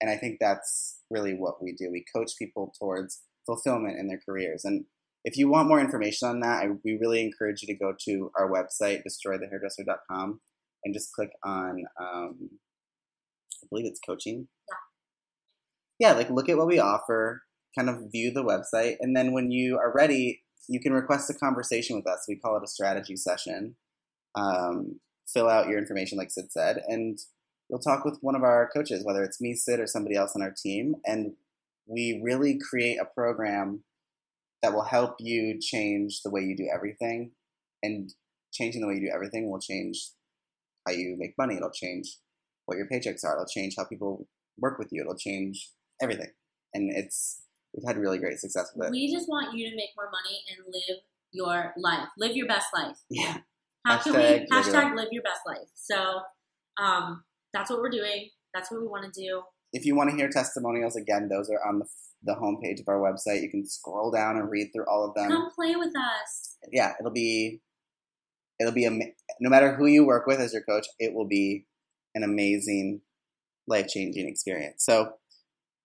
And 0.00 0.10
I 0.10 0.16
think 0.16 0.38
that's 0.40 1.00
really 1.10 1.34
what 1.34 1.62
we 1.62 1.72
do. 1.72 1.90
We 1.90 2.04
coach 2.14 2.32
people 2.38 2.72
towards 2.78 3.20
fulfillment 3.46 3.98
in 3.98 4.08
their 4.08 4.20
careers. 4.26 4.64
And 4.64 4.86
if 5.24 5.36
you 5.36 5.50
want 5.50 5.68
more 5.68 5.80
information 5.80 6.28
on 6.28 6.40
that, 6.40 6.64
I, 6.64 6.68
we 6.84 6.98
really 6.98 7.20
encourage 7.20 7.62
you 7.62 7.68
to 7.68 7.78
go 7.78 7.92
to 8.06 8.30
our 8.38 8.50
website, 8.50 9.02
destroythehairdresser.com, 9.06 10.40
and 10.84 10.94
just 10.94 11.12
click 11.12 11.30
on, 11.44 11.84
um, 12.00 12.50
I 13.62 13.66
believe 13.68 13.86
it's 13.86 14.00
coaching. 14.00 14.48
Yeah, 15.98 16.12
like 16.12 16.30
look 16.30 16.48
at 16.48 16.56
what 16.56 16.66
we 16.66 16.78
offer, 16.78 17.42
kind 17.76 17.88
of 17.88 18.10
view 18.10 18.32
the 18.32 18.44
website, 18.44 18.96
and 19.00 19.16
then 19.16 19.32
when 19.32 19.50
you 19.50 19.78
are 19.78 19.92
ready, 19.92 20.42
you 20.68 20.80
can 20.80 20.92
request 20.92 21.30
a 21.30 21.34
conversation 21.34 21.96
with 21.96 22.06
us. 22.06 22.26
We 22.28 22.36
call 22.36 22.56
it 22.56 22.64
a 22.64 22.68
strategy 22.68 23.16
session. 23.16 23.76
Um, 24.34 25.00
fill 25.28 25.48
out 25.48 25.68
your 25.68 25.78
information, 25.78 26.18
like 26.18 26.30
Sid 26.30 26.52
said, 26.52 26.82
and 26.88 27.18
you'll 27.68 27.80
talk 27.80 28.04
with 28.04 28.18
one 28.20 28.34
of 28.34 28.42
our 28.42 28.68
coaches, 28.74 29.04
whether 29.04 29.22
it's 29.22 29.40
me, 29.40 29.54
Sid, 29.54 29.80
or 29.80 29.86
somebody 29.86 30.16
else 30.16 30.32
on 30.34 30.42
our 30.42 30.54
team, 30.56 30.96
and 31.04 31.32
we 31.86 32.20
really 32.22 32.58
create 32.58 32.98
a 33.00 33.04
program 33.04 33.82
that 34.62 34.72
will 34.72 34.84
help 34.84 35.16
you 35.18 35.58
change 35.60 36.20
the 36.22 36.30
way 36.30 36.42
you 36.42 36.56
do 36.56 36.68
everything. 36.72 37.32
And 37.82 38.12
changing 38.52 38.82
the 38.82 38.86
way 38.86 38.94
you 38.94 39.00
do 39.00 39.12
everything 39.14 39.50
will 39.50 39.58
change 39.60 40.10
how 40.86 40.92
you 40.92 41.16
make 41.18 41.34
money. 41.38 41.56
It'll 41.56 41.70
change 41.70 42.18
what 42.66 42.76
your 42.76 42.86
paychecks 42.86 43.24
are. 43.24 43.34
It'll 43.34 43.46
change 43.46 43.74
how 43.78 43.84
people 43.84 44.28
work 44.58 44.78
with 44.78 44.88
you. 44.90 45.00
It'll 45.00 45.16
change 45.16 45.70
everything. 46.02 46.30
And 46.74 46.90
it's 46.94 47.42
we've 47.74 47.86
had 47.86 47.96
really 47.96 48.18
great 48.18 48.38
success 48.38 48.72
with 48.74 48.88
it. 48.88 48.90
We 48.90 49.12
just 49.12 49.28
want 49.28 49.56
you 49.56 49.70
to 49.70 49.76
make 49.76 49.90
more 49.96 50.10
money 50.10 50.42
and 50.50 50.66
live 50.66 50.98
your 51.32 51.72
life. 51.76 52.08
Live 52.18 52.36
your 52.36 52.46
best 52.46 52.68
life. 52.74 52.96
yeah. 53.10 53.38
How 53.86 53.96
can 53.98 54.12
Hashtag 54.12 54.16
we 54.16 54.22
live 54.22 54.48
your 54.50 54.62
hashtag 54.62 54.96
live 54.96 55.08
your 55.12 55.22
best 55.22 55.40
life? 55.46 55.68
So 55.74 56.20
um, 56.76 57.24
that's 57.52 57.70
what 57.70 57.80
we're 57.80 57.90
doing. 57.90 58.28
That's 58.52 58.70
what 58.70 58.80
we 58.80 58.86
want 58.86 59.12
to 59.12 59.20
do. 59.20 59.42
If 59.72 59.86
you 59.86 59.94
want 59.96 60.10
to 60.10 60.16
hear 60.16 60.28
testimonials 60.28 60.96
again, 60.96 61.28
those 61.28 61.48
are 61.50 61.60
on 61.66 61.78
the 61.78 61.86
the 62.22 62.34
homepage 62.34 62.80
of 62.80 62.88
our 62.88 62.98
website. 63.00 63.42
You 63.42 63.50
can 63.50 63.66
scroll 63.66 64.10
down 64.10 64.36
and 64.36 64.50
read 64.50 64.70
through 64.74 64.84
all 64.86 65.08
of 65.08 65.14
them. 65.14 65.30
Come 65.30 65.50
play 65.54 65.74
with 65.76 65.94
us. 65.96 66.56
yeah, 66.70 66.92
it'll 67.00 67.12
be 67.12 67.60
it'll 68.58 68.74
be 68.74 68.84
ama- 68.84 69.12
no 69.40 69.48
matter 69.48 69.74
who 69.74 69.86
you 69.86 70.04
work 70.04 70.26
with 70.26 70.38
as 70.40 70.52
your 70.52 70.62
coach, 70.62 70.86
it 70.98 71.14
will 71.14 71.26
be 71.26 71.66
an 72.14 72.22
amazing, 72.22 73.00
life 73.66 73.88
changing 73.88 74.28
experience. 74.28 74.84
So, 74.84 75.14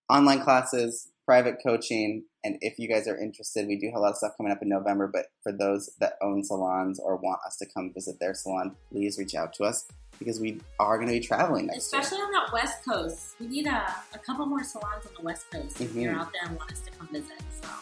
online 0.09 0.41
classes, 0.41 1.09
private 1.25 1.57
coaching, 1.65 2.23
and 2.43 2.57
if 2.61 2.77
you 2.79 2.87
guys 2.87 3.07
are 3.07 3.17
interested, 3.17 3.67
we 3.67 3.77
do 3.77 3.87
have 3.87 3.95
a 3.95 3.99
lot 3.99 4.11
of 4.11 4.17
stuff 4.17 4.33
coming 4.37 4.51
up 4.51 4.61
in 4.61 4.69
November. 4.69 5.07
But 5.11 5.25
for 5.43 5.51
those 5.51 5.89
that 5.99 6.13
own 6.21 6.43
salons 6.43 6.99
or 6.99 7.15
want 7.17 7.39
us 7.45 7.57
to 7.57 7.65
come 7.65 7.91
visit 7.93 8.19
their 8.19 8.33
salon, 8.33 8.75
please 8.91 9.17
reach 9.17 9.33
out 9.35 9.53
to 9.55 9.63
us 9.63 9.85
because 10.19 10.39
we 10.39 10.61
are 10.79 10.97
going 10.97 11.07
to 11.09 11.13
be 11.13 11.19
traveling 11.19 11.65
next 11.67 11.85
Especially 11.93 12.19
on 12.19 12.31
that 12.31 12.53
West 12.53 12.85
Coast. 12.87 13.35
We 13.39 13.47
need 13.47 13.67
a, 13.67 13.93
a 14.13 14.19
couple 14.19 14.45
more 14.45 14.63
salons 14.63 15.05
on 15.05 15.11
the 15.17 15.23
West 15.23 15.49
Coast 15.51 15.81
if 15.81 15.91
Mhm. 15.91 16.01
you're 16.01 16.15
out 16.15 16.31
there 16.31 16.47
and 16.49 16.57
want 16.57 16.71
us 16.71 16.79
to 16.81 16.91
come 16.91 17.07
visit. 17.11 17.31
So 17.61 17.67
year. 17.67 17.75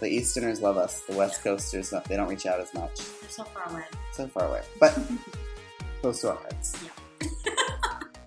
The 0.00 0.08
Easterners 0.08 0.60
love 0.60 0.76
us. 0.76 1.00
The 1.08 1.16
West 1.16 1.42
Coasters, 1.42 1.92
they 2.08 2.16
don't 2.16 2.28
reach 2.28 2.46
out 2.46 2.60
as 2.60 2.72
much. 2.74 2.96
they're 3.20 3.28
so 3.30 3.44
far 3.44 3.68
away. 3.70 3.84
So 4.12 4.28
far 4.28 4.46
away, 4.46 4.62
but 4.80 4.96
close 6.00 6.20
to 6.20 6.30
our 6.30 6.36
hearts. 6.36 6.76
Yeah. 6.84 6.90